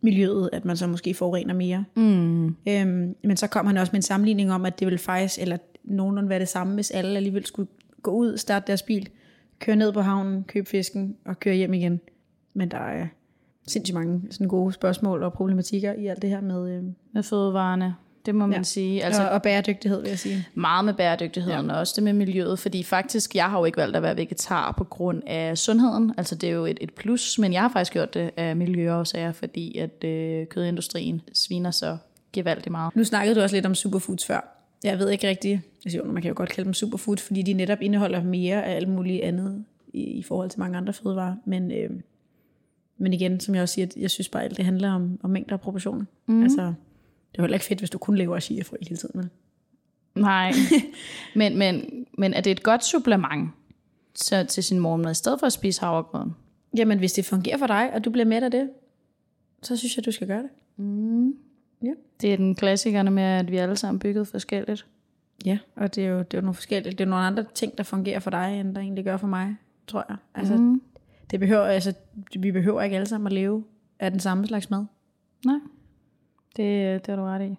miljøet, 0.00 0.50
at 0.52 0.64
man 0.64 0.76
så 0.76 0.86
måske 0.86 1.14
forurener 1.14 1.54
mere. 1.54 1.84
Mm. 1.94 2.46
Øhm, 2.46 3.16
men 3.24 3.36
så 3.36 3.46
kom 3.46 3.66
han 3.66 3.76
også 3.76 3.90
med 3.92 3.98
en 3.98 4.02
sammenligning 4.02 4.52
om, 4.52 4.66
at 4.66 4.78
det 4.78 4.86
ville 4.86 4.98
faktisk, 4.98 5.40
eller 5.40 5.56
nogenlunde 5.84 6.28
være 6.28 6.38
det 6.38 6.48
samme, 6.48 6.74
hvis 6.74 6.90
alle 6.90 7.16
alligevel 7.16 7.46
skulle 7.46 7.68
gå 8.02 8.10
ud, 8.10 8.36
starte 8.36 8.66
deres 8.66 8.82
bil, 8.82 9.08
køre 9.58 9.76
ned 9.76 9.92
på 9.92 10.00
havnen, 10.00 10.44
købe 10.44 10.68
fisken 10.70 11.16
og 11.24 11.40
køre 11.40 11.54
hjem 11.54 11.74
igen. 11.74 12.00
Men 12.54 12.70
der 12.70 12.78
er 12.78 13.06
sindssygt 13.66 13.94
mange 13.94 14.22
sådan 14.30 14.48
gode 14.48 14.72
spørgsmål 14.72 15.22
og 15.22 15.32
problematikker 15.32 15.92
i 15.92 16.06
alt 16.06 16.22
det 16.22 16.30
her 16.30 16.40
med, 16.40 16.70
øh, 16.76 16.82
Med 17.12 17.22
fødevarene, 17.22 17.94
det 18.26 18.34
må 18.34 18.46
man 18.46 18.56
Ja. 18.56 18.62
sige. 18.62 19.04
altså, 19.04 19.22
og, 19.22 19.28
og 19.30 19.42
bæredygtighed, 19.42 20.00
vil 20.00 20.08
jeg 20.08 20.18
sige. 20.18 20.46
meget 20.54 20.84
med 20.84 20.94
bæredygtigheden, 20.94 21.66
ja. 21.66 21.72
og 21.72 21.78
også 21.78 21.92
det 21.96 22.02
med 22.04 22.12
miljøet, 22.12 22.58
fordi 22.58 22.82
faktisk, 22.82 23.34
jeg 23.34 23.44
har 23.50 23.58
jo 23.58 23.64
ikke 23.64 23.78
valgt 23.78 23.96
at 23.96 24.02
være 24.02 24.16
vegetar 24.16 24.72
på 24.78 24.84
grund 24.84 25.22
af 25.26 25.58
sundheden. 25.58 26.14
Altså 26.16 26.34
det 26.34 26.48
er 26.48 26.52
jo 26.52 26.64
et, 26.66 26.78
et 26.80 26.94
plus, 26.94 27.38
men 27.38 27.52
jeg 27.52 27.60
har 27.62 27.68
faktisk 27.68 27.92
gjort 27.92 28.14
det 28.14 28.30
af 28.36 28.56
miljøårsager, 28.56 29.32
fordi 29.32 29.78
at 29.78 30.04
øh, 30.04 30.46
kødindustrien 30.46 31.22
sviner 31.32 31.70
så 31.70 31.96
gevaldigt 32.32 32.70
meget. 32.70 32.96
Nu 32.96 33.04
snakkede 33.04 33.34
du 33.34 33.40
også 33.40 33.56
lidt 33.56 33.66
om 33.66 33.74
superfoods 33.74 34.26
før. 34.26 34.53
Jeg 34.84 34.98
ved 34.98 35.10
ikke 35.10 35.28
rigtigt, 35.28 35.60
altså 35.84 35.98
jo, 35.98 36.04
man 36.04 36.22
kan 36.22 36.28
jo 36.28 36.34
godt 36.36 36.48
kalde 36.48 36.64
dem 36.64 36.74
superfoods, 36.74 37.22
fordi 37.22 37.42
de 37.42 37.52
netop 37.52 37.82
indeholder 37.82 38.22
mere 38.22 38.64
af 38.64 38.76
alt 38.76 38.88
muligt 38.88 39.22
andet 39.22 39.64
i, 39.92 40.02
i 40.02 40.22
forhold 40.22 40.50
til 40.50 40.60
mange 40.60 40.78
andre 40.78 40.92
fødevarer. 40.92 41.36
Men, 41.44 41.72
øh, 41.72 41.90
men 42.98 43.12
igen, 43.12 43.40
som 43.40 43.54
jeg 43.54 43.62
også 43.62 43.74
siger, 43.74 43.86
jeg 43.96 44.10
synes 44.10 44.28
bare, 44.28 44.44
at 44.44 44.56
det 44.56 44.64
handler 44.64 44.92
om, 44.92 45.20
om 45.22 45.30
mængder 45.30 45.54
og 45.54 45.60
proportioner. 45.60 46.04
Mm. 46.26 46.42
Altså, 46.42 46.62
det 46.62 47.38
er 47.38 47.38
jo 47.38 47.42
heller 47.42 47.56
ikke 47.56 47.66
fedt, 47.66 47.78
hvis 47.78 47.90
du 47.90 47.98
kun 47.98 48.16
lever 48.16 48.36
af 48.36 48.42
chiafrø 48.42 48.76
hele 48.82 48.96
tiden. 48.96 49.20
Vel? 49.20 49.28
Nej, 50.14 50.52
men, 51.36 51.58
men, 51.58 52.06
men 52.18 52.34
er 52.34 52.40
det 52.40 52.50
et 52.50 52.62
godt 52.62 52.84
supplement 52.84 53.50
så, 54.14 54.44
til 54.44 54.64
sin 54.64 54.78
morgenmad, 54.78 55.10
i 55.10 55.14
stedet 55.14 55.40
for 55.40 55.46
at 55.46 55.52
spise 55.52 55.80
havregrød? 55.80 56.30
Jamen, 56.76 56.98
hvis 56.98 57.12
det 57.12 57.24
fungerer 57.24 57.58
for 57.58 57.66
dig, 57.66 57.90
og 57.94 58.04
du 58.04 58.10
bliver 58.10 58.26
med 58.26 58.42
af 58.42 58.50
det, 58.50 58.70
så 59.62 59.76
synes 59.76 59.96
jeg, 59.96 60.04
du 60.04 60.12
skal 60.12 60.26
gøre 60.26 60.42
det. 60.42 60.50
Det 62.20 62.32
er 62.32 62.36
den 62.36 62.54
klassikerne 62.54 63.10
med, 63.10 63.22
at 63.22 63.50
vi 63.50 63.56
alle 63.56 63.76
sammen 63.76 63.98
bygget 63.98 64.28
forskelligt. 64.28 64.86
Ja, 65.44 65.58
og 65.76 65.94
det 65.94 66.04
er 66.04 66.08
jo, 66.08 66.18
det 66.18 66.34
er 66.34 66.38
jo 66.38 66.42
nogle 66.42 66.54
forskellige, 66.54 66.90
det 66.90 67.00
er 67.00 67.08
nogle 67.08 67.24
andre 67.24 67.44
ting, 67.54 67.78
der 67.78 67.84
fungerer 67.84 68.20
for 68.20 68.30
dig, 68.30 68.60
end 68.60 68.74
der 68.74 68.80
egentlig 68.80 69.04
gør 69.04 69.16
for 69.16 69.26
mig, 69.26 69.56
tror 69.86 70.06
jeg. 70.08 70.16
Altså, 70.34 70.56
mm. 70.56 70.82
det 71.30 71.40
behøver, 71.40 71.64
altså, 71.64 71.94
vi 72.38 72.52
behøver 72.52 72.82
ikke 72.82 72.96
alle 72.96 73.08
sammen 73.08 73.26
at 73.26 73.32
leve 73.32 73.64
af 74.00 74.10
den 74.10 74.20
samme 74.20 74.46
slags 74.46 74.70
mad. 74.70 74.84
Nej, 75.46 75.58
det, 76.56 77.06
det 77.06 77.14
har 77.14 77.16
du 77.16 77.22
ret 77.22 77.50
i. 77.50 77.58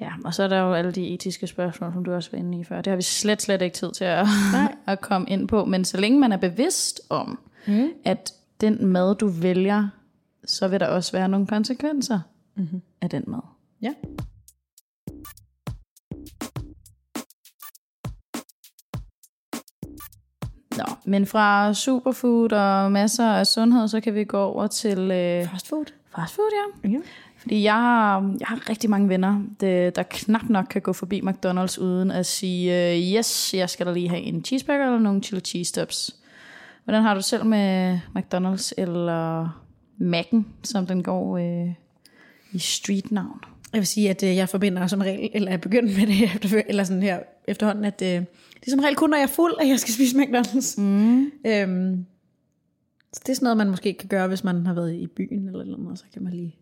Ja, 0.00 0.12
og 0.24 0.34
så 0.34 0.42
er 0.42 0.48
der 0.48 0.60
jo 0.60 0.72
alle 0.72 0.92
de 0.92 1.08
etiske 1.08 1.46
spørgsmål, 1.46 1.92
som 1.92 2.04
du 2.04 2.12
også 2.12 2.30
var 2.32 2.38
inde 2.38 2.60
i 2.60 2.64
før. 2.64 2.80
Det 2.80 2.90
har 2.90 2.96
vi 2.96 3.02
slet, 3.02 3.42
slet 3.42 3.62
ikke 3.62 3.74
tid 3.74 3.92
til 3.92 4.04
at, 4.04 4.26
at 4.86 5.00
komme 5.00 5.28
ind 5.28 5.48
på. 5.48 5.64
Men 5.64 5.84
så 5.84 6.00
længe 6.00 6.18
man 6.18 6.32
er 6.32 6.36
bevidst 6.36 7.00
om, 7.08 7.38
mm. 7.66 7.88
at 8.04 8.32
den 8.60 8.86
mad, 8.86 9.14
du 9.14 9.28
vælger, 9.28 9.88
så 10.44 10.68
vil 10.68 10.80
der 10.80 10.86
også 10.86 11.12
være 11.12 11.28
nogle 11.28 11.46
konsekvenser 11.46 12.20
mm-hmm. 12.60 12.82
af 13.00 13.10
den 13.10 13.24
mad. 13.26 13.40
Ja. 13.82 13.92
Nå, 20.78 20.84
men 21.04 21.26
fra 21.26 21.74
superfood 21.74 22.52
og 22.52 22.92
masser 22.92 23.26
af 23.26 23.46
sundhed, 23.46 23.88
så 23.88 24.00
kan 24.00 24.14
vi 24.14 24.24
gå 24.24 24.38
over 24.38 24.66
til 24.66 24.98
øh, 24.98 25.48
Fast 25.48 25.68
food. 25.68 25.84
fast 26.16 26.34
food, 26.34 26.50
ja. 26.84 26.88
Ja. 26.88 26.98
Fordi 27.36 27.62
jeg 27.62 27.74
har, 27.74 28.36
jeg 28.40 28.48
har 28.48 28.68
rigtig 28.68 28.90
mange 28.90 29.08
venner, 29.08 29.42
det, 29.60 29.96
der 29.96 30.02
knap 30.02 30.48
nok 30.48 30.66
kan 30.70 30.82
gå 30.82 30.92
forbi 30.92 31.20
McDonald's 31.20 31.80
uden 31.80 32.10
at 32.10 32.26
sige, 32.26 32.92
øh, 32.92 33.18
yes, 33.18 33.54
jeg 33.54 33.70
skal 33.70 33.86
da 33.86 33.92
lige 33.92 34.08
have 34.08 34.20
en 34.20 34.44
cheeseburger 34.44 34.86
eller 34.86 34.98
nogle 34.98 35.22
chili 35.22 35.40
cheese 35.40 35.72
tops. 35.72 36.16
Hvordan 36.84 37.02
har 37.02 37.14
du 37.14 37.22
selv 37.22 37.46
med 37.46 37.98
McDonald's 38.16 38.72
eller 38.78 39.48
Mac'en, 40.00 40.44
som 40.62 40.86
den 40.86 41.02
går 41.02 41.38
øh, 41.38 41.74
i 42.52 42.58
streetnavn? 42.58 43.40
Jeg 43.72 43.78
vil 43.78 43.86
sige, 43.86 44.10
at 44.10 44.22
øh, 44.22 44.36
jeg 44.36 44.48
forbinder 44.48 44.86
som 44.86 45.00
regel, 45.00 45.30
eller 45.34 45.50
jeg 45.50 45.60
begyndt 45.60 45.98
med 45.98 46.06
det 46.06 46.24
efter, 46.24 46.62
eller 46.66 46.84
sådan 46.84 47.02
her 47.02 47.20
efterhånden, 47.48 47.84
at 47.84 48.02
øh, 48.02 48.08
det 48.60 48.66
er 48.66 48.70
som 48.70 48.80
regel 48.80 48.96
kun, 48.96 49.10
når 49.10 49.16
jeg 49.16 49.22
er 49.22 49.28
fuld, 49.28 49.52
at 49.60 49.68
jeg 49.68 49.80
skal 49.80 49.94
spise 49.94 50.16
McDonald's. 50.16 50.80
Mm. 50.80 51.32
Øhm, 51.46 52.06
så 53.12 53.20
det 53.26 53.28
er 53.28 53.34
sådan 53.34 53.44
noget, 53.44 53.56
man 53.56 53.70
måske 53.70 53.94
kan 53.94 54.08
gøre, 54.08 54.28
hvis 54.28 54.44
man 54.44 54.66
har 54.66 54.74
været 54.74 54.94
i 54.94 55.06
byen 55.06 55.48
eller 55.48 55.76
noget, 55.76 55.98
så 55.98 56.04
kan 56.12 56.22
man 56.22 56.32
lige, 56.32 56.56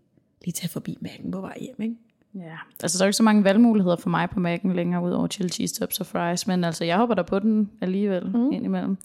lige 0.44 0.52
tage 0.52 0.68
forbi 0.68 0.96
mærken 1.00 1.30
på 1.30 1.40
vej 1.40 1.58
hjem, 1.60 1.82
ikke? 1.82 1.94
Ja, 2.38 2.56
altså 2.82 2.98
der 2.98 3.04
er 3.04 3.06
jo 3.06 3.08
ikke 3.08 3.16
så 3.16 3.22
mange 3.22 3.44
valgmuligheder 3.44 3.96
for 3.96 4.10
mig 4.10 4.30
på 4.30 4.40
Mac'en 4.40 4.72
længere, 4.72 5.02
ud 5.02 5.10
over 5.10 5.26
chili 5.26 5.48
cheese 5.48 5.74
tops 5.74 6.00
og 6.00 6.06
fries, 6.06 6.46
men 6.46 6.64
altså 6.64 6.84
jeg 6.84 6.96
hopper 6.96 7.14
der 7.14 7.22
på 7.22 7.38
den 7.38 7.70
alligevel 7.80 8.26
mm. 8.26 8.52
indimellem. 8.52 8.98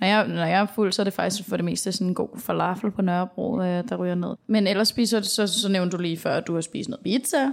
Når 0.00 0.06
jeg, 0.06 0.28
når 0.28 0.44
jeg 0.44 0.60
er 0.60 0.66
fuld, 0.66 0.92
så 0.92 1.02
er 1.02 1.04
det 1.04 1.12
faktisk 1.12 1.48
for 1.48 1.56
det 1.56 1.64
meste 1.64 1.92
sådan 1.92 2.06
en 2.06 2.14
god 2.14 2.28
falafel 2.38 2.90
på 2.90 3.02
Nørrebro, 3.02 3.60
øh, 3.60 3.88
der 3.88 3.96
ryger 3.96 4.14
ned. 4.14 4.36
Men 4.46 4.66
ellers 4.66 4.88
spiser 4.88 5.20
så, 5.20 5.46
så 5.46 5.68
nævnte 5.68 5.96
du 5.96 6.02
lige 6.02 6.16
før, 6.16 6.34
at 6.34 6.46
du 6.46 6.54
har 6.54 6.60
spist 6.60 6.88
noget 6.88 7.04
pizza 7.04 7.52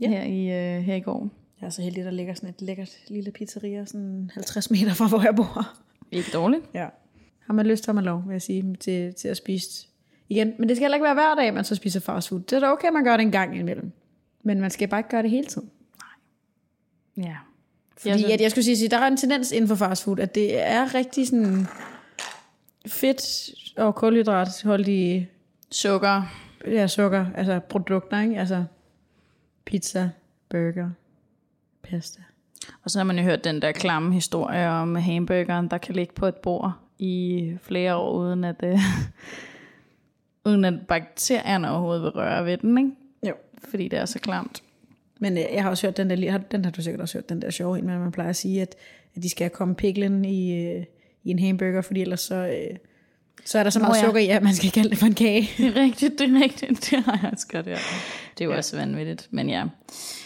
ja. 0.00 0.08
her, 0.08 0.22
i, 0.22 0.76
øh, 0.76 0.82
her 0.82 0.94
i 0.94 1.00
går. 1.00 1.28
Jeg 1.60 1.66
er 1.66 1.70
så 1.70 1.82
heldig, 1.82 2.04
der 2.04 2.10
ligger 2.10 2.34
sådan 2.34 2.48
et 2.48 2.62
lækkert 2.62 2.90
lille 3.08 3.30
pizzeria, 3.30 3.84
sådan 3.84 4.30
50 4.34 4.70
meter 4.70 4.94
fra, 4.94 5.08
hvor 5.08 5.22
jeg 5.22 5.36
bor. 5.36 5.68
Ikke 6.12 6.30
dårligt. 6.32 6.62
Ja. 6.74 6.86
Har 7.46 7.54
man 7.54 7.66
lyst, 7.66 7.86
har 7.86 7.92
man 7.92 8.04
lov, 8.04 8.22
vil 8.26 8.34
jeg 8.34 8.42
sige, 8.42 8.76
til, 8.80 9.14
til 9.14 9.28
at 9.28 9.36
spise 9.36 9.88
igen. 10.28 10.52
Men 10.58 10.68
det 10.68 10.76
skal 10.76 10.84
heller 10.84 10.96
ikke 10.96 11.04
være 11.04 11.14
hver 11.14 11.34
dag, 11.34 11.54
man 11.54 11.64
så 11.64 11.74
spiser 11.74 12.00
fast 12.00 12.28
food. 12.28 12.40
Det 12.40 12.52
er 12.52 12.60
da 12.60 12.66
okay, 12.66 12.88
man 12.92 13.04
gør 13.04 13.16
det 13.16 13.22
en 13.22 13.30
gang 13.30 13.58
imellem. 13.58 13.92
Men 14.42 14.60
man 14.60 14.70
skal 14.70 14.88
bare 14.88 15.00
ikke 15.00 15.10
gøre 15.10 15.22
det 15.22 15.30
hele 15.30 15.46
tiden. 15.46 15.70
Ja. 17.16 17.36
Fordi 17.98 18.32
at 18.32 18.40
jeg 18.40 18.50
skulle 18.50 18.64
sige, 18.64 18.84
at 18.84 18.90
der 18.90 18.98
er 18.98 19.06
en 19.06 19.16
tendens 19.16 19.52
inden 19.52 19.68
for 19.68 19.74
fast 19.74 20.04
food, 20.04 20.18
at 20.18 20.34
det 20.34 20.60
er 20.60 20.94
rigtig 20.94 21.28
sådan 21.28 21.66
fedt 22.86 23.50
og 23.76 23.94
kulhydratholdige 23.94 25.30
Sukker. 25.70 26.22
ja, 26.66 26.86
sukker, 26.86 27.26
altså 27.34 27.60
produkter, 27.68 28.20
ikke? 28.20 28.38
Altså 28.38 28.64
pizza, 29.64 30.10
burger, 30.48 30.90
pasta. 31.82 32.22
Og 32.84 32.90
så 32.90 32.98
har 32.98 33.04
man 33.04 33.18
jo 33.18 33.24
hørt 33.24 33.44
den 33.44 33.62
der 33.62 33.72
klamme 33.72 34.14
historie 34.14 34.68
om 34.68 34.94
hamburgeren, 34.94 35.68
der 35.68 35.78
kan 35.78 35.94
ligge 35.94 36.14
på 36.14 36.26
et 36.26 36.34
bord 36.34 36.72
i 36.98 37.52
flere 37.62 37.96
år, 37.96 38.12
uden 38.12 38.44
at, 38.44 38.56
øh, 38.62 38.78
uden 40.46 40.64
at 40.64 40.86
bakterierne 40.88 41.70
overhovedet 41.70 42.02
vil 42.02 42.10
røre 42.10 42.44
ved 42.44 42.58
den, 42.58 42.78
ikke? 42.78 42.90
Fordi 43.68 43.88
det 43.88 43.98
er 43.98 44.04
så 44.04 44.18
klamt. 44.18 44.62
Men 45.20 45.38
øh, 45.38 45.44
jeg 45.52 45.62
har 45.62 45.70
også 45.70 45.86
hørt 45.86 45.96
den 45.96 46.10
der, 46.10 46.38
den 46.38 46.64
har 46.64 46.72
du 46.72 46.82
sikkert 46.82 47.00
også 47.00 47.18
hørt, 47.18 47.28
den 47.28 47.42
der 47.42 47.50
sjove 47.50 47.78
en, 47.78 47.90
at 47.90 48.00
man 48.00 48.12
plejer 48.12 48.30
at 48.30 48.36
sige, 48.36 48.62
at, 48.62 48.74
at 49.16 49.22
de 49.22 49.30
skal 49.30 49.50
komme 49.50 49.74
piklen 49.74 50.24
i, 50.24 50.64
øh, 50.64 50.84
i 51.24 51.30
en 51.30 51.38
hamburger, 51.38 51.82
fordi 51.82 52.00
ellers 52.00 52.20
så, 52.20 52.34
øh, 52.34 52.76
så 53.44 53.58
er 53.58 53.62
der 53.62 53.70
så 53.70 53.78
meget 53.78 53.96
ja. 53.96 54.04
sukker 54.04 54.20
i, 54.20 54.28
at 54.28 54.42
man 54.42 54.54
skal 54.54 54.70
kalde 54.70 54.90
det 54.90 54.98
for 54.98 55.06
en 55.06 55.14
kage. 55.14 55.50
Det 55.58 55.76
er 55.76 55.80
rigtigt, 55.80 56.18
det 56.18 56.30
er 56.30 56.42
rigtigt. 56.42 56.90
Det 56.90 57.02
har 57.04 57.18
jeg 57.22 57.30
også 57.32 57.46
godt 57.48 57.66
hørt. 57.66 57.82
Det 58.38 58.40
er 58.40 58.44
jo 58.44 58.50
ja. 58.50 58.56
også 58.56 58.76
vanvittigt, 58.76 59.28
men 59.30 59.48
ja. 59.48 59.64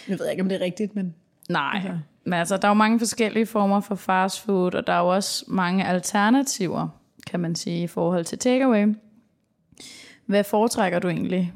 Jeg 0.09 0.19
ved 0.19 0.31
ikke, 0.31 0.43
om 0.43 0.49
det 0.49 0.61
er 0.61 0.65
rigtigt, 0.65 0.95
men 0.95 1.15
Nej, 1.49 1.71
Altså. 1.75 1.89
altså. 1.89 2.01
men 2.25 2.33
altså, 2.33 2.57
der 2.57 2.65
er 2.65 2.71
jo 2.71 2.75
mange 2.75 2.99
forskellige 2.99 3.47
former 3.47 3.81
for 3.81 3.95
fast 3.95 4.41
food, 4.41 4.75
og 4.75 4.87
der 4.87 4.93
er 4.93 5.01
jo 5.01 5.15
også 5.15 5.45
mange 5.49 5.87
alternativer, 5.87 6.89
kan 7.27 7.41
man 7.41 7.55
sige, 7.55 7.83
i 7.83 7.87
forhold 7.87 8.25
til 8.25 8.39
takeaway. 8.39 8.95
Hvad 10.27 10.45
foretrækker 10.45 10.99
du 10.99 11.09
egentlig? 11.09 11.53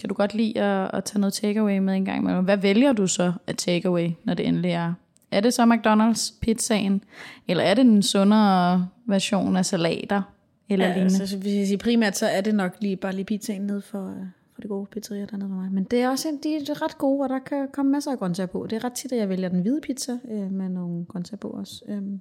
Kan 0.00 0.08
du 0.08 0.14
godt 0.14 0.34
lide 0.34 0.60
at, 0.60 0.90
at 0.94 1.04
tage 1.04 1.20
noget 1.20 1.32
takeaway 1.32 1.78
med 1.78 1.94
en 1.94 2.04
gang 2.04 2.18
imellem? 2.18 2.44
Hvad 2.44 2.56
vælger 2.56 2.92
du 2.92 3.06
så 3.06 3.32
af 3.46 3.54
takeaway, 3.56 4.10
når 4.24 4.34
det 4.34 4.46
endelig 4.46 4.70
er? 4.70 4.94
Er 5.30 5.40
det 5.40 5.54
så 5.54 5.62
McDonald's 5.62 6.38
pizzaen, 6.40 7.04
eller 7.48 7.64
er 7.64 7.74
det 7.74 7.84
den 7.84 8.02
sundere 8.02 8.88
version 9.06 9.56
af 9.56 9.66
salater, 9.66 10.22
eller 10.68 10.86
ja, 10.86 10.94
lignende? 10.94 11.20
altså, 11.20 11.36
hvis 11.38 11.54
jeg 11.54 11.66
siger 11.66 11.78
primært, 11.78 12.16
så 12.16 12.26
er 12.26 12.40
det 12.40 12.54
nok 12.54 12.76
lige, 12.80 12.96
bare 12.96 13.12
lige 13.12 13.24
pizzaen 13.24 13.62
ned 13.62 13.80
for, 13.80 14.08
øh, 14.08 14.26
for 14.54 14.60
det 14.60 14.68
gode 14.68 14.86
pizzeria 14.86 15.24
dernede 15.24 15.48
for 15.48 15.56
mig. 15.56 15.72
Men 15.72 15.84
det 15.84 16.00
er 16.00 16.08
også 16.08 16.28
en, 16.28 16.38
de 16.42 16.56
er 16.56 16.82
ret 16.82 16.98
gode, 16.98 17.22
og 17.22 17.28
der 17.28 17.38
kan 17.38 17.68
komme 17.72 17.92
masser 17.92 18.12
af 18.12 18.18
grøntsager 18.18 18.46
på. 18.46 18.66
Det 18.70 18.76
er 18.76 18.84
ret 18.84 18.92
tit, 18.92 19.12
at 19.12 19.18
jeg 19.18 19.28
vælger 19.28 19.48
den 19.48 19.60
hvide 19.60 19.80
pizza 19.80 20.18
øh, 20.30 20.52
med 20.52 20.68
nogle 20.68 21.04
grøntsager 21.04 21.38
på 21.38 21.48
også. 21.48 21.84
Øhm. 21.88 22.20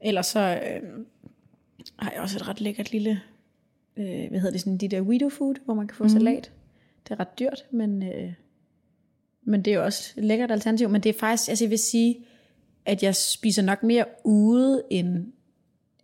Ellers 0.00 0.26
så 0.26 0.40
øh, 0.40 1.04
har 1.98 2.10
jeg 2.10 2.20
også 2.20 2.36
et 2.36 2.48
ret 2.48 2.60
lækkert 2.60 2.92
lille, 2.92 3.20
øh, 3.98 4.28
hvad 4.28 4.40
hedder 4.40 4.50
det, 4.50 4.60
sådan 4.60 4.78
de 4.78 4.88
der 4.88 5.00
Wido 5.00 5.28
food, 5.28 5.54
hvor 5.64 5.74
man 5.74 5.88
kan 5.88 5.96
få 5.96 6.04
mm. 6.04 6.08
salat. 6.08 6.52
Det 7.04 7.10
er 7.10 7.20
ret 7.20 7.38
dyrt, 7.38 7.64
men, 7.70 8.02
øh, 8.02 8.32
men 9.42 9.62
det 9.64 9.70
er 9.70 9.76
jo 9.76 9.84
også 9.84 10.14
et 10.16 10.24
lækkert 10.24 10.50
alternativ. 10.50 10.88
Men 10.88 11.00
det 11.00 11.10
er 11.10 11.18
faktisk, 11.18 11.48
altså 11.48 11.64
jeg 11.64 11.70
vil 11.70 11.78
sige, 11.78 12.24
at 12.84 13.02
jeg 13.02 13.16
spiser 13.16 13.62
nok 13.62 13.82
mere 13.82 14.04
ude, 14.24 14.82
end 14.90 15.32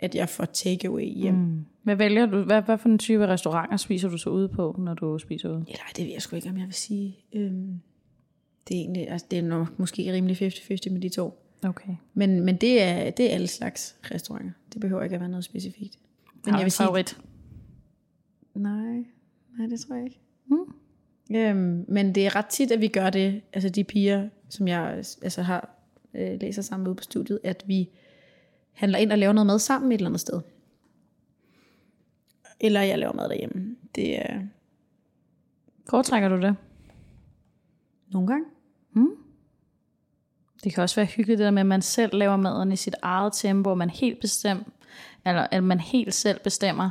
at 0.00 0.14
jeg 0.14 0.28
får 0.28 0.44
takeaway 0.44 1.14
hjem. 1.14 1.34
Mm. 1.34 1.64
Hvad 1.82 1.96
vælger 1.96 2.26
du? 2.26 2.42
Hvad, 2.42 2.62
hvad 2.62 2.78
for 2.78 2.88
en 2.88 2.98
type 2.98 3.26
restauranter 3.26 3.76
spiser 3.76 4.08
du 4.08 4.18
så 4.18 4.30
ude 4.30 4.48
på, 4.48 4.76
når 4.78 4.94
du 4.94 5.18
spiser 5.18 5.48
ude? 5.48 5.64
Eller 5.68 5.82
det 5.96 6.04
ved 6.04 6.12
jeg 6.12 6.22
sgu 6.22 6.36
ikke, 6.36 6.48
om 6.48 6.58
jeg 6.58 6.66
vil 6.66 6.74
sige. 6.74 7.18
Øhm, 7.32 7.80
det 8.68 8.76
er 8.76 8.80
egentlig, 8.80 9.10
altså 9.10 9.26
det 9.30 9.38
er 9.38 9.42
nok 9.42 9.78
måske 9.78 10.12
rimelig 10.12 10.42
50-50 10.42 10.90
med 10.90 11.00
de 11.00 11.08
to. 11.08 11.40
Okay. 11.64 11.94
Men, 12.14 12.40
men 12.40 12.56
det, 12.56 12.82
er, 12.82 13.10
det 13.10 13.30
er 13.30 13.34
alle 13.34 13.46
slags 13.46 13.96
restauranter. 14.02 14.52
Det 14.72 14.80
behøver 14.80 15.02
ikke 15.02 15.14
at 15.14 15.20
være 15.20 15.30
noget 15.30 15.44
specifikt. 15.44 15.98
Men 16.44 16.52
Har 16.52 16.58
jeg 16.58 16.64
vil 16.64 16.66
en 16.66 16.70
sige, 16.70 16.86
favorit? 16.86 17.18
Nej, 18.54 19.04
nej, 19.58 19.66
det 19.66 19.80
tror 19.80 19.94
jeg 19.94 20.04
ikke. 20.04 20.20
Hmm? 20.46 20.74
Øhm, 21.36 21.84
men 21.88 22.14
det 22.14 22.26
er 22.26 22.36
ret 22.36 22.46
tit, 22.46 22.70
at 22.70 22.80
vi 22.80 22.88
gør 22.88 23.10
det, 23.10 23.42
altså 23.52 23.68
de 23.68 23.84
piger, 23.84 24.28
som 24.48 24.68
jeg 24.68 25.04
altså 25.22 25.42
har 25.42 25.70
øh, 26.14 26.40
læser 26.40 26.62
sammen 26.62 26.82
med 26.82 26.90
ude 26.90 26.96
på 26.96 27.02
studiet, 27.02 27.40
at 27.44 27.64
vi 27.66 27.90
handler 28.72 28.98
ind 28.98 29.12
og 29.12 29.18
laver 29.18 29.32
noget 29.32 29.46
mad 29.46 29.58
sammen 29.58 29.92
et 29.92 29.96
eller 29.96 30.08
andet 30.08 30.20
sted. 30.20 30.40
Eller 32.60 32.80
jeg 32.80 32.98
laver 32.98 33.12
mad 33.12 33.28
derhjemme. 33.28 33.76
Det 33.94 34.18
er 34.18 34.40
Foretrækker 35.90 36.28
du 36.28 36.40
det? 36.40 36.56
nogle 38.12 38.28
gange. 38.28 38.44
Det 40.64 40.74
kan 40.74 40.82
også 40.82 40.96
være 40.96 41.06
hyggeligt 41.06 41.38
det 41.38 41.44
der 41.44 41.50
med, 41.50 41.60
at 41.60 41.66
man 41.66 41.82
selv 41.82 42.14
laver 42.14 42.36
maden 42.36 42.72
i 42.72 42.76
sit 42.76 42.94
eget 43.02 43.32
tempo, 43.32 43.70
og 43.70 43.78
man 43.78 43.90
helt 43.90 44.20
bestem, 44.20 44.58
eller 45.26 45.46
at 45.50 45.64
man 45.64 45.80
helt 45.80 46.14
selv 46.14 46.40
bestemmer, 46.40 46.90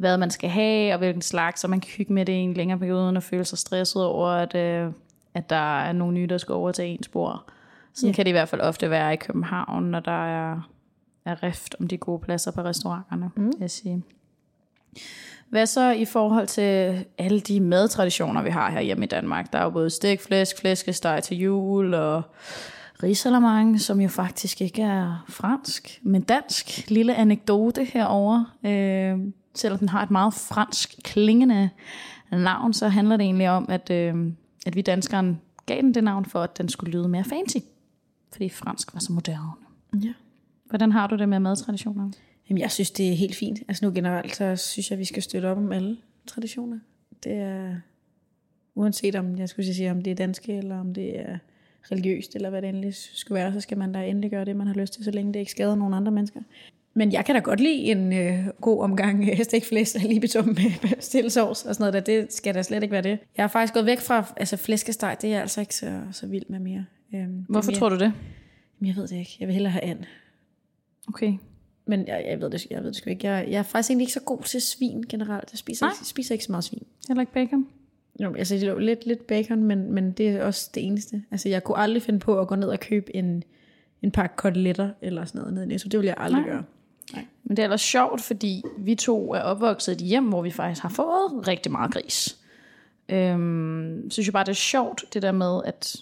hvad 0.00 0.18
man 0.18 0.30
skal 0.30 0.50
have, 0.50 0.92
og 0.92 0.98
hvilken 0.98 1.22
slags, 1.22 1.60
så 1.60 1.68
man 1.68 1.80
kan 1.80 1.90
hygge 1.90 2.12
med 2.12 2.26
det 2.26 2.32
i 2.32 2.36
en 2.36 2.54
længere 2.54 2.78
periode, 2.78 3.04
uden 3.04 3.16
at 3.16 3.22
føle 3.22 3.44
sig 3.44 3.58
stresset 3.58 4.04
over, 4.04 4.28
at, 4.28 4.54
øh, 4.54 4.92
at 5.34 5.50
der 5.50 5.80
er 5.80 5.92
nogle 5.92 6.14
nye, 6.14 6.26
der 6.26 6.38
skal 6.38 6.52
over 6.52 6.72
til 6.72 6.84
ens 6.84 7.08
bord. 7.08 7.44
Sådan 7.94 8.10
ja. 8.10 8.14
kan 8.14 8.24
det 8.24 8.30
i 8.30 8.32
hvert 8.32 8.48
fald 8.48 8.60
ofte 8.60 8.90
være 8.90 9.12
i 9.12 9.16
København, 9.16 9.84
når 9.84 10.00
der 10.00 10.26
er, 10.26 10.68
er 11.24 11.42
rift 11.42 11.76
om 11.80 11.88
de 11.88 11.96
gode 11.96 12.18
pladser 12.18 12.50
på 12.50 12.62
restauranterne, 12.62 13.30
mm. 13.36 13.44
vil 13.44 13.54
jeg 13.60 13.70
sige. 13.70 14.02
Hvad 15.48 15.66
så 15.66 15.90
i 15.90 16.04
forhold 16.04 16.46
til 16.46 17.04
alle 17.18 17.40
de 17.40 17.60
madtraditioner, 17.60 18.42
vi 18.42 18.50
har 18.50 18.70
her 18.70 18.80
hjemme 18.80 19.04
i 19.04 19.08
Danmark? 19.08 19.52
Der 19.52 19.58
er 19.58 19.62
jo 19.62 19.70
både 19.70 19.90
stik, 19.90 20.20
flæsk, 20.20 20.58
flæskesteg 20.58 21.22
til 21.22 21.36
jul 21.36 21.94
og 21.94 22.22
risalamande, 23.02 23.78
som 23.78 24.00
jo 24.00 24.08
faktisk 24.08 24.60
ikke 24.60 24.82
er 24.82 25.24
fransk, 25.28 26.00
men 26.02 26.22
dansk. 26.22 26.90
Lille 26.90 27.14
anekdote 27.14 27.84
herover. 27.84 28.56
Øh, 28.64 29.18
selvom 29.54 29.78
den 29.78 29.88
har 29.88 30.02
et 30.02 30.10
meget 30.10 30.34
fransk 30.34 31.00
klingende 31.04 31.70
navn, 32.32 32.72
så 32.72 32.88
handler 32.88 33.16
det 33.16 33.24
egentlig 33.24 33.50
om, 33.50 33.66
at, 33.68 33.90
øh, 33.90 34.32
at 34.66 34.76
vi 34.76 34.82
danskere 34.82 35.36
gav 35.66 35.82
den 35.82 35.94
det 35.94 36.04
navn 36.04 36.24
for, 36.24 36.42
at 36.42 36.58
den 36.58 36.68
skulle 36.68 36.92
lyde 36.92 37.08
mere 37.08 37.24
fancy. 37.24 37.56
Fordi 38.32 38.48
fransk 38.48 38.94
var 38.94 39.00
så 39.00 39.12
moderne. 39.12 39.50
Ja. 40.02 40.12
Hvordan 40.64 40.92
har 40.92 41.06
du 41.06 41.16
det 41.16 41.28
med 41.28 41.38
madtraditioner? 41.38 42.10
Jamen, 42.48 42.60
jeg 42.60 42.70
synes, 42.70 42.90
det 42.90 43.08
er 43.08 43.14
helt 43.14 43.36
fint. 43.36 43.62
Altså 43.68 43.84
nu 43.84 43.92
generelt, 43.94 44.36
så 44.36 44.56
synes 44.56 44.90
jeg, 44.90 44.98
vi 44.98 45.04
skal 45.04 45.22
støtte 45.22 45.46
op 45.46 45.56
om 45.56 45.72
alle 45.72 45.96
traditioner. 46.26 46.78
Det 47.24 47.32
er, 47.32 47.76
uanset 48.74 49.14
om, 49.14 49.38
jeg 49.38 49.48
skulle 49.48 49.74
sige, 49.74 49.90
om 49.90 50.02
det 50.02 50.10
er 50.10 50.14
danske, 50.14 50.52
eller 50.56 50.80
om 50.80 50.94
det 50.94 51.20
er 51.20 51.38
religiøst, 51.92 52.34
eller 52.36 52.50
hvad 52.50 52.62
det 52.62 52.68
endelig 52.68 52.94
skulle 52.94 53.36
være, 53.36 53.52
så 53.52 53.60
skal 53.60 53.78
man 53.78 53.92
da 53.92 54.06
endelig 54.06 54.30
gøre 54.30 54.44
det, 54.44 54.56
man 54.56 54.66
har 54.66 54.74
lyst 54.74 54.92
til, 54.92 55.04
så 55.04 55.10
længe 55.10 55.32
det 55.32 55.40
ikke 55.40 55.50
skader 55.50 55.74
nogen 55.74 55.94
andre 55.94 56.12
mennesker. 56.12 56.40
Men 56.94 57.12
jeg 57.12 57.24
kan 57.24 57.34
da 57.34 57.40
godt 57.40 57.60
lide 57.60 57.76
en 57.76 58.12
øh, 58.12 58.46
god 58.60 58.82
omgang 58.82 59.28
øh, 59.28 59.44
stikflæs 59.44 59.94
og 59.94 60.00
libetum 60.00 60.46
med 60.46 61.00
stillesovs 61.00 61.64
og 61.64 61.74
sådan 61.74 61.92
noget 61.92 61.94
der. 61.94 62.00
Det 62.00 62.32
skal 62.32 62.54
da 62.54 62.62
slet 62.62 62.82
ikke 62.82 62.92
være 62.92 63.02
det. 63.02 63.18
Jeg 63.36 63.42
har 63.42 63.48
faktisk 63.48 63.74
gået 63.74 63.86
væk 63.86 64.00
fra 64.00 64.24
altså 64.36 64.56
flæskesteg, 64.56 65.16
det 65.20 65.28
er 65.28 65.32
jeg 65.32 65.40
altså 65.40 65.60
ikke 65.60 65.74
så, 65.74 66.00
så 66.12 66.26
vild 66.26 66.44
med 66.48 66.58
mere. 66.58 66.84
Øhm, 67.14 67.44
Hvorfor 67.48 67.70
mere, 67.70 67.78
tror 67.78 67.88
du 67.88 67.94
det? 67.94 68.12
Jamen, 68.80 68.88
jeg 68.88 68.96
ved 68.96 69.08
det 69.08 69.16
ikke. 69.16 69.36
Jeg 69.40 69.48
vil 69.48 69.52
hellere 69.54 69.72
have 69.72 69.82
and. 69.82 69.98
Okay. 71.08 71.32
Men 71.86 72.06
jeg, 72.06 72.24
jeg, 72.28 72.40
ved 72.40 72.50
det, 72.50 72.66
jeg 72.70 72.80
ved 72.82 72.86
det 72.86 72.96
sgu 72.96 73.10
ikke. 73.10 73.28
Jeg, 73.28 73.46
jeg 73.50 73.58
er 73.58 73.62
faktisk 73.62 73.90
egentlig 73.90 74.04
ikke 74.04 74.12
så 74.12 74.20
god 74.20 74.42
til 74.42 74.60
svin 74.60 75.04
generelt. 75.08 75.48
Jeg 75.52 75.58
spiser, 75.58 75.86
Nej. 75.86 75.92
ikke, 75.92 76.04
spiser 76.04 76.34
ikke 76.34 76.44
så 76.44 76.52
meget 76.52 76.64
svin. 76.64 76.86
Heller 77.08 77.20
ikke 77.20 77.32
bacon? 77.32 77.66
Jo, 78.20 78.34
altså 78.34 78.54
det 78.54 78.62
er 78.62 78.78
lidt, 78.78 79.06
lidt 79.06 79.26
bacon, 79.26 79.62
men, 79.64 79.92
men 79.92 80.12
det 80.12 80.28
er 80.28 80.44
også 80.44 80.70
det 80.74 80.86
eneste. 80.86 81.22
Altså 81.30 81.48
jeg 81.48 81.64
kunne 81.64 81.78
aldrig 81.78 82.02
finde 82.02 82.18
på 82.18 82.40
at 82.40 82.48
gå 82.48 82.54
ned 82.54 82.68
og 82.68 82.80
købe 82.80 83.16
en, 83.16 83.42
en 84.02 84.10
pakke 84.10 84.36
koteletter 84.36 84.90
eller 85.02 85.24
sådan 85.24 85.38
noget 85.38 85.54
ned 85.54 85.62
i 85.62 85.66
Netto. 85.66 85.88
Det 85.88 86.00
vil 86.00 86.06
jeg 86.06 86.14
aldrig 86.18 86.42
Nej. 86.42 86.50
gøre. 86.50 86.64
Men 87.44 87.56
det 87.56 87.58
er 87.58 87.64
ellers 87.64 87.80
sjovt, 87.80 88.20
fordi 88.20 88.62
vi 88.78 88.94
to 88.94 89.34
er 89.34 89.40
opvokset 89.40 89.92
i 89.92 90.04
et 90.04 90.08
hjem, 90.08 90.28
hvor 90.28 90.42
vi 90.42 90.50
faktisk 90.50 90.82
har 90.82 90.88
fået 90.88 91.48
rigtig 91.48 91.72
meget 91.72 91.92
gris. 91.92 92.38
Øhm, 93.08 94.10
synes 94.10 94.26
jeg 94.26 94.32
bare, 94.32 94.44
det 94.44 94.50
er 94.50 94.54
sjovt, 94.54 95.04
det 95.14 95.22
der 95.22 95.32
med, 95.32 95.60
at 95.64 95.96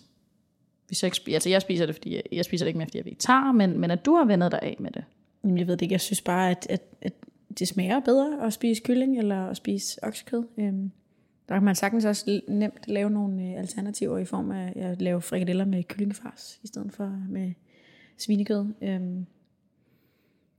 vi 0.88 0.94
så 0.94 1.06
ikke 1.06 1.16
spiser, 1.16 1.36
altså 1.36 1.48
jeg 1.48 1.62
spiser 1.62 1.86
det, 1.86 1.94
fordi 1.94 2.14
jeg, 2.14 2.22
jeg 2.32 2.44
spiser 2.44 2.64
det 2.64 2.68
ikke 2.68 2.78
mere, 2.78 2.86
fordi 2.86 2.98
jeg 2.98 3.02
er 3.02 3.10
vegetar, 3.10 3.52
men, 3.52 3.78
men 3.78 3.90
at 3.90 4.04
du 4.04 4.14
har 4.14 4.24
vendet 4.24 4.52
dig 4.52 4.60
af 4.62 4.76
med 4.80 4.90
det. 4.90 5.04
Jamen, 5.44 5.58
jeg 5.58 5.66
ved 5.66 5.76
det 5.76 5.82
ikke. 5.82 5.92
Jeg 5.92 6.00
synes 6.00 6.20
bare, 6.20 6.50
at, 6.50 6.66
at, 6.70 6.82
at 7.00 7.12
det 7.58 7.68
smager 7.68 8.00
bedre 8.00 8.46
at 8.46 8.52
spise 8.52 8.82
kylling 8.82 9.18
eller 9.18 9.46
at 9.46 9.56
spise 9.56 10.04
oksekød. 10.04 10.44
Øhm, 10.58 10.90
der 11.48 11.54
kan 11.54 11.64
man 11.64 11.74
sagtens 11.74 12.04
også 12.04 12.40
nemt 12.48 12.88
lave 12.88 13.10
nogle 13.10 13.42
øh, 13.42 13.58
alternativer 13.58 14.18
i 14.18 14.24
form 14.24 14.50
af 14.50 14.72
at 14.76 15.02
lave 15.02 15.20
frikadeller 15.20 15.64
med 15.64 15.84
kyllingefars 15.84 16.60
i 16.62 16.66
stedet 16.66 16.92
for 16.92 17.04
øh, 17.04 17.30
med 17.30 17.52
svinekød. 18.18 18.66
Øhm, 18.82 19.26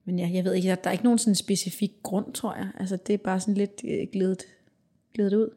men 0.10 0.20
ja, 0.20 0.30
jeg 0.34 0.46
ved 0.46 0.54
ikke, 0.54 0.70
der 0.70 0.76
der 0.76 0.90
er 0.90 0.92
ikke 0.92 1.04
nogen 1.04 1.20
sådan 1.20 1.36
specifik 1.36 1.92
grund, 2.04 2.34
tror 2.34 2.56
jeg. 2.56 2.68
Altså, 2.80 2.98
det 3.08 3.14
er 3.14 3.18
bare 3.18 3.40
sådan 3.40 3.54
lidt 3.54 3.82
øh, 3.86 4.08
glidet, 4.12 4.44
glidet 5.14 5.34
ud. 5.34 5.50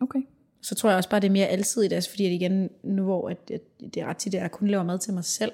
Okay. 0.00 0.20
Så 0.60 0.74
tror 0.74 0.90
jeg 0.90 0.96
også 0.96 1.10
bare, 1.10 1.20
det 1.20 1.26
er 1.26 1.32
mere 1.32 1.46
alsidigt, 1.46 1.92
altså 1.92 2.10
fordi 2.10 2.26
at 2.26 2.32
igen, 2.32 2.70
nu 2.82 3.02
hvor 3.02 3.28
at, 3.28 3.50
at 3.50 3.60
det 3.80 3.96
er 3.96 4.06
ret 4.06 4.16
tit, 4.16 4.34
at 4.34 4.42
jeg 4.42 4.50
kun 4.50 4.68
laver 4.68 4.84
mad 4.84 4.98
til 4.98 5.14
mig 5.14 5.24
selv, 5.24 5.52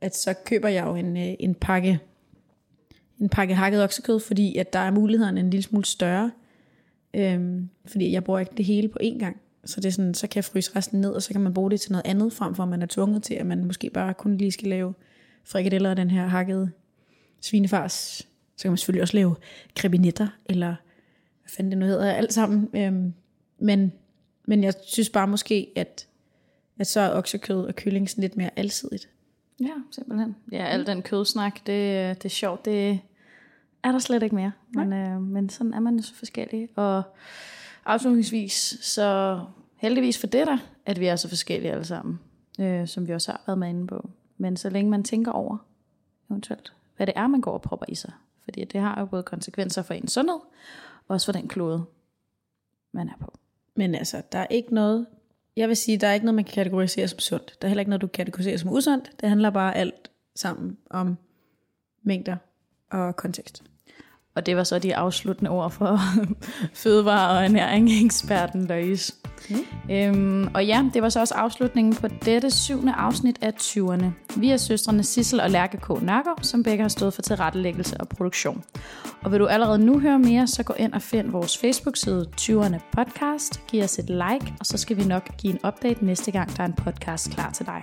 at 0.00 0.16
så 0.16 0.34
køber 0.44 0.68
jeg 0.68 0.86
jo 0.86 0.94
en, 0.94 1.16
øh, 1.16 1.34
en 1.38 1.54
pakke 1.54 2.00
en 3.20 3.28
pakke 3.28 3.54
hakket 3.54 3.84
oksekød, 3.84 4.20
fordi 4.20 4.56
at 4.56 4.72
der 4.72 4.78
er 4.78 4.90
mulighederne 4.90 5.40
en 5.40 5.50
lille 5.50 5.62
smule 5.62 5.84
større. 5.84 6.30
Øhm, 7.14 7.68
fordi 7.86 8.12
jeg 8.12 8.24
bruger 8.24 8.40
ikke 8.40 8.52
det 8.56 8.64
hele 8.64 8.88
på 8.88 8.98
én 9.02 9.18
gang. 9.18 9.40
Så 9.64 9.80
det 9.80 9.88
er 9.88 9.92
sådan, 9.92 10.14
så 10.14 10.26
kan 10.26 10.36
jeg 10.36 10.44
fryse 10.44 10.76
resten 10.76 11.00
ned, 11.00 11.10
og 11.10 11.22
så 11.22 11.32
kan 11.32 11.40
man 11.40 11.54
bruge 11.54 11.70
det 11.70 11.80
til 11.80 11.92
noget 11.92 12.06
andet, 12.06 12.32
frem 12.32 12.54
for 12.54 12.62
at 12.62 12.68
man 12.68 12.82
er 12.82 12.86
tvunget 12.86 13.22
til, 13.22 13.34
at 13.34 13.46
man 13.46 13.64
måske 13.64 13.90
bare 13.90 14.14
kun 14.14 14.36
lige 14.36 14.52
skal 14.52 14.68
lave 14.68 14.94
frikadeller 15.44 15.90
af 15.90 15.96
den 15.96 16.10
her 16.10 16.26
hakkede 16.26 16.70
svinefars. 17.40 18.26
Så 18.56 18.62
kan 18.62 18.70
man 18.70 18.78
selvfølgelig 18.78 19.02
også 19.02 19.16
lave 19.16 19.36
krebinetter, 19.76 20.28
eller 20.46 20.74
hvad 21.40 21.50
fanden 21.50 21.70
det 21.70 21.78
nu 21.78 21.86
hedder, 21.86 22.12
alt 22.12 22.32
sammen. 22.32 22.68
Øhm, 22.74 23.14
men, 23.58 23.92
men 24.44 24.64
jeg 24.64 24.74
synes 24.86 25.08
bare 25.10 25.26
måske, 25.26 25.72
at, 25.76 26.06
at 26.78 26.86
så 26.86 27.00
er 27.00 27.10
oksekød 27.10 27.66
og 27.66 27.74
kylling 27.74 28.10
sådan 28.10 28.22
lidt 28.22 28.36
mere 28.36 28.50
alsidigt. 28.56 29.08
Ja, 29.60 29.72
simpelthen. 29.90 30.36
Ja, 30.52 30.64
al 30.64 30.86
den 30.86 31.02
kødsnak, 31.02 31.54
det, 31.56 32.16
det 32.16 32.24
er 32.24 32.28
sjovt. 32.28 32.64
Det 32.64 33.00
er 33.82 33.92
der 33.92 33.98
slet 33.98 34.22
ikke 34.22 34.34
mere. 34.34 34.52
Men, 34.74 34.92
øh, 34.92 35.22
men 35.22 35.48
sådan 35.48 35.74
er 35.74 35.80
man 35.80 35.96
jo 35.96 36.02
så 36.02 36.14
forskellige. 36.14 36.68
Og 36.76 37.02
afslutningsvis, 37.84 38.78
så 38.80 39.40
heldigvis 39.76 40.18
for 40.18 40.26
det 40.26 40.46
der, 40.46 40.58
at 40.86 41.00
vi 41.00 41.06
er 41.06 41.16
så 41.16 41.28
forskellige 41.28 41.72
alle 41.72 41.84
sammen. 41.84 42.20
Øh, 42.60 42.88
som 42.88 43.08
vi 43.08 43.14
også 43.14 43.30
har 43.30 43.42
været 43.46 43.58
med 43.58 43.68
inde 43.68 43.86
på. 43.86 44.10
Men 44.38 44.56
så 44.56 44.70
længe 44.70 44.90
man 44.90 45.04
tænker 45.04 45.32
over, 45.32 45.56
eventuelt, 46.30 46.72
hvad 47.00 47.06
det 47.06 47.14
er, 47.16 47.26
man 47.26 47.40
går 47.40 47.52
og 47.52 47.62
propper 47.62 47.86
i 47.88 47.94
sig. 47.94 48.12
Fordi 48.44 48.64
det 48.64 48.80
har 48.80 49.00
jo 49.00 49.06
både 49.06 49.22
konsekvenser 49.22 49.82
for 49.82 49.94
ens 49.94 50.12
sundhed, 50.12 50.38
og 51.08 51.14
også 51.14 51.26
for 51.26 51.32
den 51.32 51.48
klode, 51.48 51.84
man 52.92 53.08
er 53.08 53.12
på. 53.20 53.38
Men 53.74 53.94
altså, 53.94 54.22
der 54.32 54.38
er 54.38 54.46
ikke 54.46 54.74
noget, 54.74 55.06
jeg 55.56 55.68
vil 55.68 55.76
sige, 55.76 55.98
der 55.98 56.06
er 56.06 56.12
ikke 56.12 56.26
noget, 56.26 56.34
man 56.34 56.44
kan 56.44 56.54
kategorisere 56.54 57.08
som 57.08 57.18
sundt. 57.18 57.56
Der 57.60 57.66
er 57.66 57.68
heller 57.68 57.80
ikke 57.80 57.90
noget, 57.90 58.02
du 58.02 58.06
kan 58.06 58.24
kategorisere 58.24 58.58
som 58.58 58.72
usundt. 58.72 59.12
Det 59.20 59.28
handler 59.28 59.50
bare 59.50 59.76
alt 59.76 60.10
sammen 60.34 60.78
om 60.90 61.16
mængder 62.02 62.36
og 62.90 63.16
kontekst. 63.16 63.62
Og 64.34 64.46
det 64.46 64.56
var 64.56 64.64
så 64.64 64.78
de 64.78 64.96
afsluttende 64.96 65.50
ord 65.50 65.70
for 65.70 66.00
fødevare- 66.82 67.30
og 67.30 67.44
ernæring-eksperten 67.44 68.66
Løjs. 68.66 69.14
Mm. 69.50 69.56
Øhm, 69.90 70.48
og 70.54 70.66
ja, 70.66 70.84
det 70.94 71.02
var 71.02 71.08
så 71.08 71.20
også 71.20 71.34
afslutningen 71.34 71.94
på 71.94 72.08
dette 72.08 72.50
syvende 72.50 72.92
afsnit 72.92 73.38
af 73.42 73.52
20'erne. 73.60 74.04
Vi 74.36 74.50
er 74.50 74.56
søstrene 74.56 75.02
Sissel 75.02 75.40
og 75.40 75.50
Lærke 75.50 75.76
K. 75.76 75.88
Nørgaard, 75.88 76.38
som 76.42 76.62
begge 76.62 76.82
har 76.82 76.88
stået 76.88 77.14
for 77.14 77.22
tilrettelæggelse 77.22 77.96
og 78.00 78.08
produktion. 78.08 78.64
Og 79.22 79.32
vil 79.32 79.40
du 79.40 79.46
allerede 79.46 79.78
nu 79.78 79.98
høre 80.00 80.18
mere, 80.18 80.46
så 80.46 80.62
gå 80.62 80.72
ind 80.72 80.92
og 80.92 81.02
find 81.02 81.30
vores 81.30 81.58
Facebook-side 81.58 82.26
20'erne 82.40 82.78
podcast, 82.92 83.66
giv 83.66 83.82
os 83.82 83.98
et 83.98 84.10
like, 84.10 84.54
og 84.60 84.66
så 84.66 84.78
skal 84.78 84.96
vi 84.96 85.04
nok 85.04 85.36
give 85.36 85.52
en 85.52 85.60
update 85.66 86.04
næste 86.04 86.30
gang, 86.30 86.56
der 86.56 86.62
er 86.62 86.66
en 86.66 86.72
podcast 86.72 87.30
klar 87.30 87.50
til 87.50 87.66
dig. 87.66 87.82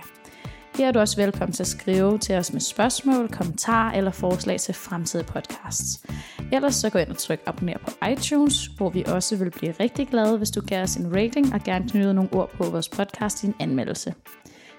Her 0.78 0.88
er 0.88 0.92
du 0.92 0.98
også 0.98 1.16
velkommen 1.16 1.52
til 1.52 1.62
at 1.62 1.66
skrive 1.66 2.18
til 2.18 2.34
os 2.34 2.52
med 2.52 2.60
spørgsmål, 2.60 3.28
kommentarer 3.28 3.92
eller 3.92 4.10
forslag 4.10 4.60
til 4.60 4.74
fremtidige 4.74 5.26
podcasts. 5.26 6.06
Ellers 6.52 6.74
så 6.74 6.90
gå 6.90 6.98
ind 6.98 7.08
og 7.08 7.18
tryk 7.18 7.40
abonner 7.46 7.78
på 7.78 8.06
iTunes, 8.06 8.66
hvor 8.66 8.90
vi 8.90 9.04
også 9.06 9.36
vil 9.36 9.50
blive 9.50 9.74
rigtig 9.80 10.08
glade, 10.08 10.38
hvis 10.38 10.50
du 10.50 10.60
giver 10.60 10.82
os 10.82 10.96
en 10.96 11.16
rating 11.16 11.54
og 11.54 11.60
gerne 11.60 11.88
knyder 11.88 12.12
nogle 12.12 12.32
ord 12.32 12.50
på 12.50 12.64
vores 12.70 12.88
podcast 12.88 13.44
i 13.44 13.46
en 13.46 13.54
anmeldelse. 13.60 14.14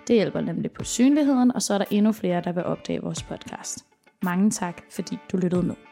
Det 0.08 0.16
hjælper 0.16 0.41
nemlig 0.41 0.72
på 0.72 0.84
synligheden, 0.84 1.52
og 1.56 1.62
så 1.62 1.74
er 1.74 1.78
der 1.78 1.86
endnu 1.91 2.12
flere, 2.12 2.41
der 2.41 2.52
vil 2.52 2.64
opdage 2.64 3.02
vores 3.02 3.24
podcast. 3.24 3.86
Mange 4.24 4.52
tak, 4.52 4.82
fordi 4.91 5.18
du 5.32 5.38
lyttede 5.38 5.64
med. 5.64 5.88